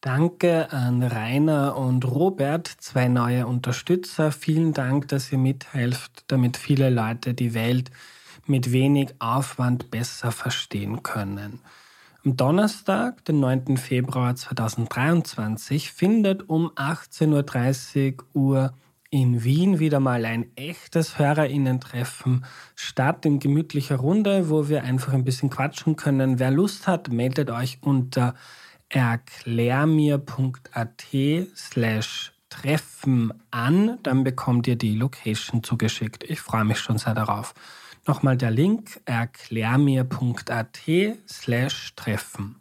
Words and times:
Danke 0.00 0.70
an 0.70 1.02
Rainer 1.02 1.76
und 1.76 2.04
Robert, 2.04 2.68
zwei 2.68 3.08
neue 3.08 3.48
Unterstützer. 3.48 4.30
Vielen 4.30 4.72
Dank, 4.72 5.08
dass 5.08 5.32
ihr 5.32 5.38
mithelft, 5.38 6.22
damit 6.28 6.56
viele 6.56 6.88
Leute 6.88 7.34
die 7.34 7.52
Welt 7.52 7.90
mit 8.46 8.70
wenig 8.70 9.16
Aufwand 9.18 9.90
besser 9.90 10.30
verstehen 10.30 11.02
können. 11.02 11.58
Am 12.24 12.36
Donnerstag, 12.36 13.24
den 13.24 13.40
9. 13.40 13.76
Februar 13.76 14.36
2023, 14.36 15.90
findet 15.90 16.48
um 16.48 16.70
18.30 16.76 18.20
Uhr 18.34 18.74
in 19.10 19.42
Wien 19.42 19.80
wieder 19.80 19.98
mal 19.98 20.24
ein 20.26 20.46
echtes 20.54 21.18
Hörerinnen-Treffen 21.18 22.44
statt 22.76 23.26
in 23.26 23.40
gemütlicher 23.40 23.96
Runde, 23.96 24.48
wo 24.48 24.68
wir 24.68 24.84
einfach 24.84 25.12
ein 25.12 25.24
bisschen 25.24 25.50
quatschen 25.50 25.96
können. 25.96 26.38
Wer 26.38 26.52
Lust 26.52 26.86
hat, 26.86 27.08
meldet 27.10 27.50
euch 27.50 27.78
unter 27.80 28.36
erklärmir.at 28.88 31.06
slash 31.54 32.32
Treffen 32.48 33.34
an, 33.50 33.98
dann 34.02 34.24
bekommt 34.24 34.66
ihr 34.66 34.76
die 34.76 34.94
Location 34.94 35.62
zugeschickt. 35.62 36.24
Ich 36.24 36.40
freue 36.40 36.64
mich 36.64 36.80
schon 36.80 36.96
sehr 36.98 37.14
darauf. 37.14 37.54
Nochmal 38.06 38.38
der 38.38 38.50
Link 38.50 39.00
erklärmir.at 39.04 40.80
slash 41.28 41.92
Treffen. 41.94 42.56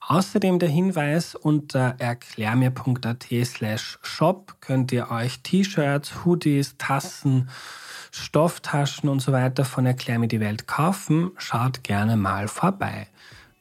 Außerdem 0.00 0.58
der 0.58 0.70
Hinweis, 0.70 1.34
unter 1.34 1.96
erklärmir.at 1.98 3.26
slash 3.44 3.98
shop 4.02 4.56
könnt 4.60 4.90
ihr 4.92 5.10
euch 5.10 5.42
T-Shirts, 5.42 6.24
Hoodies, 6.24 6.76
Tassen, 6.78 7.50
Stofftaschen 8.10 9.10
und 9.10 9.20
so 9.20 9.32
weiter 9.32 9.66
von 9.66 9.84
Erklär 9.84 10.18
mir 10.18 10.28
die 10.28 10.40
Welt 10.40 10.66
kaufen. 10.66 11.32
Schaut 11.36 11.84
gerne 11.84 12.16
mal 12.16 12.48
vorbei. 12.48 13.08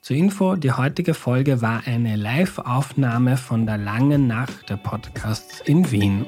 Zur 0.08 0.16
Info, 0.16 0.56
die 0.56 0.72
heutige 0.72 1.14
Folge 1.14 1.62
war 1.62 1.82
eine 1.86 2.16
Live-Aufnahme 2.16 3.36
von 3.36 3.66
der 3.66 3.78
langen 3.78 4.26
Nacht 4.26 4.70
der 4.70 4.78
Podcasts 4.78 5.60
in 5.60 5.92
Wien. 5.92 6.26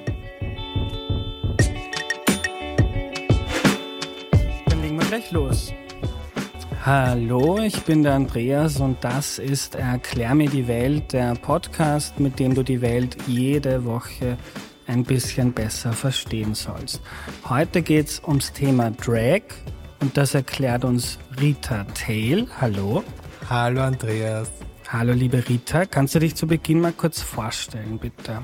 Dann 4.68 4.82
legen 4.82 5.00
wir 5.00 5.08
gleich 5.08 5.32
los. 5.32 5.72
Hallo, 6.86 7.60
ich 7.60 7.80
bin 7.84 8.04
der 8.04 8.16
Andreas 8.16 8.82
und 8.82 9.02
das 9.02 9.40
ist 9.40 9.76
Erklär 9.76 10.36
mir 10.36 10.50
die 10.50 10.68
Welt, 10.68 11.14
der 11.14 11.36
Podcast, 11.36 12.20
mit 12.20 12.38
dem 12.38 12.56
du 12.56 12.64
die 12.64 12.82
Welt 12.82 13.16
jede 13.28 13.86
Woche 13.86 14.38
ein 14.88 15.06
bisschen 15.06 15.54
besser 15.54 15.94
verstehen 15.94 16.54
sollst. 16.54 17.00
Heute 17.48 17.82
geht 17.82 18.08
es 18.10 18.22
ums 18.28 18.52
Thema 18.52 18.92
Drag 18.92 19.44
und 20.02 20.18
das 20.18 20.36
erklärt 20.36 20.84
uns 20.84 21.18
Rita 21.40 21.86
Tail. 21.94 22.46
Hallo. 22.60 23.06
Hallo 23.50 23.82
Andreas. 23.82 24.48
Hallo 24.90 25.12
liebe 25.12 25.50
Rita, 25.50 25.88
kannst 25.88 26.14
du 26.14 26.20
dich 26.20 26.36
zu 26.36 26.46
Beginn 26.46 26.82
mal 26.82 26.92
kurz 26.92 27.20
vorstellen, 27.20 27.98
bitte? 27.98 28.44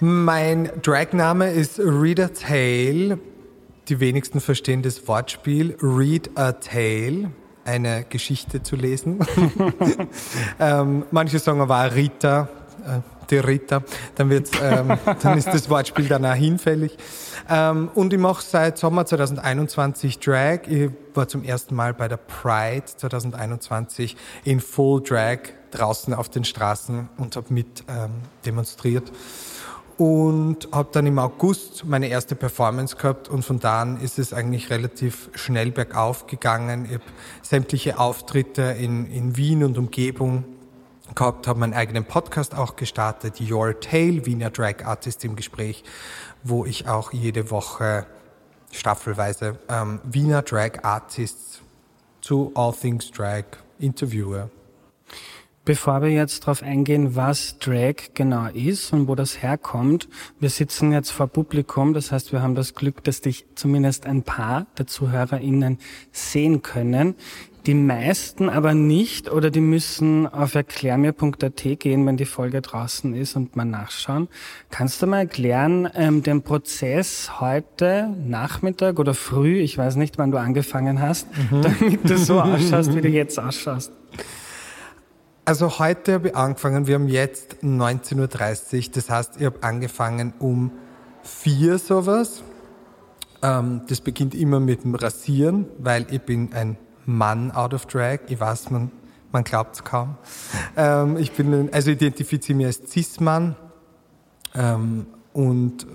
Mein 0.00 0.68
Dragname 0.82 1.52
ist 1.52 1.78
Rita 1.78 2.26
Tale. 2.26 3.20
Die 3.88 4.00
wenigsten 4.00 4.40
verstehen 4.40 4.82
das 4.82 5.06
Wortspiel 5.06 5.76
Read 5.80 6.28
a 6.34 6.50
Tale, 6.54 7.30
eine 7.64 8.04
Geschichte 8.08 8.64
zu 8.64 8.74
lesen. 8.74 9.20
ähm, 10.58 11.04
manche 11.12 11.38
sagen 11.38 11.60
aber 11.60 11.94
Rita, 11.94 12.48
äh, 12.84 13.19
die 13.30 13.38
Rita, 13.38 13.82
dann, 14.14 14.30
wird's, 14.30 14.50
ähm, 14.62 14.98
dann 15.22 15.38
ist 15.38 15.48
das 15.48 15.68
Wortspiel 15.70 16.08
danach 16.08 16.34
hinfällig. 16.34 16.96
Ähm, 17.48 17.90
und 17.94 18.12
ich 18.12 18.18
mache 18.18 18.42
seit 18.42 18.78
Sommer 18.78 19.06
2021 19.06 20.18
Drag. 20.18 20.66
Ich 20.66 20.90
war 21.14 21.28
zum 21.28 21.44
ersten 21.44 21.74
Mal 21.74 21.94
bei 21.94 22.08
der 22.08 22.18
Pride 22.18 22.84
2021 22.84 24.16
in 24.44 24.60
Full 24.60 25.02
Drag 25.02 25.38
draußen 25.70 26.14
auf 26.14 26.28
den 26.28 26.44
Straßen 26.44 27.08
und 27.16 27.36
habe 27.36 27.52
mit 27.52 27.84
ähm, 27.88 28.10
demonstriert 28.44 29.10
und 30.00 30.66
habe 30.72 30.88
dann 30.92 31.06
im 31.06 31.18
August 31.18 31.84
meine 31.84 32.08
erste 32.08 32.34
Performance 32.34 32.96
gehabt 32.96 33.28
und 33.28 33.44
von 33.44 33.60
da 33.60 33.82
an 33.82 34.00
ist 34.00 34.18
es 34.18 34.32
eigentlich 34.32 34.70
relativ 34.70 35.28
schnell 35.34 35.70
bergauf 35.72 36.26
gegangen. 36.26 36.86
Ich 36.86 36.94
habe 36.94 37.04
sämtliche 37.42 37.98
Auftritte 37.98 38.62
in, 38.62 39.10
in 39.10 39.36
Wien 39.36 39.62
und 39.62 39.76
Umgebung 39.76 40.44
gehabt, 41.14 41.46
habe 41.46 41.60
meinen 41.60 41.74
eigenen 41.74 42.04
Podcast 42.04 42.54
auch 42.54 42.76
gestartet, 42.76 43.40
Your 43.40 43.78
Tale, 43.80 44.26
Wiener 44.26 44.50
Drag 44.50 44.84
Artist 44.84 45.24
im 45.24 45.36
Gespräch, 45.36 45.84
wo 46.42 46.64
ich 46.64 46.88
auch 46.88 47.12
jede 47.12 47.50
Woche 47.50 48.06
staffelweise 48.72 49.58
ähm, 49.68 50.00
Wiener 50.04 50.42
Drag 50.42 50.84
Artists 50.84 51.60
zu 52.20 52.52
All 52.54 52.72
Things 52.72 53.10
Drag 53.10 53.44
interviewe. 53.78 54.50
Bevor 55.66 56.00
wir 56.00 56.08
jetzt 56.08 56.42
darauf 56.42 56.62
eingehen, 56.62 57.16
was 57.16 57.58
Drag 57.58 57.94
genau 58.14 58.46
ist 58.46 58.94
und 58.94 59.08
wo 59.08 59.14
das 59.14 59.42
herkommt, 59.42 60.08
wir 60.40 60.48
sitzen 60.48 60.90
jetzt 60.90 61.10
vor 61.10 61.26
Publikum, 61.26 61.92
das 61.92 62.12
heißt, 62.12 62.32
wir 62.32 62.40
haben 62.40 62.54
das 62.54 62.74
Glück, 62.74 63.04
dass 63.04 63.20
dich 63.20 63.44
zumindest 63.56 64.06
ein 64.06 64.22
paar 64.22 64.66
der 64.78 64.86
ZuhörerInnen 64.86 65.78
sehen 66.12 66.62
können. 66.62 67.14
Die 67.66 67.74
meisten 67.74 68.48
aber 68.48 68.72
nicht 68.72 69.30
oder 69.30 69.50
die 69.50 69.60
müssen 69.60 70.26
auf 70.26 70.54
erklärmir.at 70.54 71.62
gehen, 71.78 72.06
wenn 72.06 72.16
die 72.16 72.24
Folge 72.24 72.62
draußen 72.62 73.14
ist 73.14 73.36
und 73.36 73.54
mal 73.54 73.66
nachschauen. 73.66 74.28
Kannst 74.70 75.02
du 75.02 75.06
mal 75.06 75.20
erklären, 75.20 75.88
ähm, 75.94 76.22
den 76.22 76.42
Prozess 76.42 77.38
heute 77.38 78.14
Nachmittag 78.24 78.98
oder 78.98 79.12
früh, 79.12 79.58
ich 79.58 79.76
weiß 79.76 79.96
nicht, 79.96 80.16
wann 80.16 80.30
du 80.30 80.38
angefangen 80.38 81.02
hast, 81.02 81.26
mhm. 81.36 81.62
damit 81.62 82.08
du 82.08 82.16
so 82.16 82.40
ausschaust, 82.40 82.94
wie 82.94 83.02
du 83.02 83.08
jetzt 83.08 83.38
ausschaust? 83.38 83.92
Also 85.44 85.78
heute 85.78 86.14
habe 86.14 86.28
ich 86.28 86.36
angefangen, 86.36 86.86
wir 86.86 86.94
haben 86.94 87.08
jetzt 87.08 87.56
19.30 87.62 88.16
Uhr, 88.86 88.92
das 88.94 89.10
heißt, 89.10 89.36
ich 89.38 89.44
habe 89.44 89.62
angefangen 89.62 90.32
um 90.38 90.70
vier 91.22 91.78
sowas. 91.78 92.42
Ähm, 93.42 93.82
das 93.86 94.00
beginnt 94.00 94.34
immer 94.34 94.60
mit 94.60 94.84
dem 94.84 94.94
Rasieren, 94.94 95.66
weil 95.78 96.06
ich 96.10 96.22
bin 96.22 96.54
ein 96.54 96.78
Mann 97.16 97.50
out 97.50 97.74
of 97.74 97.86
drag. 97.86 98.20
Ich 98.28 98.40
weiß, 98.40 98.70
man, 98.70 98.90
man 99.32 99.44
glaubt 99.44 99.76
es 99.76 99.84
kaum. 99.84 100.16
Ähm, 100.76 101.16
ich 101.16 101.32
bin, 101.32 101.72
also 101.72 101.90
identifiziere 101.90 102.56
mich 102.56 102.66
als 102.66 102.90
Cis-Mann. 102.90 103.56
Ähm, 104.54 105.06
und 105.32 105.84
äh, 105.84 105.86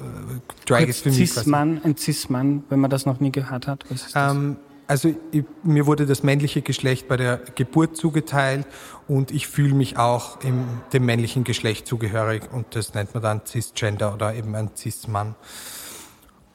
Drag 0.65 0.79
Kurz 0.79 0.89
ist 0.89 1.01
für 1.01 1.09
mich 1.09 1.33
Cis-Mann, 1.33 1.81
ein 1.83 1.97
Cis-Mann, 1.97 2.63
wenn 2.69 2.79
man 2.79 2.89
das 2.89 3.05
noch 3.05 3.19
nie 3.19 3.31
gehört 3.31 3.67
hat. 3.67 3.83
Was 3.89 4.07
ist 4.07 4.15
das? 4.15 4.33
Ähm, 4.33 4.57
also 4.87 5.13
ich, 5.31 5.43
mir 5.63 5.87
wurde 5.87 6.05
das 6.05 6.21
männliche 6.21 6.61
Geschlecht 6.61 7.07
bei 7.07 7.17
der 7.17 7.41
Geburt 7.55 7.97
zugeteilt 7.97 8.67
und 9.07 9.31
ich 9.31 9.47
fühle 9.47 9.73
mich 9.73 9.97
auch 9.97 10.41
im, 10.41 10.63
dem 10.93 11.05
männlichen 11.05 11.43
Geschlecht 11.43 11.87
zugehörig 11.87 12.43
und 12.51 12.75
das 12.75 12.93
nennt 12.93 13.13
man 13.13 13.23
dann 13.23 13.41
Cisgender 13.45 14.13
oder 14.13 14.35
eben 14.35 14.55
ein 14.55 14.69
Cis-Mann. 14.75 15.35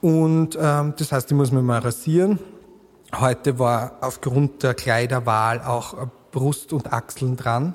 Und 0.00 0.56
ähm, 0.60 0.94
das 0.97 1.12
heißt, 1.12 1.31
ich 1.31 1.37
muss 1.37 1.50
mir 1.50 1.62
mal 1.62 1.81
rasieren 1.81 2.38
Heute 3.19 3.59
war 3.59 3.98
aufgrund 4.00 4.62
der 4.62 4.75
Kleiderwahl 4.75 5.60
auch 5.60 5.94
Brust 6.31 6.72
und 6.72 6.93
Achseln 6.93 7.37
dran. 7.37 7.75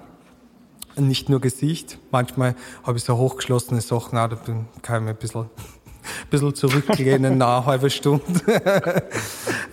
Nicht 0.98 1.30
nur 1.30 1.42
Gesicht. 1.42 2.00
Manchmal 2.10 2.56
habe 2.84 2.98
ich 2.98 3.04
so 3.04 3.18
hochgeschlossene 3.18 3.82
Sachen, 3.82 4.18
auch, 4.18 4.30
da 4.30 4.38
kann 4.82 5.02
ich 5.02 5.04
mir 5.04 5.10
ein 5.10 5.18
bisschen, 5.18 5.42
ein 5.42 5.50
bisschen 6.30 6.56
zurücklehnen, 6.56 7.38
nach 7.40 7.58
einer 7.58 7.66
halben 7.66 7.90
Stunde. 7.90 9.04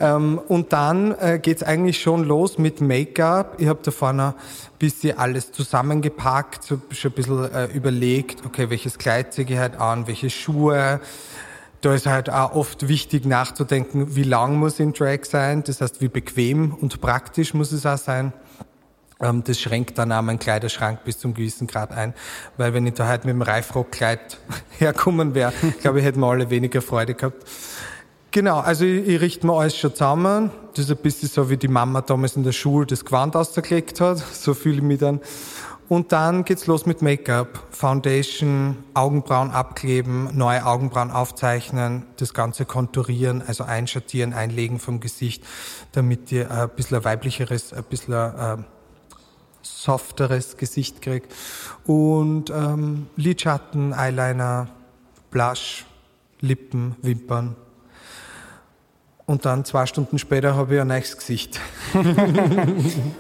Ähm, 0.01 0.41
und 0.49 0.73
dann 0.73 1.13
äh, 1.21 1.39
geht's 1.41 1.63
eigentlich 1.63 2.03
schon 2.03 2.25
los 2.25 2.59
mit 2.59 2.81
Make-up. 2.81 3.55
Ich 3.59 3.69
habe 3.69 3.79
da 3.85 3.93
vorne 3.93 4.29
ein 4.29 4.35
bisschen 4.81 5.17
alles 5.17 5.53
zusammengepackt, 5.53 6.65
schon 6.65 6.83
ein 7.11 7.15
bisschen 7.15 7.55
äh, 7.55 7.67
überlegt, 7.67 8.45
okay, 8.45 8.69
welches 8.69 8.99
Kleid 8.99 9.33
ziehe 9.33 9.47
ich 9.49 9.59
halt 9.59 9.77
an, 9.77 10.09
welche 10.09 10.29
Schuhe, 10.29 11.01
da 11.83 11.95
ist 11.95 12.07
halt 12.07 12.31
auch 12.31 12.55
oft 12.55 12.89
wichtig 12.89 13.27
nachzudenken, 13.27 14.15
wie 14.17 14.23
lang 14.23 14.57
muss 14.57 14.81
ein 14.81 14.93
Drag 14.93 15.25
sein, 15.25 15.63
das 15.65 15.81
heißt, 15.81 16.01
wie 16.01 16.09
bequem 16.09 16.73
und 16.73 17.01
praktisch 17.01 17.55
muss 17.55 17.73
es 17.73 17.85
auch 17.85 17.99
sein. 17.99 18.33
Ähm, 19.21 19.43
das 19.45 19.61
schränkt 19.61 19.99
dann 19.99 20.13
auch 20.13 20.23
meinen 20.23 20.39
Kleiderschrank 20.39 21.05
bis 21.05 21.19
zum 21.19 21.35
gewissen 21.35 21.67
Grad 21.67 21.93
ein, 21.93 22.15
weil 22.57 22.73
wenn 22.73 22.87
ich 22.87 22.95
da 22.95 23.07
halt 23.07 23.25
mit 23.25 23.35
dem 23.35 23.43
Reifrockkleid 23.43 24.39
herkommen 24.79 25.35
wäre, 25.35 25.53
glaube 25.81 25.99
ich, 25.99 26.05
hätten 26.05 26.21
wir 26.21 26.29
alle 26.29 26.51
weniger 26.51 26.83
Freude 26.83 27.15
gehabt. 27.15 27.45
Genau, 28.31 28.61
also 28.61 28.85
ich, 28.85 29.07
ich 29.07 29.21
richte 29.21 29.47
mir 29.47 29.53
alles 29.53 29.77
schon 29.77 29.93
zusammen. 29.93 30.51
Das 30.75 30.87
ist 30.87 30.91
ein 30.91 30.97
bisschen 30.97 31.29
so, 31.29 31.51
wie 31.51 31.59
die 31.59 31.69
Mama 31.69 32.01
damals 32.01 32.35
in 32.35 32.45
der 32.45 32.53
Schule 32.53 32.87
das 32.87 33.05
Gewand 33.05 33.37
ausgelegt 33.37 34.01
hat. 34.01 34.23
So 34.33 34.55
fühle 34.55 34.77
ich 34.77 34.83
mich 34.83 35.01
dann. 35.01 35.21
Und 35.93 36.11
dann 36.11 36.47
geht's 36.47 36.67
los 36.67 36.87
mit 36.87 37.03
Make-up, 37.03 37.67
Foundation, 37.69 38.79
Augenbrauen 38.95 39.51
abkleben, 39.51 40.35
neue 40.35 40.65
Augenbrauen 40.65 41.11
aufzeichnen, 41.11 42.07
das 42.17 42.33
Ganze 42.33 42.65
konturieren, 42.65 43.43
also 43.47 43.65
einschattieren, 43.65 44.33
einlegen 44.33 44.79
vom 44.79 45.01
Gesicht, 45.01 45.45
damit 45.93 46.33
ihr 46.33 46.51
ein 46.51 46.71
bisschen 46.71 47.05
weiblicheres, 47.05 47.75
ein 47.75 47.85
bisschen 47.85 48.15
ein 48.15 48.65
softeres 49.61 50.57
Gesicht 50.57 51.03
kriegt. 51.03 51.31
Und 51.85 52.49
ähm, 52.49 53.09
Lidschatten, 53.17 53.93
Eyeliner, 53.93 54.69
Blush, 55.31 55.85
Lippen, 56.41 56.97
Wimpern, 57.03 57.55
und 59.27 59.45
dann 59.45 59.65
zwei 59.65 59.87
Stunden 59.87 60.19
später 60.19 60.55
habe 60.57 60.75
ich 60.75 60.81
ein 60.81 60.89
neues 60.89 61.17
Gesicht. 61.17 61.61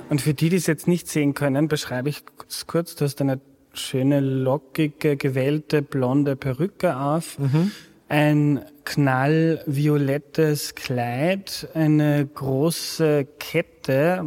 und 0.08 0.20
für 0.20 0.34
die, 0.34 0.48
die 0.48 0.56
es 0.56 0.66
jetzt 0.66 0.88
nicht 0.88 1.08
sehen 1.08 1.34
können, 1.34 1.68
beschreibe 1.68 2.08
ich 2.08 2.24
es 2.48 2.66
kurz. 2.66 2.94
Du 2.96 3.04
hast 3.04 3.20
eine 3.20 3.40
schöne, 3.72 4.20
lockige, 4.20 5.16
gewellte, 5.16 5.82
blonde 5.82 6.36
Perücke 6.36 6.96
auf, 6.96 7.38
Mhm. 7.38 7.70
ein 8.08 8.60
knallviolettes 8.84 10.74
Kleid, 10.74 11.68
eine 11.74 12.26
große 12.26 13.26
Kette. 13.38 14.22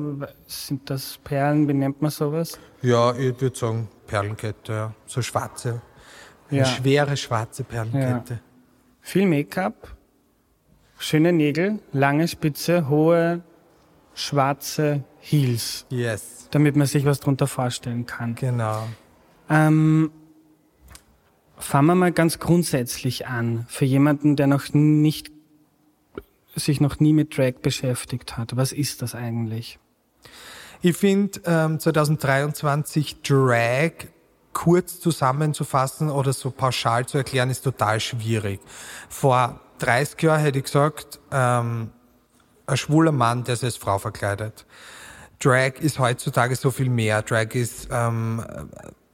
Sind 0.48 0.90
das 0.90 1.20
Perlen? 1.24 1.68
Wie 1.68 1.74
nennt 1.74 2.02
man 2.02 2.12
sowas? 2.12 2.58
Ja, 2.82 3.16
ich 3.16 3.40
würde 3.40 3.58
sagen 3.58 3.88
Perlenkette, 4.08 4.72
ja. 4.74 4.94
So 5.06 5.22
schwarze. 5.22 5.82
Eine 6.50 6.60
Ja. 6.60 6.66
schwere 6.66 7.18
schwarze 7.18 7.64
Perlenkette. 7.64 8.40
Viel 9.02 9.26
Make-up, 9.28 9.96
schöne 10.98 11.34
Nägel, 11.34 11.80
lange 11.94 12.28
Spitze, 12.28 12.90
hohe 12.90 13.42
schwarze 14.14 15.04
Heels, 15.20 15.86
Yes, 15.90 16.48
damit 16.52 16.76
man 16.76 16.88
sich 16.88 17.06
was 17.06 17.20
drunter 17.20 17.48
vorstellen 17.48 18.06
kann. 18.06 18.36
genau. 18.36 18.88
Ähm, 19.50 20.12
fangen 21.58 21.88
wir 21.88 21.96
mal 21.96 22.12
ganz 22.12 22.40
grundsätzlich 22.40 23.28
an. 23.28 23.66
Für 23.68 23.86
jemanden, 23.86 24.36
der 24.36 24.48
noch 24.48 24.74
nicht, 24.74 25.32
sich 26.56 26.80
noch 26.80 27.00
nie 27.00 27.14
mit 27.14 27.38
Drag 27.38 27.56
beschäftigt 27.62 28.38
hat. 28.38 28.56
Was 28.56 28.72
ist 28.72 29.02
das 29.02 29.16
eigentlich? 29.16 29.80
Ich 30.82 30.96
finde 30.96 31.42
ähm, 31.46 31.80
2023 31.80 33.22
Drag 33.22 33.92
kurz 34.54 35.00
zusammenzufassen 35.02 36.10
oder 36.10 36.32
so 36.32 36.50
pauschal 36.52 37.06
zu 37.06 37.18
erklären, 37.18 37.50
ist 37.50 37.62
total 37.64 38.00
schwierig. 38.00 38.62
Vor 39.10 39.60
30 39.80 40.22
Jahren 40.22 40.42
hätte 40.42 40.60
ich 40.60 40.66
gesagt, 40.66 41.20
ähm, 41.32 41.92
ein 42.68 42.78
schwuler 42.78 43.12
Mann, 43.12 43.44
der 43.44 43.56
sich 43.56 43.66
als 43.66 43.78
Frau 43.78 44.00
verkleidet. 44.00 44.66
Drag 45.40 45.74
ist 45.80 46.00
heutzutage 46.00 46.56
so 46.56 46.72
viel 46.72 46.90
mehr. 46.90 47.22
Drag 47.22 47.54
ist 47.54 47.90
ähm, 47.92 48.44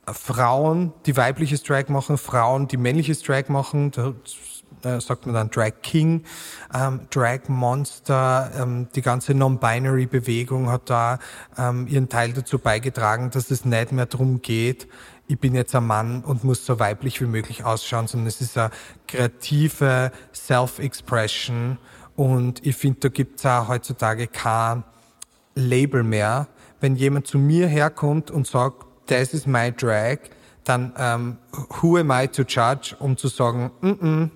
äh, 0.06 0.14
Frauen, 0.14 0.94
die 1.06 1.18
weibliches 1.18 1.64
Drag 1.64 1.90
machen, 1.90 2.18
Frauen, 2.18 2.68
die 2.68 2.78
männliches 2.78 3.24
Drag 3.24 3.50
machen. 3.50 3.92
Da 3.92 4.14
äh, 4.84 5.00
sagt 5.02 5.26
man 5.26 5.36
dann 5.36 5.50
Drag 5.50 5.74
King, 5.82 6.24
ähm, 6.74 7.02
Drag 7.10 7.48
Monster, 7.48 8.52
ähm, 8.58 8.88
die 8.96 9.02
ganze 9.02 9.34
Non-Binary-Bewegung 9.34 10.70
hat 10.70 10.90
da 10.90 11.20
ähm, 11.58 11.88
ihren 11.88 12.10
Teil 12.10 12.34
dazu 12.34 12.60
beigetragen, 12.60 13.32
dass 13.32 13.52
es 13.52 13.66
nicht 13.66 13.92
mehr 13.92 14.06
darum 14.06 14.42
geht, 14.42 14.88
ich 15.32 15.40
bin 15.40 15.56
jetzt 15.56 15.74
ein 15.76 15.88
Mann 15.88 16.26
und 16.26 16.44
muss 16.44 16.66
so 16.66 16.80
weiblich 16.80 17.22
wie 17.22 17.26
möglich 17.26 17.64
ausschauen, 17.64 18.08
sondern 18.08 18.28
es 18.28 18.42
ist 18.42 18.58
eine 18.58 18.70
kreative 19.08 20.12
Self-Expression 20.48 21.78
und 22.16 22.66
ich 22.66 22.76
finde, 22.76 23.00
da 23.02 23.10
gibt's 23.10 23.46
auch 23.46 23.68
heutzutage 23.68 24.28
kein 24.28 24.84
Label 25.56 26.04
mehr. 26.04 26.48
Wenn 26.80 26.96
jemand 26.96 27.28
zu 27.28 27.38
mir 27.38 27.68
herkommt 27.68 28.32
und 28.32 28.48
sagt, 28.48 28.86
das 29.08 29.34
ist 29.34 29.48
my 29.48 29.72
drag, 29.72 30.18
dann 30.64 30.94
ähm, 30.98 31.38
who 31.82 31.98
am 31.98 32.12
I 32.12 32.28
to 32.28 32.44
judge, 32.44 32.96
um 33.00 33.18
zu 33.18 33.28
sagen, 33.28 33.72
mm 33.82 33.88
-mm, 33.88 34.30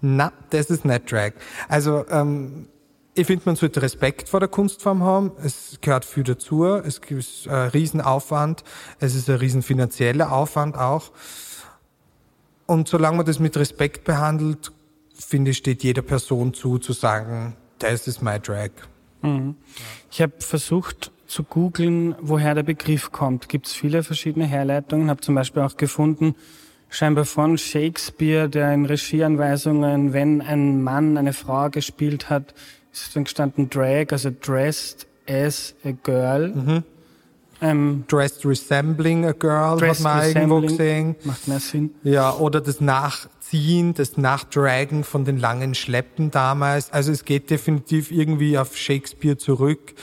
na, 0.00 0.32
das 0.50 0.70
ist 0.70 0.84
nicht 0.84 1.10
drag. 1.10 1.32
Also 1.68 2.04
ähm, 2.10 2.68
ich 3.14 3.26
finde, 3.26 3.42
man 3.46 3.56
sollte 3.56 3.82
Respekt 3.82 4.28
vor 4.28 4.40
der 4.40 4.48
Kunstform 4.48 5.02
haben. 5.02 5.32
Es 5.44 5.78
gehört 5.80 6.04
viel 6.04 6.24
dazu. 6.24 6.64
Es 6.64 7.00
gibt 7.00 7.46
einen 7.48 7.70
Riesenaufwand. 7.70 8.64
Es 9.00 9.14
ist 9.14 9.28
ein 9.28 9.36
riesen 9.36 9.62
finanzieller 9.62 10.32
Aufwand 10.32 10.76
auch. 10.78 11.12
Und 12.66 12.88
solange 12.88 13.18
man 13.18 13.26
das 13.26 13.38
mit 13.38 13.56
Respekt 13.56 14.04
behandelt, 14.04 14.72
finde 15.24 15.50
ich, 15.52 15.58
steht 15.58 15.82
jeder 15.82 16.02
Person 16.02 16.54
zu, 16.54 16.78
zu 16.78 16.92
sagen, 16.92 17.56
das 17.78 18.06
ist 18.06 18.22
my 18.22 18.38
drag. 18.38 18.70
Ich 20.10 20.20
habe 20.20 20.32
versucht 20.38 21.12
zu 21.26 21.44
googeln, 21.44 22.14
woher 22.20 22.54
der 22.54 22.64
Begriff 22.64 23.12
kommt. 23.12 23.48
Gibt 23.48 23.66
es 23.66 23.72
viele 23.72 24.02
verschiedene 24.02 24.46
Herleitungen. 24.46 25.08
Habe 25.10 25.20
zum 25.20 25.34
Beispiel 25.34 25.62
auch 25.62 25.76
gefunden, 25.76 26.34
scheinbar 26.90 27.24
von 27.24 27.56
Shakespeare, 27.56 28.48
der 28.48 28.74
in 28.74 28.84
Regieanweisungen, 28.84 30.12
wenn 30.12 30.42
ein 30.42 30.82
Mann 30.82 31.16
eine 31.16 31.32
Frau 31.32 31.70
gespielt 31.70 32.30
hat, 32.30 32.52
ist 32.92 33.14
dann 33.16 33.24
gestanden 33.24 33.70
Drag, 33.70 34.06
also 34.10 34.30
dressed 34.30 35.06
as 35.28 35.74
a 35.84 35.92
girl. 36.02 36.82
Ähm, 37.62 38.04
Dressed 38.08 38.44
resembling 38.44 39.24
a 39.24 39.32
girl, 39.32 39.80
hat 39.80 40.00
man 40.00 40.26
irgendwo 40.26 40.60
gesehen. 40.60 41.14
macht 41.22 41.46
mehr 41.46 41.60
Sinn. 41.60 41.94
Ja, 42.02 42.34
oder 42.34 42.60
das 42.60 42.80
Nachziehen, 43.52 43.92
das 43.92 44.16
Nachdragen 44.16 45.04
von 45.04 45.26
den 45.26 45.36
langen 45.36 45.74
Schleppen 45.74 46.30
damals. 46.30 46.90
Also 46.90 47.12
es 47.12 47.26
geht 47.26 47.50
definitiv 47.50 48.10
irgendwie 48.10 48.56
auf 48.56 48.76
Shakespeare 48.76 49.36
zurück. 49.36 49.94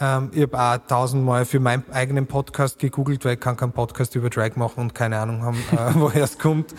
Ähm, 0.00 0.30
ich 0.32 0.42
habe 0.42 0.58
auch 0.58 0.78
tausendmal 0.86 1.44
für 1.44 1.60
meinen 1.60 1.84
eigenen 1.92 2.26
Podcast 2.26 2.78
gegoogelt, 2.78 3.24
weil 3.26 3.34
ich 3.34 3.40
kann 3.40 3.56
keinen 3.56 3.72
Podcast 3.72 4.14
über 4.14 4.30
Drag 4.30 4.56
machen 4.56 4.80
und 4.80 4.94
keine 4.94 5.18
Ahnung 5.18 5.42
haben, 5.42 5.58
äh, 5.72 5.94
woher 6.00 6.24
es 6.24 6.38
kommt. 6.38 6.74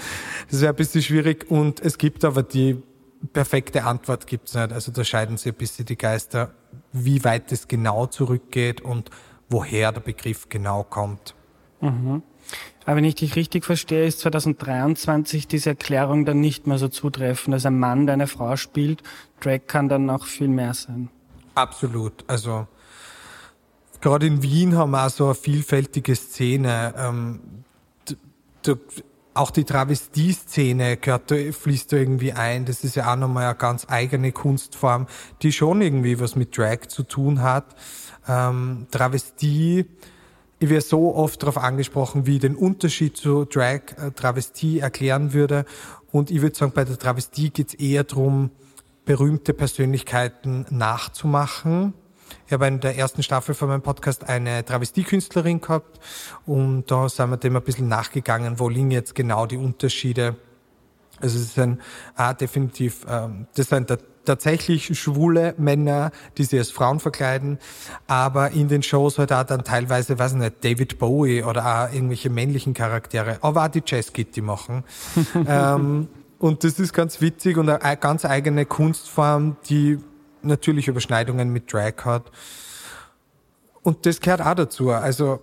Das 0.49 0.61
wäre 0.61 0.73
ein 0.73 0.75
bisschen 0.75 1.03
schwierig. 1.03 1.51
Und 1.51 1.81
es 1.81 1.99
gibt 1.99 2.25
aber 2.25 2.41
die 2.41 2.81
perfekte 3.33 3.83
Antwort 3.83 4.25
gibt's 4.25 4.55
nicht. 4.55 4.73
Also 4.73 4.91
da 4.91 5.03
scheiden 5.03 5.37
sich 5.37 5.53
ein 5.53 5.57
bisschen 5.57 5.85
die 5.85 5.97
Geister, 5.97 6.51
wie 6.93 7.23
weit 7.23 7.51
es 7.51 7.67
genau 7.67 8.07
zurückgeht 8.07 8.81
und 8.81 9.11
woher 9.49 9.91
der 9.91 10.01
Begriff 10.01 10.49
genau 10.49 10.83
kommt. 10.83 11.35
Aber 12.85 12.97
wenn 12.97 13.03
ich 13.03 13.15
dich 13.15 13.35
richtig 13.35 13.65
verstehe, 13.65 14.05
ist 14.05 14.19
2023 14.21 15.47
diese 15.47 15.71
Erklärung 15.71 16.25
dann 16.25 16.39
nicht 16.39 16.67
mehr 16.67 16.77
so 16.77 16.88
zutreffend, 16.88 17.53
dass 17.53 17.65
ein 17.65 17.77
Mann, 17.77 18.05
der 18.05 18.13
eine 18.13 18.27
Frau 18.27 18.55
spielt, 18.55 19.03
Drag 19.41 19.67
kann 19.67 19.89
dann 19.89 20.05
noch 20.05 20.25
viel 20.25 20.47
mehr 20.47 20.73
sein. 20.73 21.09
Absolut. 21.55 22.23
Also 22.27 22.67
gerade 23.99 24.27
in 24.27 24.41
Wien 24.41 24.77
haben 24.77 24.91
wir 24.91 25.05
auch 25.05 25.09
so 25.09 25.25
eine 25.25 25.35
vielfältige 25.35 26.15
Szene. 26.15 26.94
Ähm, 26.97 27.39
auch 29.33 29.51
die 29.51 29.63
Travestie-Szene 29.63 30.97
gehört, 30.97 31.31
fließt 31.31 31.94
da 31.94 31.97
irgendwie 31.97 32.33
ein. 32.33 32.65
Das 32.65 32.83
ist 32.83 32.95
ja 32.95 33.11
auch 33.11 33.15
nochmal 33.15 33.45
eine 33.45 33.55
ganz 33.55 33.85
eigene 33.89 34.31
Kunstform, 34.31 35.07
die 35.41 35.51
schon 35.51 35.81
irgendwie 35.81 36.19
was 36.19 36.35
mit 36.35 36.57
Drag 36.57 36.88
zu 36.88 37.03
tun 37.03 37.41
hat. 37.41 37.75
Ähm, 38.27 38.88
Travestie, 38.91 39.85
ich 40.59 40.69
werde 40.69 40.86
so 40.86 41.15
oft 41.15 41.42
darauf 41.42 41.57
angesprochen, 41.57 42.25
wie 42.25 42.36
ich 42.36 42.42
den 42.42 42.56
Unterschied 42.56 43.15
zu 43.15 43.45
Drag, 43.45 43.81
äh, 43.98 44.12
Travestie 44.12 44.80
erklären 44.80 45.33
würde. 45.33 45.65
Und 46.12 46.31
ich 46.31 46.42
würde 46.42 46.56
sagen, 46.56 46.71
bei 46.74 46.83
der 46.83 46.98
Travestie 46.98 47.50
geht 47.50 47.69
es 47.69 47.74
eher 47.75 48.04
darum, 48.04 48.51
berühmte 49.06 49.54
Persönlichkeiten 49.54 50.65
nachzumachen. 50.69 51.94
Ich 52.45 52.54
habe 52.54 52.68
in 52.68 52.80
der 52.80 52.98
ersten 52.98 53.24
Staffel 53.24 53.56
von 53.56 53.69
meinem 53.69 53.81
Podcast 53.81 54.27
eine 54.27 54.65
Travestiekünstlerin 54.65 55.62
gehabt 55.62 56.00
und 56.45 56.89
da 56.92 57.07
sind 57.07 57.30
wir 57.30 57.38
dem 57.38 57.56
ein 57.56 57.62
bisschen 57.62 57.88
nachgegangen, 57.88 58.59
wo 58.59 58.68
liegen 58.68 58.92
jetzt 58.92 59.16
genau 59.16 59.45
die 59.45 59.57
Unterschiede. 59.57 60.35
Also 61.21 61.40
es 61.40 61.54
sind 61.54 61.80
ah, 62.16 62.33
definitiv, 62.33 63.06
ähm, 63.09 63.47
das 63.56 63.69
sind 63.69 63.87
ta- 63.87 63.97
tatsächlich 64.27 64.97
schwule 64.99 65.55
Männer, 65.57 66.11
die 66.37 66.43
sich 66.43 66.59
als 66.59 66.71
Frauen 66.71 66.99
verkleiden, 66.99 67.57
aber 68.05 68.51
in 68.51 68.67
den 68.67 68.83
Shows 68.83 69.17
halt 69.17 69.33
auch 69.33 69.43
dann 69.43 69.63
teilweise, 69.63 70.19
weiß 70.19 70.33
ich 70.33 70.37
nicht, 70.37 70.63
David 70.63 70.99
Bowie 70.99 71.43
oder 71.43 71.65
auch 71.65 71.93
irgendwelche 71.93 72.29
männlichen 72.29 72.73
Charaktere, 72.73 73.39
aber 73.41 73.65
auch 73.65 73.67
die 73.69 73.83
Jazz 73.85 74.13
Kitty 74.13 74.41
machen. 74.41 74.83
ähm, 75.47 76.07
und 76.39 76.63
das 76.63 76.79
ist 76.79 76.93
ganz 76.93 77.19
witzig 77.21 77.57
und 77.57 77.69
eine 77.69 77.97
ganz 77.97 78.25
eigene 78.25 78.65
Kunstform, 78.65 79.57
die 79.69 79.97
natürlich 80.43 80.87
Überschneidungen 80.87 81.49
mit 81.49 81.73
Drag 81.73 82.05
hat. 82.05 82.31
Und 83.81 84.05
das 84.05 84.19
gehört 84.19 84.41
auch 84.41 84.53
dazu. 84.53 84.91
Also, 84.91 85.39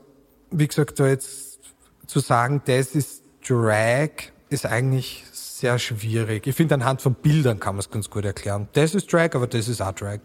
wie 0.51 0.69
gesagt, 0.69 1.01
da 1.01 1.09
jetzt 1.09 1.59
zu 2.07 2.21
sagen, 2.21 2.63
das 2.67 2.95
ist 2.95 3.23
Drag, 3.47 4.11
ist 4.51 4.67
eigentlich 4.67 5.25
sehr 5.65 5.79
schwierig. 5.79 6.47
Ich 6.47 6.55
finde, 6.55 6.75
anhand 6.75 7.01
von 7.01 7.15
Bildern 7.15 7.59
kann 7.59 7.77
man 7.77 7.81
es 7.81 7.91
ganz 7.91 8.11
gut 8.11 8.27
erklären. 8.27 8.69
Das 8.75 8.95
ist 8.95 9.11
Drag, 9.11 9.35
aber 9.35 9.47
das 9.47 9.67
ist 9.67 9.81
auch 9.81 9.93
Drag. 9.93 10.21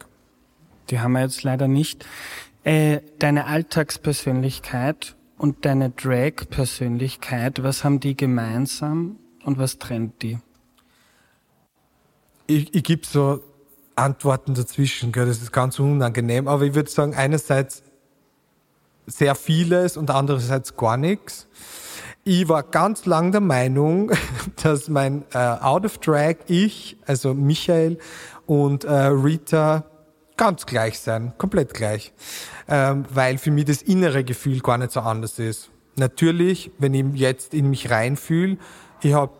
Die 0.89 0.99
haben 0.99 1.13
wir 1.13 1.21
jetzt 1.21 1.43
leider 1.43 1.69
nicht. 1.69 2.05
Äh, 2.65 2.99
deine 3.19 3.45
Alltagspersönlichkeit 3.45 5.15
und 5.37 5.63
deine 5.63 5.91
Drag-Persönlichkeit, 5.91 7.63
was 7.63 7.85
haben 7.85 8.01
die 8.01 8.17
gemeinsam 8.17 9.15
und 9.45 9.57
was 9.57 9.77
trennt 9.77 10.21
die? 10.23 10.39
Ich, 12.47 12.75
ich 12.75 12.83
gebe 12.83 13.07
so 13.07 13.41
Antworten 13.95 14.55
dazwischen, 14.55 15.13
gell? 15.13 15.25
das 15.25 15.41
ist 15.41 15.53
ganz 15.53 15.79
unangenehm, 15.79 16.49
aber 16.49 16.65
ich 16.65 16.75
würde 16.75 16.89
sagen, 16.89 17.13
einerseits 17.15 17.81
sehr 19.07 19.35
vieles 19.35 19.95
und 19.95 20.09
andererseits 20.11 20.75
gar 20.75 20.97
nichts. 20.97 21.47
Ich 22.25 22.49
war 22.49 22.63
ganz 22.63 23.05
lang 23.05 23.31
der 23.31 23.41
Meinung, 23.41 24.11
dass 24.63 24.89
mein 24.89 25.23
äh, 25.33 25.37
Out 25.37 25.85
of 25.85 25.97
Drag 25.99 26.35
ich, 26.47 26.97
also 27.05 27.33
Michael 27.33 27.97
und 28.45 28.83
äh, 28.83 28.91
Rita 28.91 29.85
ganz 30.35 30.65
gleich 30.65 30.99
sein, 30.99 31.33
komplett 31.37 31.73
gleich, 31.73 32.13
ähm, 32.67 33.05
weil 33.09 33.37
für 33.37 33.51
mich 33.51 33.65
das 33.65 33.81
innere 33.81 34.23
Gefühl 34.23 34.59
gar 34.59 34.77
nicht 34.77 34.91
so 34.91 35.01
anders 35.01 35.39
ist. 35.39 35.69
Natürlich, 35.95 36.71
wenn 36.77 36.93
ich 36.93 37.19
jetzt 37.19 37.53
in 37.53 37.69
mich 37.69 37.89
reinfühle, 37.89 38.57
ich 39.01 39.13
habe 39.13 39.33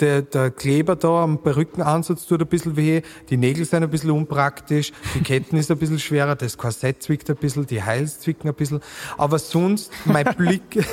der, 0.00 0.22
der 0.22 0.50
Kleber 0.50 0.96
da 0.96 1.22
am 1.22 1.42
Perückenansatz 1.42 2.26
tut 2.26 2.40
ein 2.40 2.46
bisschen 2.46 2.76
weh, 2.76 3.02
die 3.28 3.36
Nägel 3.36 3.64
sind 3.64 3.82
ein 3.82 3.90
bisschen 3.90 4.10
unpraktisch, 4.10 4.92
die 5.14 5.22
Ketten 5.22 5.56
ist 5.56 5.70
ein 5.70 5.78
bisschen 5.78 5.98
schwerer, 5.98 6.36
das 6.36 6.56
Korsett 6.56 7.02
zwickt 7.02 7.28
ein 7.30 7.36
bisschen, 7.36 7.66
die 7.66 7.82
Hals 7.82 8.20
zwicken 8.20 8.48
ein 8.48 8.54
bisschen. 8.54 8.80
Aber 9.18 9.38
sonst, 9.38 9.92
mein 10.04 10.24
Blick, 10.36 10.84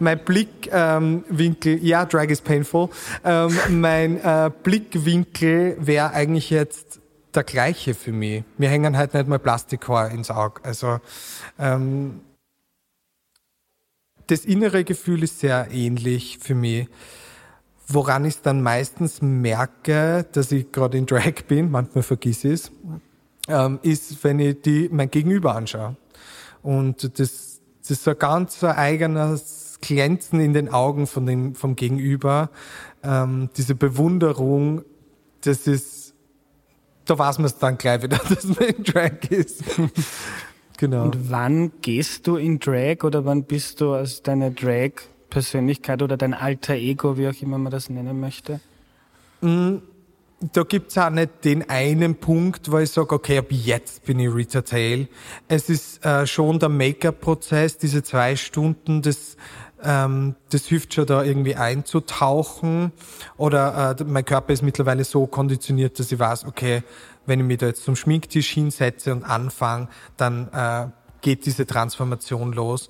mein 0.00 0.18
Blickwinkel, 0.18 1.72
ähm, 1.74 1.84
ja, 1.84 2.04
Drag 2.04 2.28
is 2.28 2.40
painful, 2.40 2.88
ähm, 3.24 3.56
mein 3.70 4.20
äh, 4.22 4.50
Blickwinkel 4.62 5.76
wäre 5.78 6.12
eigentlich 6.12 6.50
jetzt 6.50 7.00
der 7.34 7.44
gleiche 7.44 7.94
für 7.94 8.12
mich. 8.12 8.44
Wir 8.56 8.68
hängen 8.70 8.96
halt 8.96 9.14
nicht 9.14 9.28
mal 9.28 9.38
Plastikhaar 9.38 10.10
ins 10.10 10.30
Auge. 10.30 10.64
Also 10.64 11.00
ähm, 11.58 12.20
das 14.26 14.44
innere 14.44 14.84
Gefühl 14.84 15.22
ist 15.22 15.40
sehr 15.40 15.68
ähnlich 15.70 16.38
für 16.40 16.54
mich. 16.54 16.88
Woran 17.88 18.24
ich 18.24 18.40
dann 18.42 18.62
meistens 18.62 19.22
merke, 19.22 20.26
dass 20.32 20.50
ich 20.50 20.72
gerade 20.72 20.98
in 20.98 21.06
Drag 21.06 21.44
bin, 21.46 21.70
manchmal 21.70 22.02
vergiss 22.02 22.44
ich 22.44 22.52
es, 22.52 22.72
ähm, 23.48 23.78
ist, 23.82 24.24
wenn 24.24 24.40
ich 24.40 24.60
die, 24.62 24.88
mein 24.90 25.10
Gegenüber 25.10 25.54
anschaue. 25.54 25.96
Und 26.62 27.04
das, 27.18 27.60
das 27.80 27.90
ist 27.90 28.04
so 28.04 28.10
ein 28.10 28.18
ganz 28.18 28.64
eigenes 28.64 29.78
Glänzen 29.80 30.40
in 30.40 30.52
den 30.52 30.68
Augen 30.68 31.06
von 31.06 31.26
dem, 31.26 31.54
vom 31.54 31.76
Gegenüber. 31.76 32.50
Ähm, 33.04 33.50
diese 33.56 33.76
Bewunderung, 33.76 34.82
das 35.42 35.68
ist, 35.68 36.14
da 37.04 37.16
weiß 37.16 37.38
man 37.38 37.46
es 37.46 37.58
dann 37.58 37.78
gleich 37.78 38.02
wieder, 38.02 38.18
dass 38.28 38.44
man 38.44 38.68
in 38.68 38.82
Drag 38.82 39.30
ist. 39.30 39.62
genau. 40.76 41.04
Und 41.04 41.30
wann 41.30 41.72
gehst 41.82 42.26
du 42.26 42.36
in 42.36 42.58
Drag 42.58 43.04
oder 43.04 43.24
wann 43.24 43.44
bist 43.44 43.80
du 43.80 43.92
als 43.92 44.22
deine 44.22 44.50
Drag 44.50 44.92
Persönlichkeit 45.30 46.02
oder 46.02 46.16
dein 46.16 46.34
alter 46.34 46.74
Ego, 46.74 47.18
wie 47.18 47.28
auch 47.28 47.42
immer 47.42 47.58
man 47.58 47.72
das 47.72 47.90
nennen 47.90 48.20
möchte? 48.20 48.60
Mm, 49.40 49.76
da 50.52 50.62
gibt's 50.64 50.98
auch 50.98 51.10
nicht 51.10 51.44
den 51.44 51.68
einen 51.70 52.16
Punkt, 52.16 52.70
wo 52.70 52.78
ich 52.78 52.90
sage, 52.90 53.14
okay, 53.14 53.38
ab 53.38 53.46
jetzt 53.50 54.04
bin 54.04 54.18
ich 54.18 54.32
Rita 54.32 54.62
Tail. 54.62 55.08
Es 55.48 55.70
ist 55.70 56.04
äh, 56.04 56.26
schon 56.26 56.58
der 56.58 56.68
Make-up-Prozess, 56.68 57.78
diese 57.78 58.02
zwei 58.02 58.36
Stunden, 58.36 59.02
das, 59.02 59.36
ähm, 59.82 60.34
das 60.50 60.66
hilft 60.66 60.94
schon 60.94 61.06
da 61.06 61.22
irgendwie 61.22 61.54
einzutauchen. 61.54 62.92
Oder 63.38 63.96
äh, 63.98 64.04
mein 64.04 64.24
Körper 64.24 64.52
ist 64.52 64.62
mittlerweile 64.62 65.04
so 65.04 65.26
konditioniert, 65.26 65.98
dass 65.98 66.12
ich 66.12 66.18
weiß, 66.18 66.44
okay, 66.44 66.82
wenn 67.24 67.40
ich 67.40 67.46
mich 67.46 67.58
da 67.58 67.66
jetzt 67.66 67.84
zum 67.84 67.96
Schminktisch 67.96 68.50
hinsetze 68.50 69.12
und 69.12 69.24
anfange, 69.24 69.88
dann 70.16 70.48
äh, 70.52 70.88
geht 71.26 71.44
diese 71.44 71.66
Transformation 71.66 72.52
los. 72.52 72.88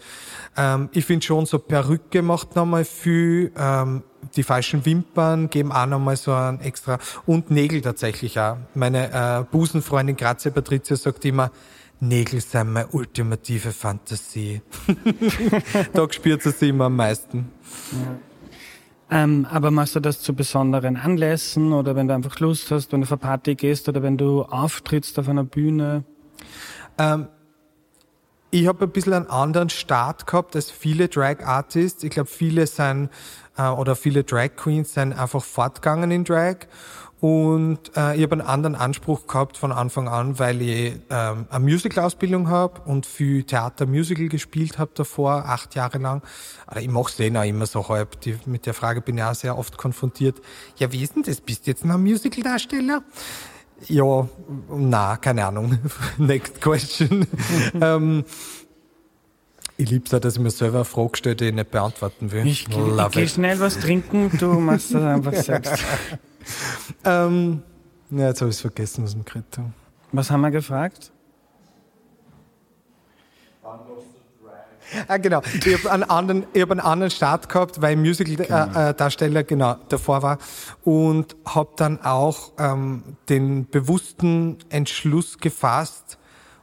Ähm, 0.59 0.90
ich 0.93 1.07
finde 1.07 1.25
schon, 1.25 1.47
so 1.47 1.59
Perücke 1.59 2.21
macht 2.21 2.55
nochmal 2.55 2.85
viel, 2.85 3.50
ähm, 3.57 4.02
die 4.37 4.43
falschen 4.43 4.85
Wimpern 4.85 5.49
geben 5.49 5.73
auch 5.73 5.87
nochmal 5.87 6.19
so 6.19 6.35
ein 6.35 6.61
extra, 6.61 6.99
und 7.25 7.50
Nägel 7.50 7.81
tatsächlich 7.81 8.38
auch. 8.38 8.59
Meine 8.75 9.11
äh, 9.11 9.45
Busenfreundin 9.50 10.16
Grazia 10.16 10.50
Patricia 10.50 10.97
sagt 10.97 11.25
immer, 11.25 11.50
Nägel 11.99 12.43
sind 12.43 12.75
meine 12.75 12.88
ultimative 12.88 13.73
Fantasie. 13.73 14.61
da 15.95 16.07
spürt 16.11 16.43
sie 16.43 16.50
sich 16.50 16.69
immer 16.69 16.85
am 16.85 16.97
meisten. 16.97 17.50
Ja. 17.93 19.23
Ähm, 19.25 19.47
aber 19.50 19.71
machst 19.71 19.97
du 19.97 20.00
das 20.00 20.21
zu 20.21 20.35
besonderen 20.35 20.99
Anlässen 20.99 21.73
oder 21.73 21.97
wenn 21.97 22.07
du 22.07 22.12
einfach 22.12 22.38
Lust 22.40 22.71
hast, 22.71 22.93
wenn 22.93 23.00
du 23.00 23.07
auf 23.07 23.12
eine 23.12 23.19
Party 23.19 23.55
gehst 23.55 23.88
oder 23.88 24.02
wenn 24.02 24.19
du 24.19 24.43
auftrittst 24.43 25.19
auf 25.19 25.26
einer 25.26 25.45
Bühne? 25.45 26.05
Ähm, 26.99 27.28
ich 28.50 28.66
habe 28.66 28.84
ein 28.84 28.90
bisschen 28.90 29.12
einen 29.12 29.30
anderen 29.30 29.70
Start 29.70 30.26
gehabt 30.26 30.56
als 30.56 30.70
viele 30.70 31.08
Drag 31.08 31.44
Artists. 31.44 32.04
Ich 32.04 32.10
glaube, 32.10 32.28
viele 32.28 32.66
sind 32.66 33.10
äh, 33.56 33.68
oder 33.68 33.96
viele 33.96 34.24
Drag 34.24 34.56
Queens 34.56 34.94
sind 34.94 35.12
einfach 35.12 35.42
fortgegangen 35.42 36.10
in 36.10 36.24
Drag. 36.24 36.66
Und 37.20 37.96
äh, 37.96 38.14
ich 38.14 38.22
habe 38.22 38.32
einen 38.32 38.42
anderen 38.42 38.74
Anspruch 38.74 39.26
gehabt 39.26 39.56
von 39.56 39.72
Anfang 39.72 40.06
an, 40.06 40.38
weil 40.38 40.60
ich 40.60 40.94
ähm, 41.08 41.46
eine 41.48 41.64
Musical-Ausbildung 41.64 42.50
habe 42.50 42.82
und 42.82 43.06
viel 43.06 43.42
Theater-Musical 43.44 44.28
gespielt 44.28 44.78
habe 44.78 44.90
davor, 44.94 45.46
acht 45.46 45.74
Jahre 45.74 45.96
lang. 45.96 46.22
Aber 46.66 46.82
ich 46.82 46.88
mache 46.88 47.10
es 47.10 47.18
eh 47.18 47.34
auch 47.34 47.42
immer 47.42 47.64
so 47.64 47.88
halb. 47.88 48.20
Die, 48.20 48.38
mit 48.44 48.66
der 48.66 48.74
Frage 48.74 49.00
bin 49.00 49.16
ich 49.16 49.24
auch 49.24 49.34
sehr 49.34 49.56
oft 49.56 49.78
konfrontiert. 49.78 50.42
Ja, 50.76 50.92
wie 50.92 51.02
ist 51.02 51.16
denn 51.16 51.22
das? 51.22 51.40
Bist 51.40 51.66
du 51.66 51.70
jetzt 51.70 51.86
noch 51.86 51.94
ein 51.94 52.02
Musical-Darsteller? 52.02 53.02
Ja, 53.88 54.28
na, 54.71 55.16
keine 55.16 55.47
Ahnung. 55.47 55.78
Next 56.18 56.61
question. 56.61 57.26
ähm, 57.80 58.25
ich 59.76 59.90
liebe 59.90 60.04
es 60.06 60.11
dass 60.11 60.37
ich 60.37 60.40
mir 60.40 60.50
selber 60.50 60.78
eine 60.78 60.85
Frage 60.87 61.16
stelle, 61.16 61.37
die 61.37 61.45
ich 61.47 61.54
nicht 61.54 61.71
beantworten 61.71 62.33
will. 62.33 62.47
Ich, 62.47 62.66
ich 62.68 63.11
gehe 63.11 63.28
schnell 63.28 63.61
was 63.61 63.78
trinken, 63.78 64.30
du 64.38 64.54
machst 64.54 64.95
das 64.95 65.02
einfach 65.02 65.35
selbst. 65.35 65.85
ähm, 67.04 67.62
ja, 68.11 68.28
jetzt 68.28 68.40
habe 68.40 68.50
ich 68.50 68.56
es 68.56 68.61
vergessen, 68.61 69.04
was 69.04 69.14
wir 69.14 69.25
geredet 69.25 69.59
haben. 69.59 69.75
Was 70.12 70.30
haben 70.30 70.40
wir 70.40 70.50
gefragt? 70.50 71.12
Ah, 75.09 75.16
genau. 75.19 75.43
Ich 75.64 75.75
habe 75.75 75.90
einen 75.90 76.02
anderen, 76.05 76.47
ich 76.52 76.62
hab 76.62 76.71
einen 76.71 76.81
anderen 76.81 77.11
Start 77.11 77.49
gehabt, 77.49 77.81
weil 77.81 77.97
Musical-Darsteller 77.97 79.45
genau. 79.45 79.71
äh, 79.71 79.75
genau 79.75 79.87
davor 79.88 80.23
war 80.23 80.38
und 80.85 81.37
habe 81.45 81.71
dann 81.76 82.00
auch 82.02 82.52
ähm, 82.59 83.02
den 83.28 83.69
bewussten 83.69 84.59
Entschluss 84.69 85.38
gefasst, 85.38 86.19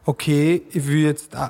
okay, 0.05 0.63
ich 0.71 0.87
will 0.87 1.03
jetzt, 1.03 1.35
äh, 1.35 1.49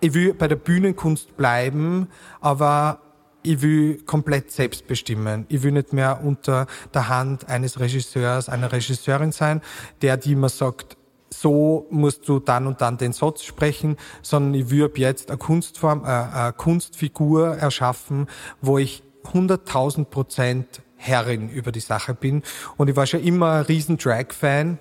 ich 0.00 0.14
will 0.14 0.34
bei 0.34 0.48
der 0.48 0.56
Bühnenkunst 0.56 1.36
bleiben, 1.36 2.08
aber 2.40 2.98
ich 3.42 3.60
will 3.60 3.98
komplett 4.04 4.52
selbst 4.52 4.86
bestimmen. 4.86 5.46
Ich 5.48 5.62
will 5.62 5.72
nicht 5.72 5.92
mehr 5.92 6.20
unter 6.22 6.66
der 6.94 7.08
Hand 7.08 7.48
eines 7.48 7.80
Regisseurs, 7.80 8.48
einer 8.48 8.70
Regisseurin 8.70 9.32
sein, 9.32 9.60
der 10.00 10.16
die 10.16 10.36
mir 10.36 10.48
sagt, 10.48 10.96
so 11.32 11.86
musst 11.90 12.28
du 12.28 12.38
dann 12.38 12.66
und 12.66 12.80
dann 12.80 12.98
den 12.98 13.12
Satz 13.12 13.42
sprechen, 13.42 13.96
sondern 14.20 14.54
ich 14.54 14.70
würde 14.70 15.00
jetzt 15.00 15.30
eine 15.30 15.38
Kunstform, 15.38 16.04
äh, 16.04 16.08
eine 16.08 16.52
Kunstfigur 16.52 17.56
erschaffen, 17.56 18.26
wo 18.60 18.78
ich 18.78 19.02
100.000 19.24 20.04
Prozent 20.06 20.82
Herrin 20.96 21.48
über 21.48 21.72
die 21.72 21.80
Sache 21.80 22.14
bin. 22.14 22.42
Und 22.76 22.88
ich 22.88 22.96
war 22.96 23.06
schon 23.06 23.22
immer 23.22 23.52
ein 23.52 23.62
riesen 23.62 23.96
Drag-Fan 23.98 24.78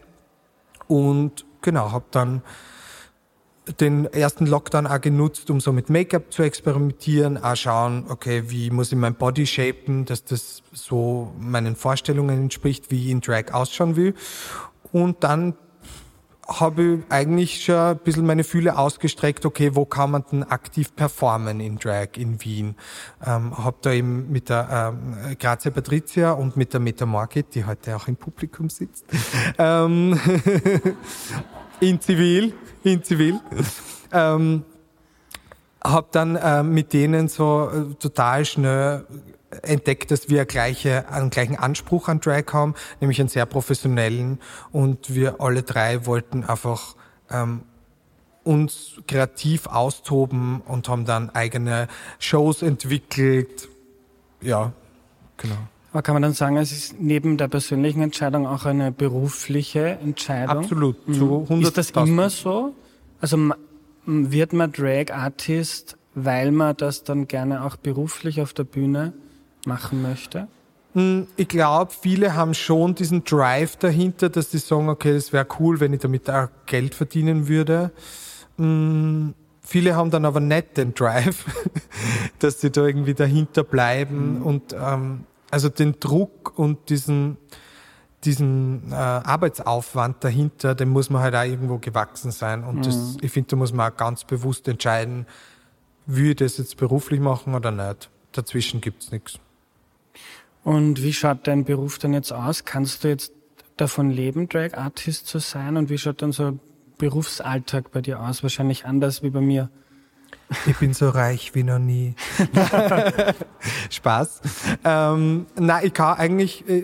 und 0.87 1.45
genau, 1.61 1.91
habe 1.91 2.05
dann 2.11 2.41
den 3.79 4.05
ersten 4.05 4.45
Lockdown 4.45 4.87
auch 4.87 5.01
genutzt, 5.01 5.49
um 5.49 5.59
so 5.59 5.71
mit 5.71 5.89
Make-up 5.89 6.31
zu 6.33 6.43
experimentieren, 6.43 7.37
auch 7.37 7.55
schauen, 7.55 8.05
okay, 8.09 8.43
wie 8.47 8.71
muss 8.71 8.91
ich 8.91 8.97
mein 8.97 9.15
Body 9.15 9.45
shapen, 9.45 10.05
dass 10.05 10.23
das 10.25 10.63
so 10.73 11.33
meinen 11.39 11.75
Vorstellungen 11.75 12.43
entspricht, 12.43 12.91
wie 12.91 13.05
ich 13.05 13.11
in 13.11 13.21
Drag 13.21 13.53
ausschauen 13.53 13.95
will. 13.95 14.15
Und 14.91 15.23
dann 15.23 15.55
habe 16.47 16.83
ich 16.83 16.99
eigentlich 17.11 17.63
schon 17.63 17.75
ein 17.75 17.97
bisschen 17.97 18.25
meine 18.25 18.43
Fühle 18.43 18.77
ausgestreckt, 18.77 19.45
okay, 19.45 19.75
wo 19.75 19.85
kann 19.85 20.11
man 20.11 20.23
denn 20.31 20.43
aktiv 20.43 20.95
performen 20.95 21.59
in 21.59 21.77
Drag 21.77 22.09
in 22.17 22.43
Wien? 22.43 22.75
Ähm, 23.25 23.57
habe 23.57 23.77
da 23.81 23.91
eben 23.91 24.31
mit 24.31 24.49
der 24.49 24.93
ähm, 24.93 25.37
Grazia 25.37 25.71
Patricia 25.71 26.31
und 26.31 26.57
mit 26.57 26.73
der 26.73 26.79
Meta 26.79 27.05
Market, 27.05 27.55
die 27.55 27.65
heute 27.65 27.95
auch 27.95 28.07
im 28.07 28.15
Publikum 28.15 28.69
sitzt, 28.69 29.05
ähm, 29.57 30.19
in 31.79 32.01
Zivil, 32.01 32.53
in 32.83 33.03
Zivil, 33.03 33.39
ähm, 34.11 34.63
habe 35.83 36.07
dann 36.11 36.35
äh, 36.35 36.63
mit 36.63 36.93
denen 36.93 37.27
so 37.27 37.69
äh, 37.69 37.93
total 37.95 38.45
schnell 38.45 39.05
entdeckt, 39.63 40.11
dass 40.11 40.29
wir 40.29 40.45
gleiche, 40.45 41.09
einen 41.09 41.29
gleichen 41.29 41.57
Anspruch 41.57 42.07
an 42.07 42.19
Drag 42.19 42.45
haben, 42.53 42.75
nämlich 42.99 43.19
einen 43.19 43.29
sehr 43.29 43.45
professionellen. 43.45 44.39
Und 44.71 45.13
wir 45.13 45.41
alle 45.41 45.63
drei 45.63 46.05
wollten 46.05 46.43
einfach 46.43 46.95
ähm, 47.29 47.61
uns 48.43 48.99
kreativ 49.07 49.67
austoben 49.67 50.61
und 50.61 50.89
haben 50.89 51.05
dann 51.05 51.29
eigene 51.29 51.87
Shows 52.19 52.61
entwickelt. 52.61 53.69
Ja, 54.41 54.73
genau. 55.37 55.57
Aber 55.91 56.01
kann 56.01 56.15
man 56.15 56.21
dann 56.21 56.33
sagen, 56.33 56.57
es 56.57 56.71
ist 56.71 56.99
neben 56.99 57.37
der 57.37 57.49
persönlichen 57.49 58.01
Entscheidung 58.01 58.47
auch 58.47 58.65
eine 58.65 58.91
berufliche 58.91 59.99
Entscheidung? 60.01 60.59
Absolut. 60.59 61.07
Mhm. 61.07 61.13
Zu 61.13 61.41
100 61.43 61.77
ist 61.77 61.95
das 61.95 62.07
immer 62.07 62.29
so? 62.29 62.73
Also 63.19 63.51
wird 64.05 64.53
man 64.53 64.71
Drag 64.71 65.11
Artist, 65.11 65.97
weil 66.15 66.51
man 66.51 66.77
das 66.77 67.03
dann 67.03 67.27
gerne 67.27 67.63
auch 67.65 67.75
beruflich 67.75 68.41
auf 68.41 68.53
der 68.53 68.63
Bühne 68.63 69.13
machen 69.65 70.01
möchte? 70.01 70.47
Hm, 70.93 71.27
ich 71.37 71.47
glaube, 71.47 71.91
viele 71.99 72.35
haben 72.35 72.53
schon 72.53 72.95
diesen 72.95 73.23
Drive 73.23 73.77
dahinter, 73.77 74.29
dass 74.29 74.51
sie 74.51 74.57
sagen, 74.57 74.89
okay, 74.89 75.13
das 75.13 75.31
wäre 75.31 75.47
cool, 75.59 75.79
wenn 75.79 75.93
ich 75.93 76.01
damit 76.01 76.29
auch 76.29 76.49
Geld 76.65 76.95
verdienen 76.95 77.47
würde. 77.47 77.91
Hm, 78.57 79.33
viele 79.61 79.95
haben 79.95 80.11
dann 80.11 80.25
aber 80.25 80.39
nicht 80.39 80.77
den 80.77 80.93
Drive, 80.93 81.45
dass 82.39 82.59
sie 82.59 82.71
da 82.71 82.85
irgendwie 82.85 83.13
dahinter 83.13 83.63
bleiben 83.63 84.39
mhm. 84.39 84.41
und 84.43 84.73
ähm, 84.73 85.23
also 85.49 85.69
den 85.69 85.99
Druck 85.99 86.57
und 86.57 86.89
diesen 86.89 87.37
diesen 88.23 88.91
äh, 88.91 88.95
Arbeitsaufwand 88.95 90.23
dahinter, 90.23 90.75
dem 90.75 90.89
muss 90.89 91.09
man 91.09 91.21
halt 91.21 91.35
auch 91.35 91.43
irgendwo 91.43 91.79
gewachsen 91.79 92.31
sein. 92.31 92.63
Und 92.63 92.77
mhm. 92.77 92.83
das, 92.83 93.17
ich 93.19 93.31
finde, 93.31 93.49
da 93.49 93.55
muss 93.55 93.73
man 93.73 93.91
auch 93.91 93.97
ganz 93.97 94.23
bewusst 94.23 94.67
entscheiden, 94.67 95.25
will 96.05 96.29
ich 96.29 96.35
das 96.35 96.57
jetzt 96.57 96.77
beruflich 96.77 97.19
machen 97.19 97.55
oder 97.55 97.71
nicht. 97.71 98.09
Dazwischen 98.31 98.79
gibt's 98.79 99.11
nichts. 99.11 99.39
Und 100.63 101.01
wie 101.01 101.13
schaut 101.13 101.47
dein 101.47 101.65
Beruf 101.65 101.97
denn 101.97 102.13
jetzt 102.13 102.31
aus? 102.31 102.65
Kannst 102.65 103.03
du 103.03 103.07
jetzt 103.07 103.33
davon 103.77 104.11
leben, 104.11 104.47
Drag 104.47 104.75
Artist 104.75 105.27
zu 105.27 105.39
sein? 105.39 105.77
Und 105.77 105.89
wie 105.89 105.97
schaut 105.97 106.21
dann 106.21 106.31
so 106.31 106.45
ein 106.45 106.59
Berufsalltag 106.97 107.91
bei 107.91 108.01
dir 108.01 108.19
aus? 108.19 108.43
Wahrscheinlich 108.43 108.85
anders 108.85 109.23
wie 109.23 109.31
bei 109.31 109.41
mir. 109.41 109.69
Ich 110.65 110.77
bin 110.77 110.93
so 110.93 111.09
reich 111.09 111.55
wie 111.55 111.63
noch 111.63 111.79
nie. 111.79 112.13
Spaß. 113.89 114.41
Ähm, 114.83 115.45
na, 115.55 115.81
ich 115.81 115.93
kann 115.93 116.17
eigentlich, 116.17 116.67
ich, 116.67 116.83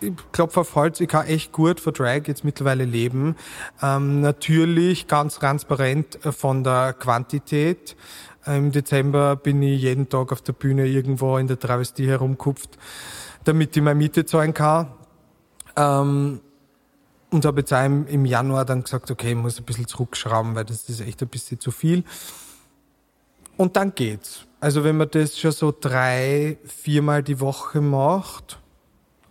ich 0.00 0.12
klopfe 0.32 0.60
auf 0.60 0.74
Holz, 0.74 1.00
ich 1.00 1.08
kann 1.08 1.26
echt 1.26 1.52
gut 1.52 1.80
von 1.80 1.92
Drag 1.92 2.22
jetzt 2.26 2.44
mittlerweile 2.44 2.84
leben. 2.84 3.36
Ähm, 3.82 4.22
natürlich 4.22 5.06
ganz 5.06 5.38
transparent 5.38 6.18
von 6.22 6.64
der 6.64 6.94
Quantität. 6.94 7.94
Im 8.46 8.72
Dezember 8.72 9.36
bin 9.36 9.62
ich 9.62 9.80
jeden 9.80 10.08
Tag 10.08 10.32
auf 10.32 10.42
der 10.42 10.52
Bühne 10.52 10.86
irgendwo 10.86 11.38
in 11.38 11.46
der 11.46 11.58
Travestie 11.58 12.06
herumkupft, 12.06 12.78
damit 13.44 13.76
ich 13.76 13.82
meine 13.82 13.94
Miete 13.94 14.26
zahlen 14.26 14.52
kann. 14.52 14.88
Ähm, 15.76 16.40
und 17.30 17.44
habe 17.44 17.60
jetzt 17.60 17.72
auch 17.72 17.84
im, 17.84 18.06
im 18.06 18.26
Januar 18.26 18.64
dann 18.64 18.82
gesagt, 18.82 19.10
okay, 19.10 19.30
ich 19.30 19.36
muss 19.36 19.58
ein 19.58 19.64
bisschen 19.64 19.88
zurückschrauben, 19.88 20.54
weil 20.54 20.64
das 20.64 20.88
ist 20.88 21.00
echt 21.00 21.22
ein 21.22 21.28
bisschen 21.28 21.58
zu 21.58 21.70
viel. 21.70 22.04
Und 23.56 23.76
dann 23.76 23.94
geht's. 23.94 24.46
Also 24.60 24.84
wenn 24.84 24.96
man 24.96 25.10
das 25.10 25.38
schon 25.38 25.52
so 25.52 25.74
drei, 25.78 26.58
viermal 26.64 27.22
die 27.22 27.40
Woche 27.40 27.80
macht 27.80 28.58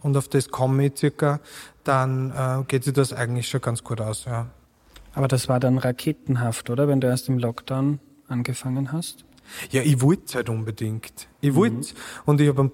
und 0.01 0.17
auf 0.17 0.27
das 0.27 0.49
komme 0.49 0.87
ich 0.87 0.97
circa, 0.97 1.39
dann 1.83 2.31
äh, 2.31 2.63
geht 2.67 2.83
sich 2.83 2.93
das 2.93 3.13
eigentlich 3.13 3.47
schon 3.47 3.61
ganz 3.61 3.83
gut 3.83 4.01
aus, 4.01 4.25
ja. 4.25 4.47
Aber 5.13 5.27
das 5.27 5.47
war 5.47 5.59
dann 5.59 5.77
raketenhaft, 5.77 6.69
oder? 6.69 6.87
Wenn 6.87 6.99
du 6.99 7.07
erst 7.07 7.29
im 7.29 7.37
Lockdown 7.37 7.99
angefangen 8.33 8.91
hast? 8.91 9.23
Ja, 9.71 9.81
ich 9.81 10.01
wollte 10.01 10.23
es 10.25 10.35
halt 10.35 10.49
unbedingt. 10.49 11.27
Ich 11.41 11.55
wollte 11.55 11.75
mhm. 11.75 11.83
Und 12.25 12.41
ich 12.41 12.49
habe 12.49 12.71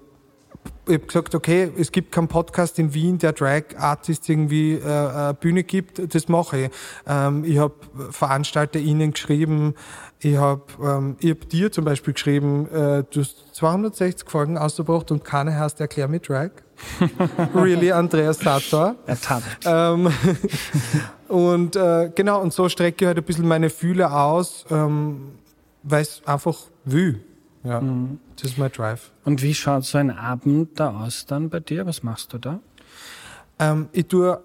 ich 0.86 0.94
hab 0.94 1.06
gesagt, 1.06 1.34
okay, 1.34 1.70
es 1.78 1.92
gibt 1.92 2.12
keinen 2.12 2.28
Podcast 2.28 2.78
in 2.78 2.92
Wien, 2.92 3.18
der 3.18 3.32
Drag 3.32 3.62
Artist 3.78 4.28
irgendwie 4.28 4.74
äh, 4.74 4.82
eine 4.84 5.34
Bühne 5.34 5.62
gibt, 5.62 6.14
das 6.14 6.28
mache 6.28 6.64
ich. 6.64 6.70
Ähm, 7.06 7.44
ich 7.44 7.58
habe 7.58 7.74
VeranstalterInnen 8.10 9.12
geschrieben, 9.12 9.74
ich 10.18 10.36
habe 10.36 10.64
ähm, 10.82 11.16
ich 11.20 11.30
hab 11.30 11.48
dir 11.48 11.70
zum 11.70 11.84
Beispiel 11.84 12.14
geschrieben, 12.14 12.66
äh, 12.68 13.04
du 13.08 13.20
hast 13.20 13.54
260 13.54 14.28
Folgen 14.28 14.58
ausgebracht 14.58 15.10
und 15.12 15.24
keine 15.24 15.56
hast, 15.58 15.80
erklär 15.80 16.08
mir 16.08 16.20
Drag. 16.20 16.50
really, 17.54 17.92
Andreas 17.92 18.38
Sator. 18.38 18.96
Ertappt. 19.06 19.64
Ähm, 19.64 20.10
und 21.28 21.76
äh, 21.76 22.10
genau, 22.14 22.40
und 22.40 22.52
so 22.52 22.68
strecke 22.68 23.04
ich 23.04 23.06
halt 23.06 23.18
ein 23.18 23.24
bisschen 23.24 23.46
meine 23.46 23.70
Fühle 23.70 24.12
aus, 24.12 24.64
ähm, 24.70 25.32
weil 25.82 26.02
es 26.02 26.22
einfach 26.26 26.56
will. 26.84 27.24
Ja, 27.62 27.80
mhm. 27.80 28.18
das 28.36 28.52
ist 28.52 28.58
mein 28.58 28.72
Drive. 28.72 29.12
Und 29.24 29.42
wie 29.42 29.54
schaut 29.54 29.84
so 29.84 29.98
ein 29.98 30.10
Abend 30.10 30.80
da 30.80 31.04
aus 31.04 31.26
dann 31.26 31.50
bei 31.50 31.60
dir? 31.60 31.84
Was 31.86 32.02
machst 32.02 32.32
du 32.32 32.38
da? 32.38 32.60
Ähm, 33.58 33.88
ich 33.92 34.06
tue 34.06 34.42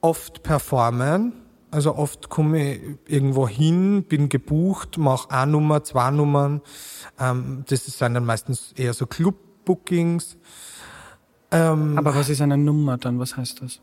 oft 0.00 0.42
performen 0.42 1.32
also 1.74 1.96
oft 1.96 2.28
komme 2.30 2.74
ich 2.74 2.80
irgendwo 3.08 3.48
hin, 3.48 4.04
bin 4.04 4.28
gebucht, 4.28 4.96
mache 4.96 5.28
eine 5.32 5.50
Nummer, 5.50 5.82
zwei 5.82 6.12
Nummern. 6.12 6.60
Ähm, 7.18 7.64
das 7.68 7.84
sind 7.84 8.14
dann 8.14 8.24
meistens 8.24 8.72
eher 8.76 8.94
so 8.94 9.06
Club-Bookings. 9.06 10.36
Ähm, 11.50 11.98
Aber 11.98 12.14
was 12.14 12.28
ist 12.28 12.40
eine 12.40 12.56
Nummer 12.56 12.96
dann? 12.96 13.18
Was 13.18 13.36
heißt 13.36 13.62
das? 13.62 13.80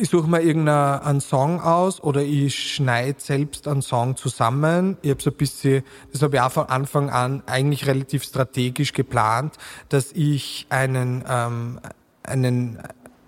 Ich 0.00 0.10
suche 0.10 0.28
mir 0.28 0.40
irgendeinen 0.40 1.20
Song 1.20 1.60
aus 1.60 2.00
oder 2.00 2.22
ich 2.22 2.74
schneide 2.74 3.18
selbst 3.18 3.66
einen 3.66 3.82
Song 3.82 4.16
zusammen. 4.16 4.96
Ich 5.02 5.10
habe 5.10 5.20
so 5.20 5.30
ein 5.30 5.36
bisschen, 5.36 5.82
das 6.12 6.22
habe 6.22 6.36
ich 6.36 6.42
auch 6.42 6.52
von 6.52 6.66
Anfang 6.66 7.10
an 7.10 7.42
eigentlich 7.46 7.86
relativ 7.86 8.22
strategisch 8.22 8.92
geplant, 8.92 9.56
dass 9.88 10.12
ich 10.12 10.66
einen, 10.70 11.24
ähm, 11.28 11.80
einen 12.22 12.78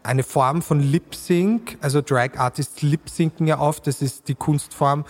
eine 0.03 0.23
Form 0.23 0.62
von 0.62 0.81
Lip 0.81 1.15
Sync, 1.15 1.77
also 1.83 2.00
Drag 2.00 2.39
Artists 2.39 2.81
Lip 2.83 3.11
Synken 3.11 3.47
ja 3.47 3.61
oft, 3.61 3.87
das 3.87 4.00
ist 4.00 4.29
die 4.29 4.35
Kunstform, 4.35 5.05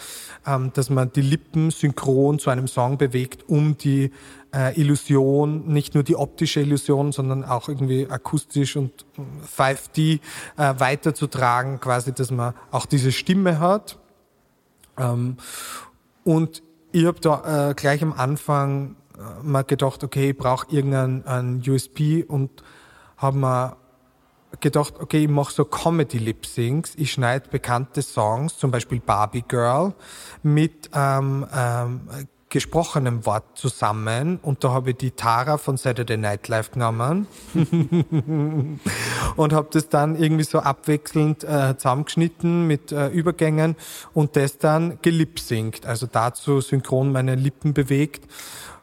ähm, 0.47 0.73
dass 0.75 0.91
man 0.91 1.13
die 1.13 1.21
Lippen 1.21 1.71
synchron 1.71 2.39
zu 2.39 2.51
einem 2.51 2.67
Song 2.67 2.99
bewegt, 2.99 3.49
um 3.49 3.79
die 3.79 4.11
äh, 4.55 4.79
Illusion, 4.81 5.67
nicht 5.69 5.95
nur 5.95 6.03
die 6.03 6.17
optische 6.17 6.61
Illusion, 6.61 7.13
sondern 7.13 7.45
auch 7.45 7.69
irgendwie 7.69 8.09
akustisch 8.09 8.77
und 8.77 9.07
5D 9.57 10.21
äh, 10.57 10.75
weiterzutragen, 10.79 11.81
quasi, 11.81 12.13
dass 12.13 12.31
man 12.31 12.55
auch 12.71 12.87
diese 12.87 13.13
Stimme 13.13 13.61
hat. 13.61 13.99
Ähm, 14.99 15.37
und 16.25 16.63
ich 16.93 17.07
habe 17.07 17.21
da 17.21 17.71
äh, 17.71 17.75
gleich 17.75 18.03
am 18.03 18.13
Anfang 18.13 18.97
äh, 19.17 19.43
mal 19.43 19.63
gedacht, 19.63 20.03
okay, 20.03 20.31
ich 20.31 20.37
brauche 20.37 20.67
irgendeinen 20.71 21.63
USP 21.67 22.25
und 22.25 22.51
habe 23.17 23.39
mir 23.39 23.77
gedacht, 24.59 24.95
okay, 24.99 25.25
ich 25.25 25.29
mache 25.29 25.53
so 25.53 25.65
Comedy-Lip-Syncs. 25.65 26.95
Ich 26.97 27.13
schneide 27.13 27.49
bekannte 27.49 28.03
Songs, 28.03 28.59
zum 28.59 28.71
Beispiel 28.71 29.01
Barbie 29.01 29.45
Girl, 29.47 29.95
mit 30.43 30.91
ähm, 30.93 31.47
ähm, 31.55 32.01
gesprochenem 32.51 33.25
Wort 33.27 33.45
zusammen 33.55 34.39
und 34.43 34.65
da 34.65 34.73
habe 34.73 34.91
ich 34.91 34.97
die 34.97 35.13
Tara 35.13 35.57
von 35.57 35.77
Saturday 35.77 36.17
Night 36.17 36.49
Live 36.49 36.73
genommen 36.73 37.29
und 39.37 39.53
habe 39.53 39.69
das 39.71 39.89
dann 39.89 40.17
irgendwie 40.17 40.45
so 40.45 40.59
abwechselnd 40.59 41.45
äh, 41.45 41.77
zusammengeschnitten 41.77 42.67
mit 42.67 42.91
äh, 42.91 43.09
Übergängen 43.09 43.77
und 44.15 44.35
das 44.35 44.59
dann 44.59 44.99
gelipsingt, 45.01 45.87
also 45.87 46.07
dazu 46.11 46.61
synchron 46.61 47.13
meine 47.13 47.37
Lippen 47.37 47.73
bewegt 47.73 48.29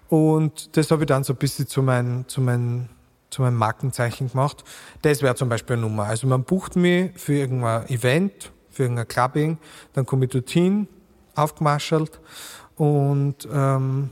und 0.07 0.77
das 0.77 0.89
habe 0.89 1.03
ich 1.03 1.07
dann 1.07 1.25
so 1.25 1.33
ein 1.33 1.37
bisschen 1.37 1.67
zu 1.67 1.83
meinen 1.83 2.27
zu 2.27 2.41
meinen 2.41 2.89
zu 3.29 3.41
meinem 3.41 3.57
Markenzeichen 3.57 4.31
gemacht. 4.31 4.63
Das 5.01 5.21
wäre 5.21 5.35
zum 5.35 5.49
Beispiel 5.49 5.75
eine 5.75 5.81
Nummer. 5.81 6.05
Also 6.05 6.27
man 6.27 6.45
bucht 6.45 6.77
mich 6.77 7.11
für 7.15 7.33
irgendein 7.33 7.85
Event, 7.89 8.53
für 8.69 8.83
irgendein 8.83 9.07
Clubbing, 9.07 9.57
dann 9.91 10.05
komme 10.05 10.25
ich 10.25 10.31
dorthin, 10.31 10.87
aufgemarschelt 11.35 12.21
und 12.77 13.47
ähm, 13.51 14.11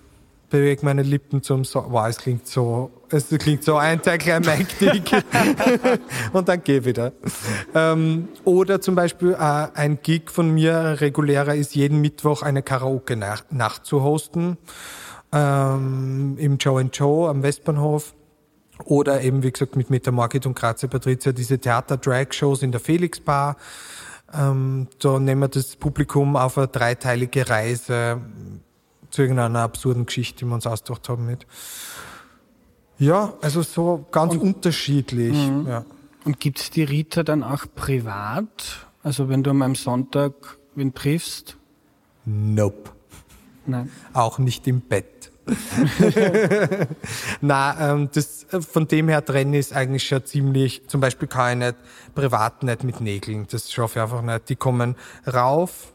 bewege 0.50 0.86
meine 0.86 1.04
Lippen 1.04 1.42
zum 1.42 1.64
so 1.64 1.86
wow, 1.90 2.08
es 2.08 2.18
klingt 2.18 2.48
so, 2.48 2.92
es 3.10 3.30
klingt 3.30 3.64
so 3.64 3.78
antiklimaktisch 3.78 5.02
und 6.34 6.48
dann 6.48 6.62
ich 6.66 6.86
wieder. 6.86 7.14
Ähm, 7.74 8.28
oder 8.44 8.82
zum 8.82 8.96
Beispiel 8.96 9.34
äh, 9.34 9.68
ein 9.74 10.00
Gig 10.02 10.30
von 10.30 10.54
mir, 10.54 10.98
regulärer 11.00 11.56
ist 11.56 11.76
jeden 11.76 12.02
Mittwoch 12.02 12.42
eine 12.42 12.62
Karaoke-Nacht 12.62 13.86
zu 13.86 14.04
hosten 14.04 14.58
ähm, 15.32 16.38
im 16.40 16.58
Joe 16.58 16.82
Joe 16.94 17.30
am 17.30 17.44
Westbahnhof 17.44 18.14
oder 18.84 19.22
eben, 19.22 19.44
wie 19.44 19.52
gesagt, 19.52 19.76
mit 19.76 19.90
Metamorphit 19.90 20.46
und 20.46 20.56
Grazie 20.56 20.88
Patrizia 20.88 21.32
diese 21.32 21.60
Theater-Drag-Shows 21.60 22.62
in 22.62 22.72
der 22.72 22.82
Felix-Bar. 22.82 23.56
Ähm, 24.34 24.88
da 25.00 25.20
nehmen 25.20 25.42
wir 25.42 25.48
das 25.48 25.76
Publikum 25.76 26.36
auf 26.36 26.58
eine 26.58 26.68
dreiteilige 26.68 27.50
Reise 27.50 28.22
zu 29.10 29.22
irgendeiner 29.22 29.60
absurden 29.60 30.06
Geschichte, 30.06 30.40
die 30.40 30.46
wir 30.46 30.56
uns 30.56 30.68
ausgedacht 30.68 31.08
haben 31.10 31.26
mit. 31.26 31.46
Ja, 32.98 33.34
also 33.42 33.62
so 33.62 34.06
ganz 34.12 34.34
und, 34.34 34.42
unterschiedlich. 34.42 35.36
Mhm. 35.36 35.68
Ja. 35.68 35.86
Und 36.24 36.40
gibt's 36.40 36.70
die 36.70 36.84
Rita 36.84 37.24
dann 37.24 37.44
auch 37.44 37.66
privat? 37.76 38.88
Also 39.04 39.30
wenn 39.30 39.44
du 39.44 39.52
einem 39.52 39.76
Sonntag 39.76 40.58
wen 40.76 40.94
triffst? 40.94 41.58
Nope. 42.26 42.92
Nein. 43.66 43.92
Auch 44.14 44.40
nicht 44.40 44.68
im 44.68 44.82
Bett. 44.82 45.32
Na, 47.42 47.92
ähm, 47.92 48.10
das, 48.14 48.48
von 48.72 48.88
dem 48.88 49.10
her 49.10 49.24
trennen 49.24 49.54
ist 49.54 49.74
eigentlich 49.74 50.08
schon 50.08 50.26
ziemlich, 50.26 50.88
zum 50.88 51.02
Beispiel 51.02 51.28
kann 51.28 51.62
ich 51.62 51.68
nicht, 51.68 51.76
privat 52.16 52.64
nicht 52.64 52.84
mit 52.84 53.02
Nägeln, 53.02 53.46
das 53.50 53.72
schaffe 53.72 54.00
ich 54.00 54.04
einfach 54.04 54.22
nicht. 54.22 54.50
Die 54.50 54.56
kommen 54.56 54.96
rauf, 55.32 55.94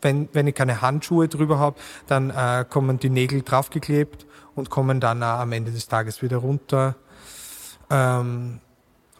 wenn, 0.00 0.28
wenn 0.32 0.46
ich 0.46 0.54
keine 0.54 0.80
Handschuhe 0.82 1.28
drüber 1.28 1.58
habe, 1.58 1.76
dann 2.06 2.30
äh, 2.30 2.64
kommen 2.68 2.98
die 2.98 3.10
Nägel 3.10 3.42
draufgeklebt 3.42 4.26
und 4.54 4.70
kommen 4.70 5.00
dann 5.00 5.22
äh, 5.22 5.24
am 5.24 5.52
Ende 5.52 5.72
des 5.72 5.88
Tages 5.88 6.22
wieder 6.22 6.36
runter. 6.36 6.94
Ähm, 7.90 8.60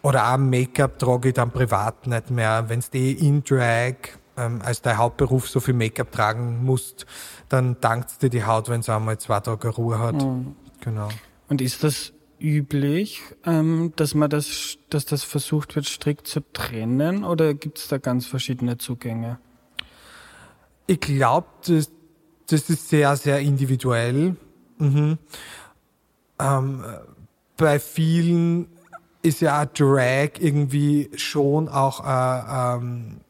oder 0.03 0.33
auch 0.33 0.37
Make-up 0.37 0.99
trage 0.99 1.29
ich 1.29 1.35
dann 1.35 1.51
privat 1.51 2.07
nicht 2.07 2.31
mehr. 2.31 2.69
Wenn 2.69 2.81
es 2.81 2.93
eh 2.93 3.13
in 3.13 3.43
Drag 3.43 3.95
ähm, 4.37 4.61
als 4.63 4.83
dein 4.83 4.99
Hauptberuf 4.99 5.49
so 5.49 5.61
viel 5.61 5.75
Make-up 5.75 6.13
tragen 6.13 6.65
musst, 6.65 7.07
dann 7.49 7.77
dankt 7.81 8.23
dir 8.23 8.31
die 8.31 8.45
Haut, 8.45 8.69
wenn 8.69 8.83
sie 8.83 8.95
einmal 8.95 9.19
zwei 9.19 9.41
Tage 9.41 9.69
Ruhe 9.69 9.99
hat. 9.99 10.23
Mhm. 10.23 10.57
Genau. 10.81 11.09
Und 11.49 11.61
ist 11.61 11.85
das 11.85 12.13
üblich, 12.41 13.23
ähm, 13.45 13.93
dass 13.97 14.15
man 14.15 14.29
das, 14.29 14.79
dass 14.91 15.07
das 15.07 15.25
versucht 15.25 15.77
wird, 15.77 15.87
strikt 15.87 16.27
zu 16.27 16.41
trennen, 16.53 17.25
oder 17.25 17.55
gibt 17.55 17.79
es 17.79 17.89
da 17.89 17.99
ganz 17.99 18.27
verschiedene 18.27 18.77
Zugänge? 18.79 19.39
Ich 20.87 21.01
glaube, 21.01 21.47
das, 21.67 21.91
das 22.49 22.69
ist 22.69 22.89
sehr, 22.89 23.17
sehr 23.17 23.41
individuell. 23.41 24.37
Mhm. 24.79 25.19
Ähm, 26.39 26.85
bei 27.57 27.79
vielen 27.79 28.67
ist 29.23 29.41
ja 29.41 29.65
Drag 29.65 30.33
irgendwie 30.39 31.11
schon 31.17 31.69
auch 31.69 32.05
äh, 32.05 32.77
ähm, 32.77 33.21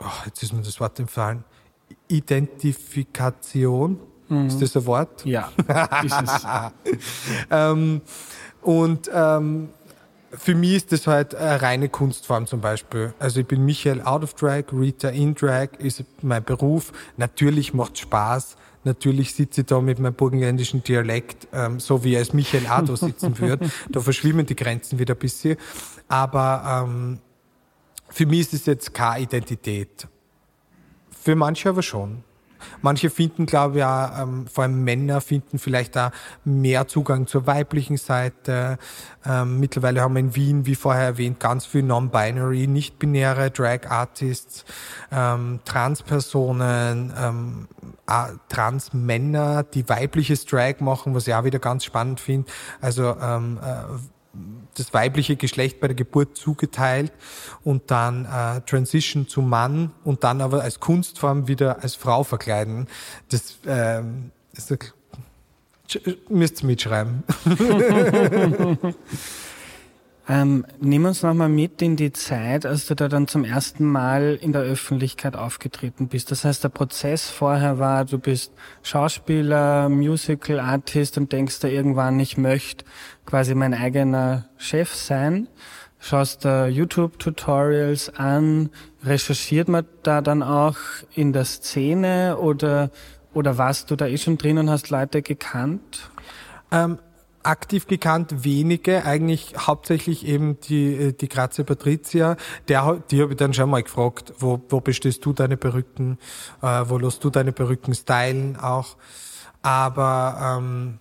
oh, 0.00 0.22
jetzt 0.26 0.42
ist 0.42 0.52
mir 0.52 0.62
das 0.62 0.80
Wort 0.80 0.98
entfallen, 0.98 1.44
Identifikation. 2.08 4.00
Mhm. 4.28 4.46
Ist 4.46 4.62
das 4.62 4.76
ein 4.76 4.86
Wort? 4.86 5.24
Ja, 5.24 5.50
ist 6.04 6.22
es. 6.22 6.46
ähm, 7.50 8.00
Und 8.62 9.10
ähm, 9.12 9.70
für 10.32 10.54
mich 10.54 10.74
ist 10.74 10.92
das 10.92 11.06
halt 11.06 11.34
eine 11.34 11.60
reine 11.60 11.88
Kunstform 11.88 12.46
zum 12.46 12.60
Beispiel. 12.60 13.12
Also 13.18 13.40
ich 13.40 13.46
bin 13.46 13.64
Michael 13.64 14.02
out 14.02 14.22
of 14.22 14.34
drag, 14.34 14.64
Rita 14.72 15.08
in 15.08 15.34
drag 15.34 15.70
ist 15.78 16.04
mein 16.22 16.44
Beruf. 16.44 16.92
Natürlich 17.16 17.74
macht 17.74 17.98
Spaß. 17.98 18.56
Natürlich 18.84 19.34
sitze 19.34 19.62
ich 19.62 19.66
da 19.66 19.80
mit 19.80 19.98
meinem 19.98 20.14
burgenländischen 20.14 20.82
Dialekt, 20.82 21.48
ähm, 21.52 21.80
so 21.80 22.02
wie 22.02 22.16
als 22.16 22.32
Michael 22.32 22.66
Ado 22.66 22.96
sitzen 22.96 23.38
würde. 23.40 23.68
Da 23.90 24.00
verschwimmen 24.00 24.46
die 24.46 24.56
Grenzen 24.56 24.98
wieder 24.98 25.14
ein 25.14 25.18
bisschen. 25.18 25.56
Aber 26.08 26.86
ähm, 26.86 27.18
für 28.10 28.26
mich 28.26 28.40
ist 28.40 28.54
es 28.54 28.66
jetzt 28.66 28.94
keine 28.94 29.24
Identität. 29.24 30.08
Für 31.10 31.34
manche 31.36 31.68
aber 31.68 31.82
schon. 31.82 32.24
Manche 32.82 33.10
finden, 33.10 33.46
glaube 33.46 33.78
ich, 33.78 33.84
auch, 33.84 34.18
ähm, 34.18 34.46
vor 34.46 34.64
allem 34.64 34.84
Männer 34.84 35.20
finden 35.20 35.58
vielleicht 35.58 35.96
auch 35.96 36.10
mehr 36.44 36.86
Zugang 36.88 37.26
zur 37.26 37.46
weiblichen 37.46 37.96
Seite. 37.96 38.78
Ähm, 39.24 39.60
mittlerweile 39.60 40.00
haben 40.00 40.14
wir 40.14 40.20
in 40.20 40.34
Wien, 40.34 40.66
wie 40.66 40.74
vorher 40.74 41.04
erwähnt, 41.04 41.40
ganz 41.40 41.66
viel 41.66 41.82
non-binary, 41.82 42.66
nicht-binäre 42.66 43.50
Drag-Artists, 43.50 44.64
ähm, 45.10 45.60
Trans-Personen, 45.64 47.12
ähm, 47.18 47.68
Trans-Männer, 48.48 49.62
die 49.62 49.88
weibliches 49.88 50.44
Drag 50.46 50.80
machen, 50.80 51.14
was 51.14 51.26
ich 51.26 51.34
auch 51.34 51.44
wieder 51.44 51.58
ganz 51.58 51.84
spannend 51.84 52.20
finde. 52.20 52.50
Also 52.80 53.16
ähm, 53.20 53.58
äh, 53.62 54.19
das 54.74 54.94
weibliche 54.94 55.36
Geschlecht 55.36 55.80
bei 55.80 55.88
der 55.88 55.96
Geburt 55.96 56.36
zugeteilt 56.36 57.12
und 57.64 57.90
dann 57.90 58.24
äh, 58.24 58.60
Transition 58.62 59.28
zum 59.28 59.48
Mann 59.48 59.92
und 60.04 60.24
dann 60.24 60.40
aber 60.40 60.62
als 60.62 60.80
Kunstform 60.80 61.48
wieder 61.48 61.82
als 61.82 61.94
Frau 61.94 62.24
verkleiden. 62.24 62.86
Das 63.30 63.58
ähm, 63.66 64.30
ist 64.52 64.70
müsst 66.28 66.62
ihr 66.62 66.66
mitschreiben. 66.66 67.24
Ähm, 70.30 70.64
nimm 70.78 71.06
uns 71.06 71.24
nochmal 71.24 71.48
mit 71.48 71.82
in 71.82 71.96
die 71.96 72.12
Zeit, 72.12 72.64
als 72.64 72.86
du 72.86 72.94
da 72.94 73.08
dann 73.08 73.26
zum 73.26 73.42
ersten 73.42 73.84
Mal 73.84 74.38
in 74.40 74.52
der 74.52 74.62
Öffentlichkeit 74.62 75.34
aufgetreten 75.34 76.06
bist. 76.06 76.30
Das 76.30 76.44
heißt, 76.44 76.62
der 76.62 76.68
Prozess 76.68 77.28
vorher 77.28 77.80
war, 77.80 78.04
du 78.04 78.16
bist 78.16 78.52
Schauspieler, 78.84 79.88
Musical 79.88 80.60
Artist 80.60 81.18
und 81.18 81.32
denkst 81.32 81.58
da 81.58 81.66
irgendwann, 81.66 82.20
ich 82.20 82.38
möchte 82.38 82.84
quasi 83.26 83.56
mein 83.56 83.74
eigener 83.74 84.46
Chef 84.56 84.94
sein. 84.94 85.48
Schaust 85.98 86.44
da 86.44 86.68
YouTube-Tutorials 86.68 88.14
an, 88.14 88.70
recherchiert 89.02 89.66
man 89.66 89.84
da 90.04 90.20
dann 90.20 90.44
auch 90.44 90.76
in 91.12 91.32
der 91.32 91.44
Szene 91.44 92.36
oder, 92.38 92.92
oder 93.34 93.58
warst 93.58 93.90
du 93.90 93.96
da 93.96 94.06
eh 94.06 94.16
schon 94.16 94.38
drin 94.38 94.58
und 94.58 94.70
hast 94.70 94.90
Leute 94.90 95.22
gekannt? 95.22 96.08
Ähm 96.70 97.00
aktiv 97.42 97.86
gekannt, 97.86 98.44
wenige, 98.44 99.04
eigentlich 99.04 99.54
hauptsächlich 99.56 100.26
eben 100.26 100.60
die, 100.60 100.94
äh, 100.94 101.12
die 101.12 101.28
Grazie 101.28 101.64
Patricia. 101.64 102.36
Der, 102.68 103.02
die 103.10 103.22
habe 103.22 103.32
ich 103.32 103.38
dann 103.38 103.54
schon 103.54 103.70
mal 103.70 103.82
gefragt, 103.82 104.34
wo, 104.38 104.60
wo 104.68 104.80
bestellst 104.80 105.24
du 105.24 105.32
deine 105.32 105.56
Perücken, 105.56 106.18
äh, 106.62 106.84
wo 106.86 106.98
lässt 106.98 107.24
du 107.24 107.30
deine 107.30 107.52
Perücken 107.52 107.94
stylen 107.94 108.56
auch. 108.56 108.96
Aber 109.62 110.58
ähm, 110.58 110.98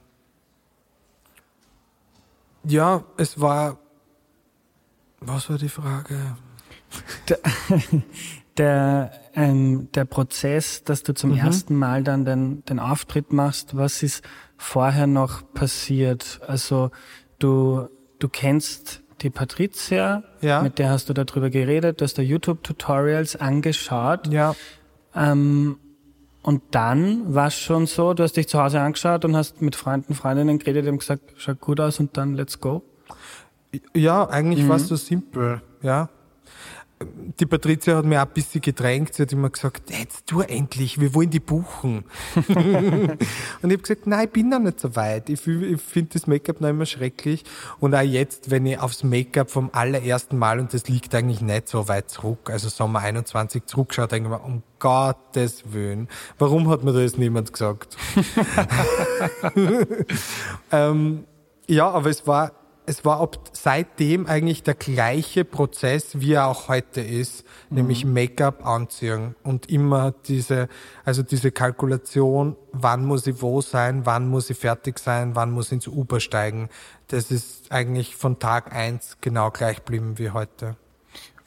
ja, 2.63 3.03
es 3.17 3.39
war, 3.39 3.77
was 5.19 5.49
war 5.49 5.57
die 5.57 5.69
Frage? 5.69 6.37
Der, 8.59 9.11
ähm, 9.35 9.87
der 9.93 10.03
Prozess, 10.03 10.83
dass 10.83 11.01
du 11.03 11.13
zum 11.13 11.31
mhm. 11.31 11.37
ersten 11.37 11.75
Mal 11.75 12.03
dann 12.03 12.25
den, 12.25 12.65
den 12.65 12.79
Auftritt 12.79 13.31
machst, 13.31 13.77
was 13.77 14.03
ist 14.03 14.21
vorher 14.57 15.07
noch 15.07 15.53
passiert? 15.53 16.41
Also 16.45 16.91
du, 17.39 17.87
du 18.19 18.27
kennst 18.27 19.01
die 19.21 19.29
Patricia, 19.29 20.23
ja. 20.41 20.61
mit 20.61 20.77
der 20.77 20.89
hast 20.89 21.07
du 21.07 21.13
darüber 21.13 21.49
geredet, 21.49 22.01
du 22.01 22.03
hast 22.03 22.17
da 22.17 22.21
YouTube-Tutorials 22.21 23.37
angeschaut. 23.37 24.27
Ja. 24.27 24.53
Ähm, 25.15 25.77
und 26.41 26.61
dann 26.71 27.33
war 27.33 27.47
es 27.47 27.57
schon 27.57 27.85
so, 27.85 28.13
du 28.13 28.23
hast 28.23 28.35
dich 28.35 28.49
zu 28.49 28.61
Hause 28.61 28.81
angeschaut 28.81 29.23
und 29.23 29.37
hast 29.37 29.61
mit 29.61 29.77
Freunden, 29.77 30.15
Freundinnen 30.15 30.59
geredet 30.59 30.87
und 30.87 30.99
gesagt, 30.99 31.33
schaut 31.37 31.61
gut 31.61 31.79
aus 31.79 32.01
und 32.01 32.17
dann 32.17 32.33
let's 32.33 32.59
go. 32.59 32.83
Ja, 33.95 34.27
eigentlich 34.27 34.65
mhm. 34.65 34.69
war 34.69 34.75
es 34.75 34.89
so 34.89 34.97
simpel, 34.97 35.61
ja 35.81 36.09
die 37.39 37.45
Patricia 37.45 37.97
hat 37.97 38.05
mir 38.05 38.21
auch 38.21 38.27
ein 38.27 38.33
bisschen 38.33 38.61
gedrängt. 38.61 39.13
Sie 39.13 39.21
hat 39.21 39.31
immer 39.31 39.49
gesagt, 39.49 39.89
jetzt 39.89 40.27
tu 40.27 40.41
endlich, 40.41 40.99
wir 40.99 41.13
wollen 41.13 41.29
die 41.29 41.39
buchen. 41.39 42.03
und 42.35 43.17
ich 43.19 43.63
habe 43.63 43.77
gesagt, 43.77 44.07
nein, 44.07 44.25
ich 44.25 44.31
bin 44.31 44.49
noch 44.49 44.59
nicht 44.59 44.79
so 44.79 44.95
weit. 44.95 45.29
Ich, 45.29 45.47
ich 45.47 45.81
finde 45.81 46.09
das 46.13 46.27
Make-up 46.27 46.59
noch 46.59 46.69
immer 46.69 46.85
schrecklich. 46.85 47.45
Und 47.79 47.95
auch 47.95 48.01
jetzt, 48.01 48.51
wenn 48.51 48.65
ich 48.65 48.79
aufs 48.79 49.03
Make-up 49.03 49.49
vom 49.49 49.69
allerersten 49.71 50.37
Mal, 50.37 50.59
und 50.59 50.73
das 50.73 50.87
liegt 50.89 51.15
eigentlich 51.15 51.41
nicht 51.41 51.69
so 51.69 51.87
weit 51.87 52.09
zurück, 52.09 52.49
also 52.49 52.67
Sommer 52.67 52.99
21 52.99 53.65
zurückschaut, 53.65 54.11
denke 54.11 54.29
ich 54.29 54.37
mir, 54.37 54.43
um 54.43 54.63
Gottes 54.79 55.73
Willen, 55.73 56.09
warum 56.37 56.69
hat 56.69 56.83
mir 56.83 56.93
das 56.93 57.17
niemand 57.17 57.53
gesagt? 57.53 57.97
ähm, 60.71 61.25
ja, 61.67 61.89
aber 61.89 62.09
es 62.09 62.25
war 62.25 62.51
es 62.89 63.05
war 63.05 63.19
ab 63.19 63.37
seitdem 63.53 64.25
eigentlich 64.25 64.63
der 64.63 64.73
gleiche 64.73 65.45
Prozess, 65.45 66.19
wie 66.21 66.33
er 66.33 66.47
auch 66.47 66.69
heute 66.69 67.01
ist, 67.01 67.43
mhm. 67.69 67.77
nämlich 67.77 68.03
Make-up 68.03 68.65
anziehen 68.65 69.35
und 69.43 69.69
immer 69.69 70.15
diese, 70.27 70.69
also 71.05 71.21
diese 71.21 71.51
Kalkulation, 71.51 72.55
wann 72.71 73.05
muss 73.05 73.27
ich 73.27 73.43
wo 73.43 73.61
sein, 73.61 74.07
wann 74.07 74.27
muss 74.27 74.49
ich 74.49 74.57
fertig 74.57 74.97
sein, 74.97 75.35
wann 75.35 75.51
muss 75.51 75.67
ich 75.67 75.73
ins 75.73 75.87
Uber 75.87 76.19
steigen. 76.19 76.69
Das 77.09 77.29
ist 77.29 77.71
eigentlich 77.71 78.15
von 78.15 78.39
Tag 78.39 78.73
eins 78.73 79.17
genau 79.21 79.51
gleich 79.51 79.77
geblieben 79.77 80.17
wie 80.17 80.31
heute. 80.31 80.75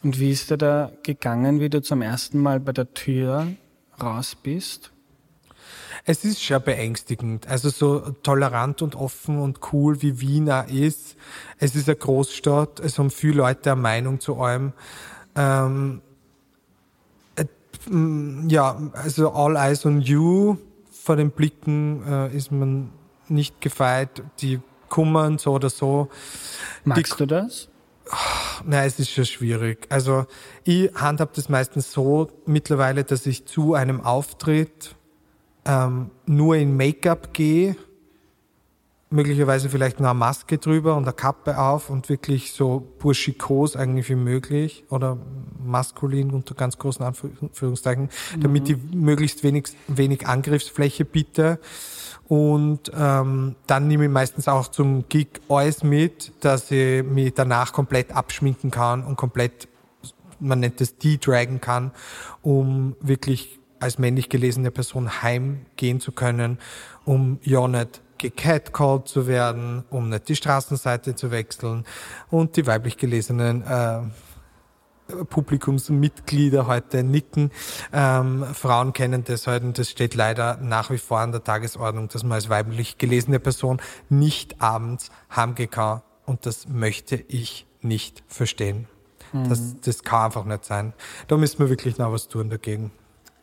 Und 0.04 0.20
wie 0.20 0.30
ist 0.30 0.48
dir 0.48 0.58
da 0.58 0.92
gegangen, 1.02 1.58
wie 1.58 1.70
du 1.70 1.82
zum 1.82 2.02
ersten 2.02 2.38
Mal 2.38 2.60
bei 2.60 2.72
der 2.72 2.94
Tür 2.94 3.48
raus 4.00 4.36
bist? 4.40 4.91
Es 6.04 6.24
ist 6.24 6.42
schon 6.42 6.62
beängstigend. 6.62 7.48
Also 7.48 7.70
so 7.70 8.00
tolerant 8.22 8.82
und 8.82 8.94
offen 8.94 9.38
und 9.38 9.60
cool 9.72 10.02
wie 10.02 10.20
Wiener 10.20 10.68
ist. 10.68 11.16
Es 11.58 11.74
ist 11.74 11.88
eine 11.88 11.96
Großstadt. 11.96 12.80
Es 12.80 12.98
haben 12.98 13.10
viele 13.10 13.34
Leute 13.34 13.72
eine 13.72 13.80
Meinung 13.80 14.20
zu 14.20 14.40
allem. 14.40 14.72
Ähm, 15.34 16.00
äh, 17.36 17.44
ja, 18.48 18.80
also 18.92 19.32
all 19.32 19.56
eyes 19.56 19.86
on 19.86 20.00
you. 20.00 20.56
Vor 20.90 21.16
den 21.16 21.30
Blicken 21.30 22.02
äh, 22.06 22.36
ist 22.36 22.52
man 22.52 22.90
nicht 23.28 23.60
gefeit. 23.60 24.22
Die 24.40 24.60
kummern 24.88 25.38
so 25.38 25.52
oder 25.52 25.70
so. 25.70 26.08
Magst 26.84 27.14
Die, 27.14 27.16
du 27.18 27.26
das? 27.26 27.68
Nein, 28.64 28.86
es 28.86 28.98
ist 28.98 29.10
schon 29.10 29.24
schwierig. 29.24 29.86
Also 29.88 30.26
ich 30.64 30.92
handhab 30.94 31.32
das 31.34 31.48
meistens 31.48 31.92
so 31.92 32.30
mittlerweile, 32.46 33.04
dass 33.04 33.26
ich 33.26 33.46
zu 33.46 33.74
einem 33.74 34.00
Auftritt 34.02 34.94
ähm, 35.64 36.10
nur 36.26 36.56
in 36.56 36.76
Make-up 36.76 37.32
gehe, 37.32 37.76
möglicherweise 39.12 39.68
vielleicht 39.68 40.00
noch 40.00 40.10
eine 40.10 40.18
Maske 40.18 40.58
drüber 40.58 40.96
und 40.96 41.04
eine 41.04 41.12
Kappe 41.12 41.58
auf 41.58 41.90
und 41.90 42.08
wirklich 42.08 42.52
so 42.52 42.86
burschikos 42.98 43.76
eigentlich 43.76 44.08
wie 44.08 44.16
möglich 44.16 44.84
oder 44.88 45.18
maskulin 45.62 46.32
unter 46.32 46.54
ganz 46.54 46.78
großen 46.78 47.04
Anführungszeichen, 47.04 48.04
mhm. 48.04 48.40
damit 48.40 48.68
ich 48.68 48.78
möglichst 48.92 49.44
wenig, 49.44 49.68
wenig 49.86 50.26
Angriffsfläche 50.26 51.04
bitte. 51.04 51.60
Und 52.28 52.90
ähm, 52.96 53.56
dann 53.66 53.88
nehme 53.88 54.04
ich 54.04 54.10
meistens 54.10 54.48
auch 54.48 54.68
zum 54.68 55.06
Gig 55.08 55.28
alles 55.48 55.82
mit, 55.82 56.32
dass 56.40 56.70
ich 56.70 57.04
mich 57.04 57.34
danach 57.34 57.72
komplett 57.72 58.12
abschminken 58.12 58.70
kann 58.70 59.04
und 59.04 59.16
komplett, 59.16 59.68
man 60.40 60.60
nennt 60.60 60.80
es 60.80 60.96
de-dragen 60.96 61.60
kann, 61.60 61.90
um 62.40 62.96
wirklich 63.00 63.60
als 63.82 63.98
männlich 63.98 64.28
gelesene 64.28 64.70
Person 64.70 65.22
heimgehen 65.22 66.00
zu 66.00 66.12
können, 66.12 66.58
um 67.04 67.38
ja 67.42 67.66
nicht 67.68 68.00
gecatcalled 68.18 69.08
zu 69.08 69.26
werden, 69.26 69.84
um 69.90 70.08
nicht 70.08 70.28
die 70.28 70.36
Straßenseite 70.36 71.14
zu 71.14 71.30
wechseln 71.30 71.84
und 72.30 72.56
die 72.56 72.66
weiblich 72.66 72.96
gelesenen 72.96 73.62
äh, 73.62 74.02
Publikumsmitglieder 75.24 76.66
heute 76.66 77.02
nicken. 77.02 77.50
Ähm, 77.92 78.44
Frauen 78.54 78.92
kennen 78.92 79.24
das 79.24 79.46
heute 79.46 79.66
und 79.66 79.78
das 79.78 79.90
steht 79.90 80.14
leider 80.14 80.58
nach 80.62 80.90
wie 80.90 80.98
vor 80.98 81.18
an 81.18 81.32
der 81.32 81.44
Tagesordnung, 81.44 82.08
dass 82.08 82.22
man 82.22 82.32
als 82.32 82.48
weiblich 82.48 82.98
gelesene 82.98 83.40
Person 83.40 83.80
nicht 84.08 84.60
abends 84.62 85.10
heimgehen 85.34 85.70
kann 85.70 86.02
und 86.24 86.46
das 86.46 86.68
möchte 86.68 87.16
ich 87.16 87.66
nicht 87.80 88.22
verstehen. 88.28 88.86
Mhm. 89.32 89.48
Das, 89.48 89.80
das 89.80 90.02
kann 90.02 90.26
einfach 90.26 90.44
nicht 90.44 90.64
sein. 90.64 90.92
Da 91.26 91.36
müssen 91.36 91.58
wir 91.58 91.68
wirklich 91.68 91.98
noch 91.98 92.12
was 92.12 92.28
tun 92.28 92.48
dagegen. 92.48 92.92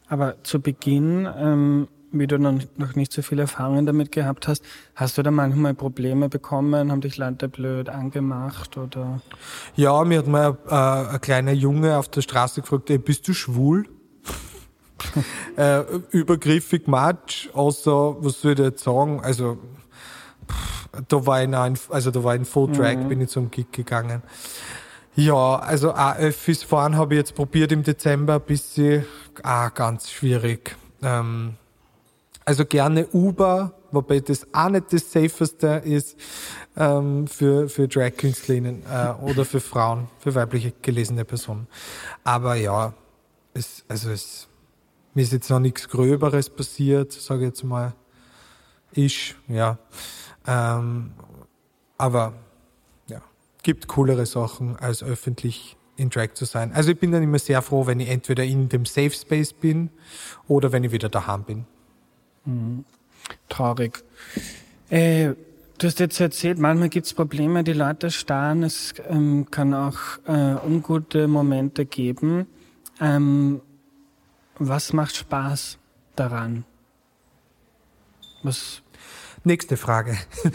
Aber 0.09 0.43
zu 0.43 0.59
Beginn, 0.59 1.27
ähm, 1.37 1.87
wie 2.11 2.25
du 2.25 2.39
noch, 2.39 2.95
nicht 2.95 3.13
so 3.13 3.21
viele 3.21 3.43
Erfahrungen 3.43 3.85
damit 3.85 4.11
gehabt 4.11 4.47
hast, 4.47 4.63
hast 4.95 5.17
du 5.17 5.23
da 5.23 5.31
manchmal 5.31 5.75
Probleme 5.75 6.27
bekommen? 6.27 6.91
Haben 6.91 7.01
dich 7.01 7.17
Leute 7.17 7.47
blöd 7.47 7.89
angemacht 7.89 8.77
oder? 8.77 9.21
Ja, 9.75 10.03
mir 10.03 10.19
hat 10.19 10.27
mal 10.27 10.57
äh, 10.67 11.13
ein 11.13 11.21
kleiner 11.21 11.51
Junge 11.51 11.97
auf 11.97 12.09
der 12.09 12.21
Straße 12.21 12.61
gefragt, 12.61 12.89
ey, 12.89 12.97
bist 12.97 13.27
du 13.27 13.33
schwul? 13.33 13.85
äh, 15.55 15.83
übergriffig 16.09 16.87
Matsch, 16.87 17.49
außer, 17.53 18.17
was 18.19 18.41
soll 18.41 18.53
ich 18.53 18.59
jetzt 18.59 18.83
sagen? 18.83 19.21
Also, 19.21 19.59
da 21.07 21.25
war 21.25 21.43
ich 21.43 21.49
noch 21.49 21.69
also 21.89 22.11
da 22.11 22.23
war 22.23 22.33
ich 22.33 22.39
in 22.39 22.45
Full 22.45 22.71
Track, 22.71 22.97
mhm. 22.97 23.09
bin 23.09 23.21
ich 23.21 23.29
zum 23.29 23.51
Gig 23.51 23.71
gegangen. 23.71 24.23
Ja, 25.19 25.57
also 25.57 25.93
Öffis 25.93 26.63
fahren 26.63 26.95
habe 26.95 27.13
ich 27.13 27.17
jetzt 27.17 27.35
probiert 27.35 27.73
im 27.73 27.83
Dezember, 27.83 28.39
bis 28.39 28.75
sie 28.75 29.03
ah, 29.43 29.67
ganz 29.67 30.09
schwierig. 30.09 30.77
Ähm, 31.01 31.55
also 32.45 32.65
gerne 32.65 33.05
Uber, 33.11 33.73
wobei 33.91 34.21
das 34.21 34.47
auch 34.53 34.69
nicht 34.69 34.93
das 34.93 35.11
safeste 35.11 35.81
ist 35.83 36.17
ähm, 36.77 37.27
für, 37.27 37.67
für 37.67 37.89
Drag 37.89 38.15
Künstlerinnen 38.15 38.83
äh, 38.89 39.09
oder 39.21 39.43
für 39.43 39.59
Frauen, 39.59 40.07
für 40.19 40.33
weibliche 40.35 40.71
gelesene 40.81 41.25
Personen. 41.25 41.67
Aber 42.23 42.55
ja, 42.55 42.93
es, 43.53 43.83
also 43.89 44.11
es, 44.11 44.47
mir 45.15 45.23
ist 45.23 45.33
jetzt 45.33 45.49
noch 45.49 45.59
nichts 45.59 45.89
Gröberes 45.89 46.49
passiert, 46.49 47.11
sage 47.11 47.41
ich 47.41 47.47
jetzt 47.47 47.65
mal. 47.65 47.93
Ich, 48.93 49.35
ja. 49.49 49.79
Ähm, 50.47 51.11
aber 51.97 52.35
gibt 53.63 53.87
coolere 53.87 54.25
Sachen, 54.25 54.75
als 54.77 55.03
öffentlich 55.03 55.77
in 55.95 56.09
Drag 56.09 56.33
zu 56.33 56.45
sein. 56.45 56.71
Also 56.73 56.91
ich 56.91 56.99
bin 56.99 57.11
dann 57.11 57.23
immer 57.23 57.39
sehr 57.39 57.61
froh, 57.61 57.85
wenn 57.85 57.99
ich 57.99 58.09
entweder 58.09 58.43
in 58.43 58.69
dem 58.69 58.85
Safe 58.85 59.11
Space 59.11 59.53
bin 59.53 59.89
oder 60.47 60.71
wenn 60.71 60.83
ich 60.83 60.91
wieder 60.91 61.09
daheim 61.09 61.43
bin. 61.43 61.65
Mhm. 62.45 62.85
Traurig. 63.49 64.03
Äh, 64.89 65.33
du 65.77 65.87
hast 65.87 65.99
jetzt 65.99 66.19
erzählt, 66.19 66.57
manchmal 66.57 66.89
gibt 66.89 67.05
es 67.05 67.13
Probleme, 67.13 67.63
die 67.63 67.73
Leute 67.73 68.11
starren. 68.11 68.63
Es 68.63 68.93
ähm, 69.09 69.51
kann 69.51 69.73
auch 69.73 69.97
äh, 70.25 70.55
ungute 70.65 71.27
Momente 71.27 71.85
geben. 71.85 72.47
Ähm, 73.01 73.61
was 74.57 74.93
macht 74.93 75.15
Spaß 75.15 75.77
daran? 76.15 76.65
Was 78.43 78.81
Nächste 79.43 79.77
Frage. 79.77 80.17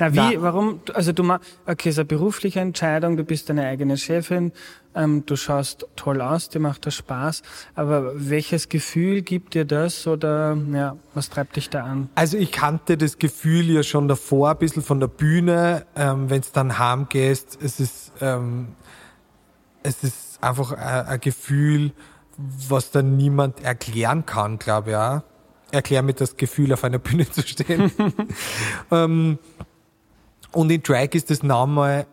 Na, 0.00 0.12
wie, 0.12 0.16
Na. 0.16 0.42
warum? 0.42 0.80
Also 0.94 1.12
du 1.12 1.22
machst, 1.24 1.58
okay, 1.66 1.88
es 1.88 1.94
ist 1.94 1.98
eine 1.98 2.06
berufliche 2.06 2.60
Entscheidung, 2.60 3.16
du 3.16 3.24
bist 3.24 3.48
deine 3.48 3.66
eigene 3.66 3.96
Chefin, 3.96 4.52
ähm, 4.94 5.24
du 5.26 5.34
schaust 5.34 5.86
toll 5.96 6.20
aus, 6.20 6.48
dir 6.48 6.60
macht 6.60 6.86
das 6.86 6.94
Spaß, 6.94 7.42
aber 7.74 8.12
welches 8.14 8.68
Gefühl 8.68 9.22
gibt 9.22 9.54
dir 9.54 9.64
das 9.64 10.06
oder 10.06 10.56
ja, 10.72 10.96
was 11.14 11.30
treibt 11.30 11.56
dich 11.56 11.68
da 11.68 11.84
an? 11.84 12.08
Also 12.14 12.36
ich 12.36 12.52
kannte 12.52 12.96
das 12.96 13.18
Gefühl 13.18 13.70
ja 13.70 13.82
schon 13.82 14.06
davor, 14.06 14.50
ein 14.50 14.58
bisschen 14.58 14.82
von 14.82 15.00
der 15.00 15.08
Bühne, 15.08 15.84
ähm, 15.96 16.30
wenn 16.30 16.40
es 16.40 16.52
dann 16.52 16.78
heim 16.78 17.08
gehst, 17.08 17.58
es 17.60 17.80
ist, 17.80 18.12
ähm, 18.20 18.68
es 19.82 20.04
ist 20.04 20.38
einfach 20.42 20.72
ein, 20.72 21.06
ein 21.06 21.20
Gefühl, 21.20 21.92
was 22.36 22.92
dann 22.92 23.16
niemand 23.16 23.64
erklären 23.64 24.24
kann, 24.26 24.60
glaube 24.60 24.90
ich. 24.90 24.92
Ja 24.92 25.24
erklär 25.70 26.02
mir 26.02 26.14
das 26.14 26.36
Gefühl, 26.36 26.72
auf 26.72 26.84
einer 26.84 26.98
Bühne 26.98 27.30
zu 27.30 27.42
stehen. 27.42 27.90
ähm, 28.90 29.38
und 30.52 30.70
in 30.70 30.82
Drag 30.82 31.10
ist 31.12 31.30
es 31.30 31.42
nochmal 31.42 32.06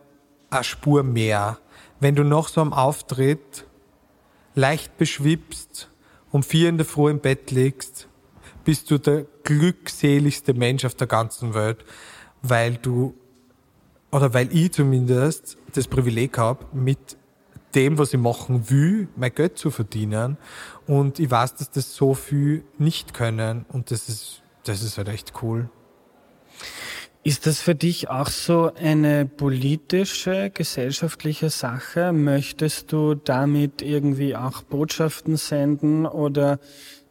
eine 0.50 0.64
Spur 0.64 1.02
mehr. 1.02 1.58
Wenn 2.00 2.14
du 2.14 2.24
nach 2.24 2.48
so 2.48 2.60
einem 2.60 2.72
Auftritt 2.72 3.66
leicht 4.54 4.98
beschwipst, 4.98 5.88
um 6.30 6.42
vier 6.42 6.68
in 6.68 6.76
der 6.76 6.86
Früh 6.86 7.10
im 7.10 7.20
Bett 7.20 7.50
liegst, 7.50 8.08
bist 8.64 8.90
du 8.90 8.98
der 8.98 9.26
glückseligste 9.44 10.52
Mensch 10.52 10.84
auf 10.84 10.94
der 10.94 11.06
ganzen 11.06 11.54
Welt, 11.54 11.84
weil 12.42 12.76
du, 12.76 13.14
oder 14.10 14.34
weil 14.34 14.54
ich 14.54 14.72
zumindest 14.72 15.56
das 15.72 15.86
Privileg 15.86 16.36
habe, 16.36 16.66
mit 16.72 17.16
dem, 17.76 17.98
was 17.98 18.14
ich 18.14 18.20
machen 18.20 18.70
will, 18.70 19.08
mein 19.16 19.34
Geld 19.34 19.58
zu 19.58 19.70
verdienen. 19.70 20.38
Und 20.86 21.20
ich 21.20 21.30
weiß, 21.30 21.56
dass 21.56 21.70
das 21.70 21.94
so 21.94 22.14
viel 22.14 22.64
nicht 22.78 23.14
können. 23.14 23.66
Und 23.68 23.90
das 23.90 24.08
ist, 24.08 24.42
das 24.64 24.82
ist 24.82 24.98
halt 24.98 25.08
echt 25.08 25.34
cool. 25.42 25.68
Ist 27.22 27.46
das 27.46 27.60
für 27.60 27.74
dich 27.74 28.08
auch 28.08 28.28
so 28.28 28.72
eine 28.74 29.26
politische, 29.26 30.50
gesellschaftliche 30.50 31.50
Sache? 31.50 32.12
Möchtest 32.12 32.92
du 32.92 33.16
damit 33.16 33.82
irgendwie 33.82 34.36
auch 34.36 34.62
Botschaften 34.62 35.36
senden 35.36 36.06
oder 36.06 36.60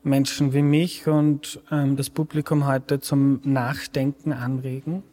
Menschen 0.03 0.53
wie 0.53 0.61
mich 0.61 1.07
und 1.07 1.59
ähm, 1.69 1.97
das 1.97 2.09
Publikum 2.09 2.65
heute 2.65 3.01
zum 3.01 3.41
Nachdenken 3.43 4.31
anregen? 4.31 5.03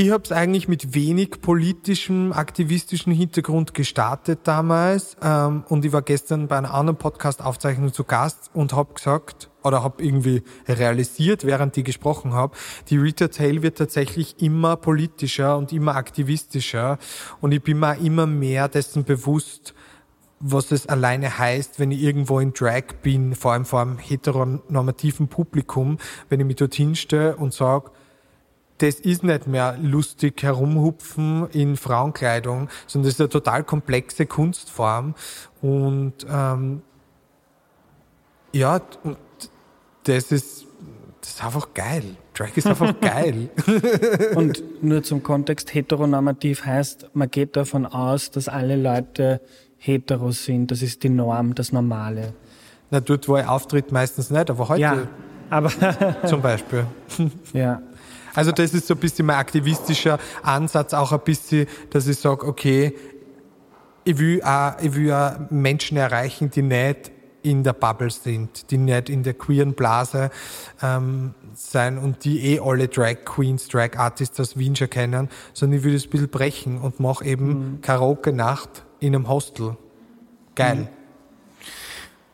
Ich 0.00 0.12
habe 0.12 0.22
es 0.22 0.30
eigentlich 0.30 0.68
mit 0.68 0.94
wenig 0.94 1.40
politischem, 1.40 2.32
aktivistischen 2.32 3.12
Hintergrund 3.12 3.74
gestartet 3.74 4.38
damals 4.44 5.16
ähm, 5.20 5.64
und 5.68 5.84
ich 5.84 5.92
war 5.92 6.02
gestern 6.02 6.46
bei 6.46 6.56
einer 6.56 6.72
anderen 6.72 6.96
Podcast-Aufzeichnung 6.96 7.92
zu 7.92 8.04
Gast 8.04 8.48
und 8.54 8.74
habe 8.74 8.94
gesagt 8.94 9.50
oder 9.64 9.82
habe 9.82 10.00
irgendwie 10.04 10.44
realisiert, 10.68 11.44
während 11.44 11.76
ich 11.76 11.84
gesprochen 11.84 12.32
habe, 12.32 12.56
die 12.90 12.96
Rita 12.96 13.26
Tail 13.26 13.64
wird 13.64 13.76
tatsächlich 13.76 14.40
immer 14.40 14.76
politischer 14.76 15.58
und 15.58 15.72
immer 15.72 15.96
aktivistischer. 15.96 16.98
Und 17.40 17.50
ich 17.50 17.64
bin 17.64 17.80
mir 17.80 17.98
immer 17.98 18.26
mehr 18.26 18.68
dessen 18.68 19.02
bewusst, 19.02 19.74
was 20.38 20.70
es 20.70 20.86
alleine 20.86 21.40
heißt, 21.40 21.80
wenn 21.80 21.90
ich 21.90 22.02
irgendwo 22.02 22.38
in 22.38 22.52
Drag 22.52 22.84
bin, 23.02 23.34
vor 23.34 23.52
allem 23.52 23.64
vor 23.64 23.80
einem 23.80 23.98
heteronormativen 23.98 25.26
Publikum, 25.26 25.98
wenn 26.28 26.38
ich 26.38 26.46
mich 26.46 26.54
dorthin 26.54 26.94
stelle 26.94 27.34
und 27.34 27.52
sage, 27.52 27.90
das 28.78 28.96
ist 28.96 29.24
nicht 29.24 29.46
mehr 29.46 29.76
lustig 29.80 30.42
herumhupfen 30.42 31.48
in 31.50 31.76
Frauenkleidung, 31.76 32.68
sondern 32.86 33.08
das 33.08 33.14
ist 33.14 33.20
eine 33.20 33.28
total 33.28 33.64
komplexe 33.64 34.26
Kunstform. 34.26 35.14
Und 35.60 36.14
ähm, 36.30 36.82
ja, 38.52 38.80
und 39.02 39.18
das 40.04 40.32
ist, 40.32 40.66
das 41.20 41.30
ist 41.30 41.44
einfach 41.44 41.74
geil. 41.74 42.16
Drag 42.34 42.56
ist 42.56 42.66
einfach 42.66 42.94
geil. 43.00 43.50
und 44.34 44.82
nur 44.82 45.02
zum 45.02 45.22
Kontext, 45.22 45.74
heteronormativ 45.74 46.64
heißt, 46.64 47.10
man 47.14 47.30
geht 47.30 47.56
davon 47.56 47.84
aus, 47.84 48.30
dass 48.30 48.48
alle 48.48 48.76
Leute 48.76 49.40
hetero 49.76 50.30
sind. 50.30 50.70
Das 50.70 50.82
ist 50.82 51.02
die 51.02 51.08
Norm, 51.08 51.54
das 51.54 51.72
Normale. 51.72 52.32
Na, 52.90 53.00
dort, 53.00 53.28
wo 53.28 53.36
er 53.36 53.50
auftritt, 53.50 53.92
meistens 53.92 54.30
nicht, 54.30 54.50
aber 54.50 54.68
heute 54.68 54.80
ja, 54.80 55.08
aber 55.50 55.70
zum 56.26 56.40
Beispiel. 56.40 56.86
ja. 57.52 57.82
Also 58.38 58.52
das 58.52 58.72
ist 58.72 58.86
so 58.86 58.94
ein 58.94 59.00
bisschen 59.00 59.26
mein 59.26 59.34
aktivistischer 59.34 60.20
Ansatz, 60.44 60.94
auch 60.94 61.10
ein 61.10 61.18
bisschen, 61.24 61.66
dass 61.90 62.06
ich 62.06 62.18
sage, 62.18 62.46
okay, 62.46 62.94
ich 64.04 64.16
will, 64.16 64.40
auch, 64.44 64.74
ich 64.80 64.94
will 64.94 65.12
auch 65.12 65.50
Menschen 65.50 65.96
erreichen, 65.96 66.48
die 66.48 66.62
nicht 66.62 67.10
in 67.42 67.64
der 67.64 67.72
Bubble 67.72 68.10
sind, 68.10 68.70
die 68.70 68.78
nicht 68.78 69.08
in 69.08 69.24
der 69.24 69.34
queeren 69.34 69.72
Blase 69.72 70.30
ähm, 70.80 71.34
sein 71.52 71.98
und 71.98 72.24
die 72.24 72.54
eh 72.54 72.60
alle 72.60 72.86
Drag 72.86 73.24
Queens, 73.24 73.66
Drag 73.66 73.98
Artists 73.98 74.38
aus 74.38 74.56
Wien 74.56 74.76
schon 74.76 74.88
kennen, 74.88 75.28
sondern 75.52 75.80
ich 75.80 75.84
will 75.84 75.94
das 75.94 76.04
ein 76.04 76.10
bisschen 76.10 76.28
brechen 76.28 76.78
und 76.78 77.00
mache 77.00 77.24
eben 77.24 77.48
mhm. 77.48 77.80
Karaoke-Nacht 77.80 78.84
in 79.00 79.16
einem 79.16 79.28
Hostel. 79.28 79.76
Geil. 80.54 80.76
Mhm. 80.76 80.97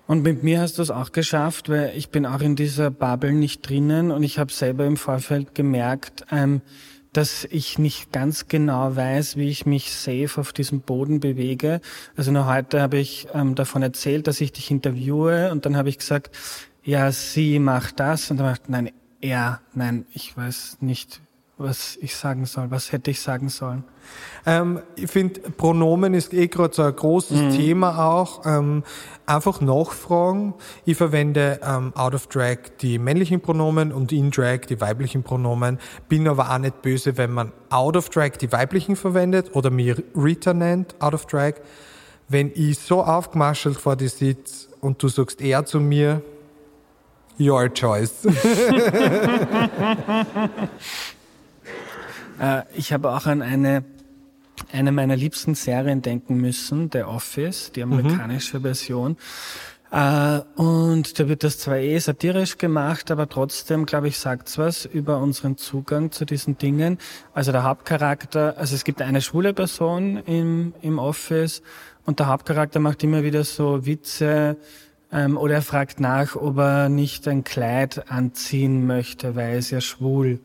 Und 0.06 0.22
mit 0.22 0.42
mir 0.42 0.60
hast 0.60 0.78
du 0.78 0.82
es 0.82 0.90
auch 0.90 1.12
geschafft, 1.12 1.68
weil 1.70 1.92
ich 1.96 2.10
bin 2.10 2.26
auch 2.26 2.40
in 2.40 2.56
dieser 2.56 2.90
Bubble 2.90 3.32
nicht 3.32 3.68
drinnen 3.68 4.10
und 4.10 4.22
ich 4.22 4.38
habe 4.38 4.52
selber 4.52 4.84
im 4.84 4.98
Vorfeld 4.98 5.54
gemerkt, 5.54 6.26
ähm, 6.30 6.60
dass 7.14 7.44
ich 7.44 7.78
nicht 7.78 8.12
ganz 8.12 8.48
genau 8.48 8.96
weiß, 8.96 9.36
wie 9.36 9.48
ich 9.48 9.66
mich 9.66 9.92
safe 9.92 10.40
auf 10.40 10.52
diesem 10.52 10.80
Boden 10.80 11.20
bewege. 11.20 11.80
Also 12.16 12.32
nur 12.32 12.46
heute 12.46 12.82
habe 12.82 12.98
ich 12.98 13.28
ähm, 13.32 13.54
davon 13.54 13.82
erzählt, 13.82 14.26
dass 14.26 14.40
ich 14.40 14.52
dich 14.52 14.70
interviewe 14.70 15.50
und 15.52 15.64
dann 15.64 15.76
habe 15.76 15.88
ich 15.88 15.98
gesagt, 15.98 16.36
ja, 16.82 17.10
sie 17.12 17.58
macht 17.58 18.00
das 18.00 18.30
und 18.30 18.38
dann 18.38 18.46
macht, 18.46 18.68
nein, 18.68 18.90
er, 19.20 19.60
nein, 19.72 20.04
ich 20.12 20.36
weiß 20.36 20.78
nicht, 20.80 21.22
was 21.56 21.96
ich 22.02 22.16
sagen 22.16 22.44
soll. 22.44 22.70
Was 22.70 22.92
hätte 22.92 23.10
ich 23.10 23.20
sagen 23.20 23.48
sollen? 23.48 23.84
Ähm, 24.46 24.80
ich 24.96 25.10
finde, 25.10 25.40
Pronomen 25.50 26.14
ist 26.14 26.34
eh 26.34 26.48
gerade 26.48 26.74
so 26.74 26.82
ein 26.82 26.94
großes 26.94 27.40
mhm. 27.40 27.50
Thema 27.52 28.06
auch. 28.06 28.44
Ähm, 28.44 28.82
einfach 29.26 29.60
nachfragen. 29.60 30.54
Ich 30.84 30.96
verwende 30.96 31.60
ähm, 31.66 31.92
out 31.94 32.14
of 32.14 32.26
drag 32.26 32.58
die 32.80 32.98
männlichen 32.98 33.40
Pronomen 33.40 33.92
und 33.92 34.12
in 34.12 34.30
drag 34.30 34.60
die 34.68 34.80
weiblichen 34.80 35.22
Pronomen. 35.22 35.78
Bin 36.08 36.28
aber 36.28 36.50
auch 36.50 36.58
nicht 36.58 36.82
böse, 36.82 37.16
wenn 37.16 37.32
man 37.32 37.52
out 37.70 37.96
of 37.96 38.08
drag 38.10 38.32
die 38.32 38.52
weiblichen 38.52 38.96
verwendet 38.96 39.54
oder 39.54 39.70
mir 39.70 40.02
Rita 40.14 40.52
nennt, 40.52 40.94
out 41.00 41.14
of 41.14 41.26
drag. 41.26 41.54
Wenn 42.28 42.50
ich 42.54 42.78
so 42.78 43.02
aufgemarschelt 43.02 43.78
vor 43.78 43.96
dir 43.96 44.08
sitze 44.08 44.68
und 44.80 45.02
du 45.02 45.08
sagst 45.08 45.40
er 45.40 45.64
zu 45.64 45.80
mir, 45.80 46.22
your 47.38 47.72
choice. 47.72 48.26
Äh, 52.40 52.62
ich 52.74 52.92
habe 52.92 53.10
auch 53.12 53.26
an 53.26 53.42
eine, 53.42 53.84
eine 54.74 54.92
meiner 54.92 55.16
liebsten 55.16 55.54
Serien 55.54 56.02
denken 56.02 56.36
müssen, 56.36 56.90
The 56.92 57.04
Office, 57.04 57.70
die 57.72 57.82
amerikanische 57.82 58.58
mhm. 58.58 58.62
Version. 58.62 59.16
Uh, 59.92 60.40
und 60.60 61.20
da 61.20 61.28
wird 61.28 61.44
das 61.44 61.58
zwar 61.58 61.76
eh 61.76 61.96
satirisch 61.98 62.58
gemacht, 62.58 63.12
aber 63.12 63.28
trotzdem, 63.28 63.86
glaube 63.86 64.08
ich, 64.08 64.18
sagt's 64.18 64.58
was 64.58 64.86
über 64.86 65.18
unseren 65.18 65.56
Zugang 65.56 66.10
zu 66.10 66.24
diesen 66.24 66.58
Dingen. 66.58 66.98
Also 67.32 67.52
der 67.52 67.62
Hauptcharakter, 67.62 68.58
also 68.58 68.74
es 68.74 68.82
gibt 68.82 69.00
eine 69.00 69.20
schwule 69.20 69.54
Person 69.54 70.16
im, 70.16 70.74
im 70.82 70.98
Office 70.98 71.62
und 72.06 72.18
der 72.18 72.26
Hauptcharakter 72.26 72.80
macht 72.80 73.04
immer 73.04 73.22
wieder 73.22 73.44
so 73.44 73.86
Witze 73.86 74.56
ähm, 75.12 75.36
oder 75.36 75.54
er 75.54 75.62
fragt 75.62 76.00
nach, 76.00 76.34
ob 76.34 76.58
er 76.58 76.88
nicht 76.88 77.28
ein 77.28 77.44
Kleid 77.44 78.10
anziehen 78.10 78.88
möchte, 78.88 79.36
weil 79.36 79.50
er 79.50 79.58
ist 79.58 79.70
ja 79.70 79.80
schwul. 79.80 80.40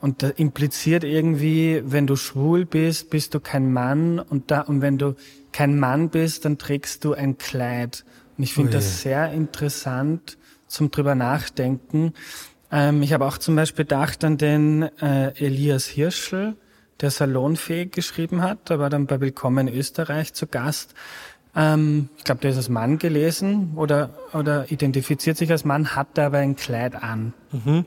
Und 0.00 0.22
das 0.22 0.32
impliziert 0.32 1.04
irgendwie, 1.04 1.82
wenn 1.84 2.06
du 2.06 2.16
schwul 2.16 2.64
bist, 2.64 3.10
bist 3.10 3.34
du 3.34 3.40
kein 3.40 3.72
Mann 3.72 4.18
und 4.18 4.50
da, 4.50 4.62
und 4.62 4.80
wenn 4.80 4.96
du 4.96 5.14
kein 5.52 5.78
Mann 5.78 6.08
bist, 6.08 6.44
dann 6.44 6.56
trägst 6.56 7.04
du 7.04 7.12
ein 7.12 7.36
Kleid. 7.36 8.04
Und 8.38 8.44
ich 8.44 8.54
finde 8.54 8.70
oh 8.70 8.74
das 8.74 9.02
sehr 9.02 9.30
interessant 9.32 10.38
zum 10.66 10.90
drüber 10.90 11.14
nachdenken. 11.14 12.14
Ähm, 12.72 13.02
ich 13.02 13.12
habe 13.12 13.26
auch 13.26 13.36
zum 13.36 13.56
Beispiel 13.56 13.84
gedacht 13.84 14.24
an 14.24 14.38
den 14.38 14.82
äh, 15.00 15.32
Elias 15.34 15.86
Hirschel, 15.86 16.56
der 17.00 17.10
Salonfähig 17.10 17.92
geschrieben 17.92 18.42
hat. 18.42 18.70
Der 18.70 18.78
war 18.78 18.88
dann 18.88 19.06
bei 19.06 19.20
Willkommen 19.20 19.68
in 19.68 19.74
Österreich 19.74 20.32
zu 20.32 20.46
Gast. 20.46 20.94
Ähm, 21.54 22.08
ich 22.16 22.24
glaube, 22.24 22.40
der 22.40 22.52
ist 22.52 22.56
als 22.56 22.68
Mann 22.68 22.98
gelesen 22.98 23.72
oder, 23.76 24.10
oder 24.32 24.70
identifiziert 24.70 25.36
sich 25.36 25.50
als 25.50 25.64
Mann, 25.64 25.94
hat 25.94 26.18
aber 26.18 26.38
ein 26.38 26.56
Kleid 26.56 26.94
an. 26.94 27.34
Mhm. 27.52 27.84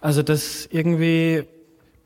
Also 0.00 0.22
das 0.22 0.68
irgendwie 0.70 1.44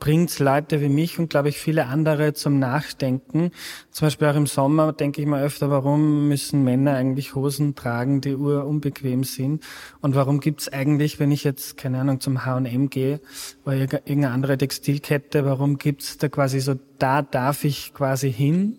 bringt 0.01 0.39
Leute 0.39 0.81
wie 0.81 0.89
mich 0.89 1.19
und 1.19 1.29
glaube 1.29 1.51
ich 1.51 1.59
viele 1.59 1.87
andere 1.87 2.33
zum 2.33 2.59
Nachdenken. 2.59 3.53
Zum 3.91 4.07
Beispiel 4.07 4.29
auch 4.29 4.35
im 4.35 4.47
Sommer 4.47 4.93
denke 4.93 5.21
ich 5.21 5.27
mir 5.27 5.41
öfter, 5.43 5.71
warum 5.71 6.27
müssen 6.27 6.65
Männer 6.65 6.95
eigentlich 6.95 7.35
Hosen 7.35 7.75
tragen, 7.75 8.23
die 8.23 8.35
unbequem 8.35 9.23
sind? 9.25 9.63
Und 10.01 10.15
warum 10.15 10.41
gibt's 10.41 10.69
eigentlich, 10.69 11.21
wenn 11.21 11.31
ich 11.31 11.45
jetzt, 11.45 11.77
keine 11.77 12.01
Ahnung, 12.01 12.21
zum 12.21 12.47
H&M 12.47 12.89
gehe 12.89 13.21
oder 13.65 13.77
irgendeine 13.77 14.31
andere 14.31 14.57
Textilkette, 14.57 15.45
warum 15.45 15.77
gibt's 15.77 16.17
da 16.17 16.29
quasi 16.29 16.61
so, 16.61 16.77
da 16.99 17.21
darf 17.21 17.65
ich 17.65 17.93
quasi 17.93 18.33
hin 18.33 18.79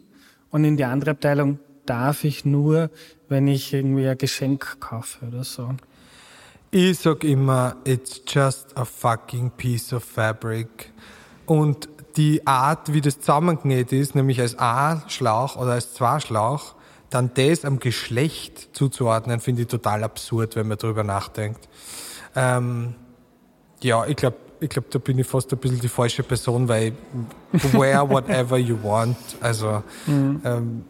und 0.50 0.66
in 0.66 0.76
die 0.76 0.86
andere 0.86 1.12
Abteilung 1.12 1.60
darf 1.86 2.24
ich 2.24 2.46
nur, 2.46 2.90
wenn 3.30 3.48
ich 3.48 3.74
irgendwie 3.74 4.08
ein 4.08 4.18
Geschenk 4.18 4.80
kaufe 4.80 5.28
oder 5.28 5.44
so. 5.44 5.70
Ich 6.74 7.00
sag 7.00 7.26
immer, 7.26 7.76
it's 7.84 8.22
just 8.26 8.78
a 8.78 8.86
fucking 8.86 9.52
piece 9.52 9.92
of 9.92 10.06
fabric. 10.06 10.94
Und 11.46 11.90
die 12.16 12.48
Art, 12.48 12.94
wie 12.94 13.02
das 13.02 13.20
zusammengenäht 13.20 13.92
ist, 13.92 14.16
nämlich 14.16 14.40
als 14.40 14.58
A-Schlauch 14.58 15.58
oder 15.58 15.74
als 15.74 15.94
Zwei-Schlauch, 15.94 16.76
dann 17.10 17.32
das 17.34 17.66
am 17.66 17.80
Geschlecht 17.80 18.70
zuzuordnen, 18.72 19.42
finde 19.42 19.64
ich 19.64 19.68
total 19.68 20.06
absurd, 20.06 20.56
wenn 20.56 20.70
man 20.70 20.78
darüber 20.78 21.04
nachdenkt. 21.04 21.68
Ähm, 22.38 22.96
ja, 23.82 24.06
ich 24.06 24.16
glaube, 24.16 24.38
ich 24.62 24.70
glaube, 24.70 24.88
da 24.92 25.00
bin 25.00 25.20
ich 25.20 25.28
fast 25.28 25.52
ein 25.52 25.60
bisschen 25.60 25.82
die 25.82 25.90
falsche 25.90 26.24
Person, 26.24 26.70
weil 26.70 26.94
wear 27.52 28.10
whatever 28.10 28.58
you 28.58 28.78
want. 28.82 29.18
Also, 29.42 29.84
mhm. 30.06 30.42
ähm, 30.46 30.86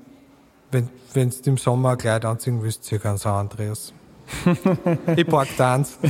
wenn 0.69 1.31
du 1.31 1.49
im 1.49 1.57
Sommer 1.57 1.91
ein 1.91 1.97
Kleid 1.97 2.23
anziehen 2.23 2.61
willst, 2.61 2.83
zieh 2.83 2.99
ganz 2.99 3.25
an, 3.25 3.49
Andreas. 3.49 3.93
ich 5.15 5.25
borg 5.25 5.47
eins. 5.59 5.97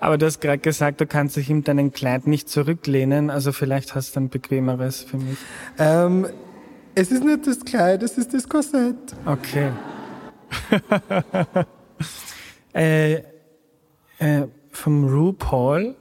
Aber 0.00 0.18
du 0.18 0.26
hast 0.26 0.40
gerade 0.40 0.58
gesagt, 0.58 1.00
du 1.00 1.06
kannst 1.06 1.36
dich 1.36 1.50
in 1.50 1.64
deinen 1.64 1.92
Kleid 1.92 2.26
nicht 2.26 2.48
zurücklehnen, 2.48 3.30
also 3.30 3.52
vielleicht 3.52 3.94
hast 3.94 4.16
du 4.16 4.20
ein 4.20 4.28
bequemeres 4.28 5.02
für 5.02 5.16
mich. 5.18 5.38
Ähm, 5.78 6.26
es 6.94 7.10
ist 7.10 7.24
nicht 7.24 7.46
das 7.46 7.64
Kleid, 7.64 8.02
es 8.02 8.18
ist 8.18 8.34
das 8.34 8.48
Korsett. 8.48 8.96
Okay. 9.24 9.70
äh, 12.74 13.14
äh, 14.18 14.46
vom 14.70 15.08
RuPaul 15.08 15.96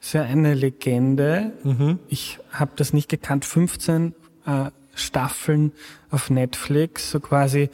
ist 0.00 0.12
ja 0.12 0.22
eine 0.22 0.54
Legende. 0.54 1.52
Mhm. 1.62 1.98
Ich 2.08 2.38
habe 2.52 2.72
das 2.76 2.92
nicht 2.92 3.08
gekannt. 3.08 3.44
15 3.44 4.14
äh, 4.46 4.70
Staffeln 4.94 5.72
auf 6.10 6.30
Netflix, 6.30 7.10
so 7.10 7.20
quasi 7.20 7.70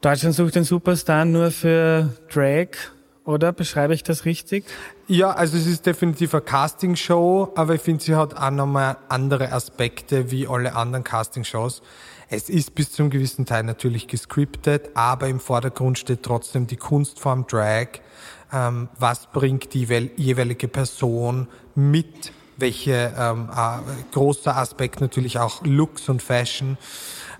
Deutschland 0.00 0.34
sucht 0.34 0.56
den 0.56 0.64
Superstar 0.64 1.24
nur 1.24 1.50
für 1.52 2.12
Drag, 2.32 2.68
oder? 3.24 3.52
Beschreibe 3.52 3.94
ich 3.94 4.02
das 4.02 4.24
richtig? 4.24 4.64
Ja, 5.06 5.30
also 5.30 5.56
es 5.56 5.66
ist 5.66 5.86
definitiv 5.86 6.34
eine 6.34 6.40
Castingshow, 6.40 7.52
aber 7.54 7.76
ich 7.76 7.82
finde, 7.82 8.02
sie 8.02 8.16
hat 8.16 8.36
auch 8.36 8.50
nochmal 8.50 8.96
andere 9.08 9.52
Aspekte 9.52 10.30
wie 10.30 10.48
alle 10.48 10.74
anderen 10.74 11.04
Castingshows. 11.04 11.82
Es 12.28 12.48
ist 12.48 12.74
bis 12.74 12.90
zum 12.90 13.10
gewissen 13.10 13.46
Teil 13.46 13.62
natürlich 13.62 14.08
gescriptet, 14.08 14.90
aber 14.94 15.28
im 15.28 15.38
Vordergrund 15.38 15.98
steht 15.98 16.22
trotzdem 16.22 16.66
die 16.66 16.76
Kunstform 16.76 17.46
Drag. 17.46 17.88
Ähm, 18.52 18.88
was 18.98 19.26
bringt 19.32 19.72
die 19.74 19.84
jeweilige 20.16 20.66
Person 20.66 21.46
mit 21.74 22.32
welche 22.56 23.12
ähm, 23.18 23.48
äh, 23.54 23.78
großer 24.12 24.56
Aspekt 24.56 25.00
natürlich 25.00 25.38
auch 25.38 25.62
Looks 25.64 26.08
und 26.08 26.22
Fashion. 26.22 26.76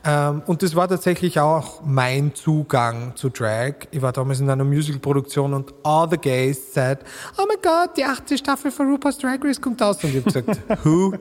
Ähm, 0.05 0.42
und 0.46 0.62
das 0.62 0.75
war 0.75 0.88
tatsächlich 0.88 1.38
auch 1.38 1.83
mein 1.85 2.35
Zugang 2.35 3.14
zu 3.14 3.29
Drag. 3.29 3.75
Ich 3.90 4.03
war 4.03 4.12
damals 4.12 4.40
in 4.40 4.51
einer 4.51 4.64
Musicalproduktion 4.64 5.55
und 5.55 5.72
all 5.85 6.09
the 6.11 6.16
gays 6.16 6.75
said, 6.75 7.01
oh 7.38 7.44
mein 7.46 7.59
Gott, 7.62 7.96
die 7.96 8.05
achte 8.05 8.37
Staffel 8.37 8.70
von 8.70 8.90
RuPaul's 8.90 9.18
Drag 9.18 9.38
Race 9.42 9.61
kommt 9.61 9.81
aus. 9.83 10.03
Und 10.03 10.11
ich 10.11 10.16
habe 10.16 10.25
gesagt, 10.25 10.61
who? 10.85 11.14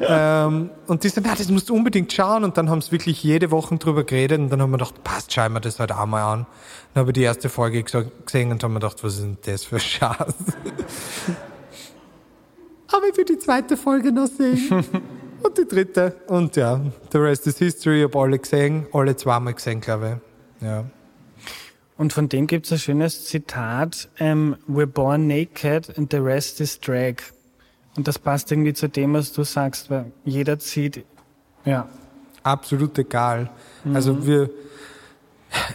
ähm, 0.00 0.70
und 0.86 1.04
die 1.04 1.08
sagten, 1.08 1.28
ja, 1.28 1.36
das 1.36 1.48
musst 1.48 1.68
du 1.68 1.74
unbedingt 1.74 2.12
schauen. 2.12 2.42
Und 2.42 2.56
dann 2.56 2.68
haben 2.68 2.80
sie 2.80 2.90
wirklich 2.90 3.22
jede 3.22 3.52
Woche 3.52 3.76
drüber 3.76 4.02
geredet. 4.02 4.40
Und 4.40 4.50
dann 4.50 4.60
haben 4.60 4.70
wir 4.70 4.78
gedacht, 4.78 5.04
passt, 5.04 5.32
schauen 5.32 5.52
wir 5.52 5.60
das 5.60 5.78
halt 5.78 5.92
auch 5.92 6.06
mal 6.06 6.32
an. 6.32 6.46
Dann 6.94 7.02
habe 7.02 7.10
ich 7.10 7.14
die 7.14 7.22
erste 7.22 7.48
Folge 7.48 7.84
gesehen 7.84 8.50
und 8.50 8.62
haben 8.64 8.72
mir 8.72 8.80
gedacht, 8.80 9.04
was 9.04 9.14
ist 9.14 9.22
denn 9.22 9.38
das 9.44 9.64
für 9.64 9.78
Schatz? 9.78 10.34
aber 12.88 13.06
ich 13.10 13.16
will 13.16 13.24
die 13.24 13.38
zweite 13.38 13.76
Folge 13.76 14.12
noch 14.12 14.26
sehen. 14.26 14.68
und 15.42 15.58
die 15.58 15.66
dritte. 15.66 16.16
Und 16.26 16.56
ja, 16.56 16.80
the 17.12 17.18
rest 17.18 17.46
is 17.46 17.58
history. 17.58 17.98
Ich 17.98 18.04
habe 18.04 18.18
alle 18.18 18.38
gesehen, 18.38 18.86
alle 18.92 19.16
zweimal 19.16 19.54
gesehen, 19.54 19.80
glaube 19.80 20.20
ich. 20.60 20.66
Ja. 20.66 20.84
Und 21.96 22.12
von 22.12 22.28
dem 22.28 22.46
gibt 22.46 22.66
es 22.66 22.72
ein 22.72 22.78
schönes 22.78 23.24
Zitat, 23.26 24.08
um, 24.20 24.26
ähm, 24.26 24.56
We're 24.68 24.86
born 24.86 25.26
naked 25.26 25.96
and 25.98 26.12
the 26.12 26.18
rest 26.18 26.60
is 26.60 26.78
drag. 26.78 27.16
Und 27.96 28.06
das 28.06 28.18
passt 28.18 28.52
irgendwie 28.52 28.72
zu 28.72 28.88
dem, 28.88 29.14
was 29.14 29.32
du 29.32 29.42
sagst, 29.42 29.90
weil 29.90 30.12
jeder 30.24 30.58
zieht, 30.58 31.04
ja. 31.64 31.88
Absolut 32.44 32.96
egal. 32.98 33.50
Mhm. 33.84 33.96
Also 33.96 34.26
wir, 34.26 34.48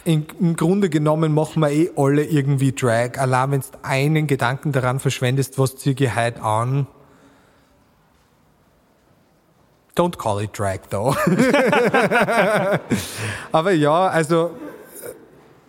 in, 0.04 0.26
im 0.40 0.56
Grunde 0.56 0.88
genommen 0.88 1.34
machen 1.34 1.60
wir 1.60 1.70
eh 1.70 1.90
alle 1.96 2.24
irgendwie 2.24 2.72
Drag. 2.72 3.18
Allein 3.18 3.50
wenn 3.50 3.60
du 3.60 3.66
einen 3.82 4.26
Gedanken 4.26 4.72
daran 4.72 5.00
verschwendest, 5.00 5.58
was 5.58 5.76
ziehe 5.76 5.94
ich 5.98 6.16
heute 6.16 6.42
an, 6.42 6.86
Don't 9.94 10.18
call 10.18 10.40
it 10.40 10.58
drag 10.58 10.80
though. 10.90 11.14
Aber 13.52 13.70
ja, 13.72 14.08
also 14.08 14.50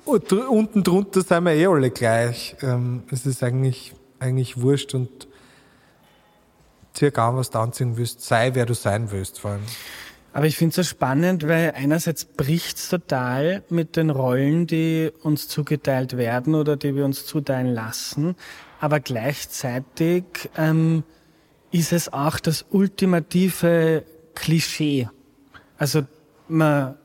äh, 0.07 0.33
unten 0.33 0.83
drunter 0.83 1.21
sind 1.21 1.43
wir 1.43 1.53
eh 1.53 1.67
alle 1.67 1.91
gleich. 1.91 2.55
Ähm, 2.61 3.03
es 3.11 3.25
ist 3.27 3.43
eigentlich, 3.43 3.93
eigentlich 4.19 4.59
wurscht 4.59 4.95
und 4.95 5.27
zieh 6.93 7.11
gar 7.11 7.35
was 7.35 7.51
du 7.51 7.59
anziehen 7.59 7.97
willst, 7.97 8.21
sei 8.21 8.51
wer 8.53 8.65
du 8.65 8.73
sein 8.73 9.11
willst 9.11 9.39
vor 9.39 9.51
allem. 9.51 9.63
Aber 10.33 10.47
ich 10.47 10.57
finde 10.57 10.71
es 10.71 10.75
so 10.75 10.83
spannend, 10.83 11.47
weil 11.47 11.73
einerseits 11.77 12.25
bricht 12.25 12.77
es 12.77 12.89
total 12.89 13.63
mit 13.69 13.95
den 13.95 14.09
Rollen, 14.09 14.67
die 14.67 15.11
uns 15.23 15.47
zugeteilt 15.47 16.17
werden 16.17 16.55
oder 16.55 16.75
die 16.75 16.93
wir 16.93 17.05
uns 17.05 17.25
zuteilen 17.25 17.73
lassen. 17.73 18.35
Aber 18.81 18.99
gleichzeitig 18.99 20.25
ähm, 20.57 21.03
ist 21.71 21.93
es 21.93 22.11
auch 22.11 22.39
das 22.39 22.65
ultimative 22.69 24.03
Klischee. 24.35 25.09
Also 25.77 26.03
man 26.47 26.95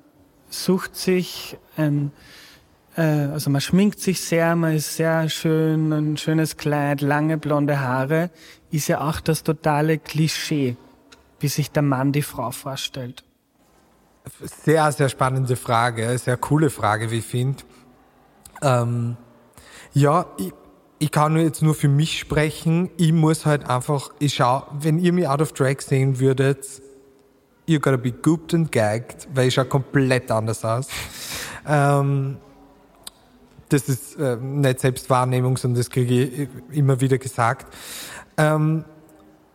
sucht 0.50 0.96
sich 0.96 1.56
ein, 1.76 2.12
äh, 2.96 3.02
also 3.02 3.50
man 3.50 3.60
schminkt 3.60 4.00
sich 4.00 4.20
sehr, 4.20 4.54
man 4.56 4.74
ist 4.74 4.96
sehr 4.96 5.28
schön, 5.28 5.92
ein 5.92 6.16
schönes 6.16 6.56
Kleid, 6.56 7.00
lange 7.00 7.38
blonde 7.38 7.80
Haare, 7.80 8.30
ist 8.70 8.88
ja 8.88 9.00
auch 9.00 9.20
das 9.20 9.42
totale 9.42 9.98
Klischee, 9.98 10.76
wie 11.38 11.48
sich 11.48 11.70
der 11.70 11.82
Mann 11.82 12.12
die 12.12 12.22
Frau 12.22 12.50
vorstellt. 12.50 13.24
Sehr, 14.64 14.92
sehr 14.92 15.08
spannende 15.08 15.56
Frage, 15.56 16.16
sehr 16.18 16.36
coole 16.36 16.70
Frage, 16.70 17.10
wie 17.10 17.18
ich 17.18 17.24
finde. 17.24 17.62
Ähm, 18.62 19.16
ja, 19.92 20.26
ich, 20.36 20.52
ich 20.98 21.10
kann 21.10 21.36
jetzt 21.36 21.62
nur 21.62 21.74
für 21.74 21.88
mich 21.88 22.18
sprechen. 22.18 22.90
Ich 22.98 23.12
muss 23.12 23.46
halt 23.46 23.68
einfach, 23.68 24.10
ich 24.18 24.34
schau, 24.34 24.66
wenn 24.78 24.98
ihr 24.98 25.12
mich 25.12 25.26
out 25.26 25.40
of 25.40 25.52
drag 25.52 25.80
sehen 25.80 26.20
würdet, 26.20 26.66
you 27.70 27.78
gotta 27.78 27.96
be 27.96 28.12
gooped 28.12 28.52
and 28.54 28.70
gagged, 28.70 29.28
weil 29.32 29.48
ich 29.48 29.54
schaue 29.54 29.66
komplett 29.66 30.30
anders 30.30 30.64
aus. 30.64 30.88
ähm, 31.68 32.36
das 33.68 33.88
ist 33.88 34.16
äh, 34.18 34.36
nicht 34.36 34.80
Selbstwahrnehmung, 34.80 35.56
sondern 35.56 35.78
das 35.78 35.90
kriege 35.90 36.24
ich 36.24 36.48
immer 36.72 37.00
wieder 37.00 37.18
gesagt. 37.18 37.72
Ähm, 38.36 38.84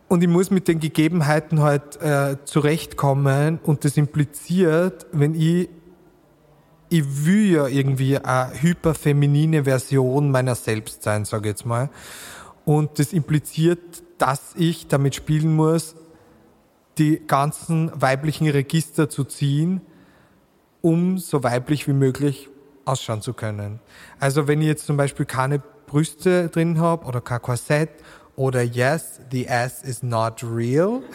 und 0.08 0.22
ich 0.22 0.28
muss 0.28 0.50
mit 0.50 0.68
den 0.68 0.80
Gegebenheiten 0.80 1.62
halt 1.62 2.00
äh, 2.00 2.36
zurechtkommen 2.44 3.58
und 3.62 3.84
das 3.84 3.96
impliziert, 3.96 5.06
wenn 5.12 5.34
ich 5.34 5.68
ich 6.88 7.26
will 7.26 7.50
ja 7.50 7.66
irgendwie 7.66 8.16
eine 8.16 8.52
hyperfeminine 8.62 9.64
Version 9.64 10.30
meiner 10.30 10.54
selbst 10.54 11.02
sein, 11.02 11.24
sage 11.24 11.48
ich 11.48 11.54
jetzt 11.54 11.66
mal. 11.66 11.90
Und 12.64 13.00
das 13.00 13.12
impliziert, 13.12 13.80
dass 14.18 14.54
ich 14.54 14.86
damit 14.86 15.16
spielen 15.16 15.54
muss, 15.54 15.96
die 16.98 17.22
ganzen 17.26 17.90
weiblichen 17.94 18.48
Register 18.48 19.08
zu 19.08 19.24
ziehen, 19.24 19.80
um 20.80 21.18
so 21.18 21.42
weiblich 21.42 21.86
wie 21.88 21.92
möglich 21.92 22.48
ausschauen 22.84 23.22
zu 23.22 23.34
können. 23.34 23.80
Also 24.20 24.48
wenn 24.48 24.60
ich 24.60 24.68
jetzt 24.68 24.86
zum 24.86 24.96
Beispiel 24.96 25.26
keine 25.26 25.60
Brüste 25.86 26.48
drin 26.48 26.78
habe 26.78 27.06
oder 27.06 27.20
kein 27.20 27.42
Korsett 27.42 27.90
oder 28.36 28.62
yes, 28.62 29.20
the 29.30 29.48
ass 29.48 29.82
is 29.82 30.02
not 30.02 30.42
real. 30.42 31.02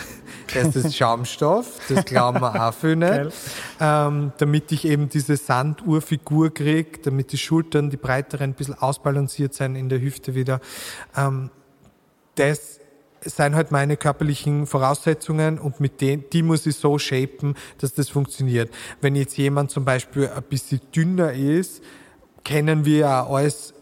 Das 0.54 0.76
ist 0.76 0.98
Schaumstoff, 0.98 1.80
das 1.88 2.04
glauben 2.04 2.42
wir 2.42 2.68
auch 2.68 2.74
viel 2.74 2.98
nicht. 2.98 3.34
Ähm, 3.80 4.34
damit 4.38 4.70
ich 4.74 4.84
eben 4.84 5.08
diese 5.08 5.38
Sanduhrfigur 5.38 6.54
kriege, 6.54 7.00
damit 7.02 7.32
die 7.32 7.38
Schultern, 7.38 7.90
die 7.90 7.96
breiteren, 7.96 8.50
ein 8.50 8.54
bisschen 8.54 8.78
ausbalanciert 8.78 9.54
sein 9.54 9.78
in 9.78 9.88
der 9.88 10.02
Hüfte 10.02 10.36
wieder. 10.36 10.60
Ähm, 11.16 11.52
das 12.36 12.81
sind 13.24 13.56
halt 13.56 13.72
meine 13.72 13.98
körperlichen 13.98 14.66
Voraussetzungen 14.66 15.60
und 15.60 15.80
mit 15.80 16.02
denen, 16.02 16.24
die 16.32 16.44
muss 16.44 16.66
ich 16.66 16.76
so 16.76 16.98
shapen, 16.98 17.56
dass 17.78 17.94
das 17.94 18.10
funktioniert. 18.10 18.72
Wenn 19.00 19.16
jetzt 19.16 19.38
jemand 19.38 19.72
zum 19.72 19.86
Beispiel 19.86 20.28
ein 20.28 20.44
bisschen 20.44 20.82
dünner 20.96 21.34
ist, 21.34 21.84
kennen 22.44 22.86
wir 22.86 22.98
ja 22.98 23.26
alles 23.26 23.74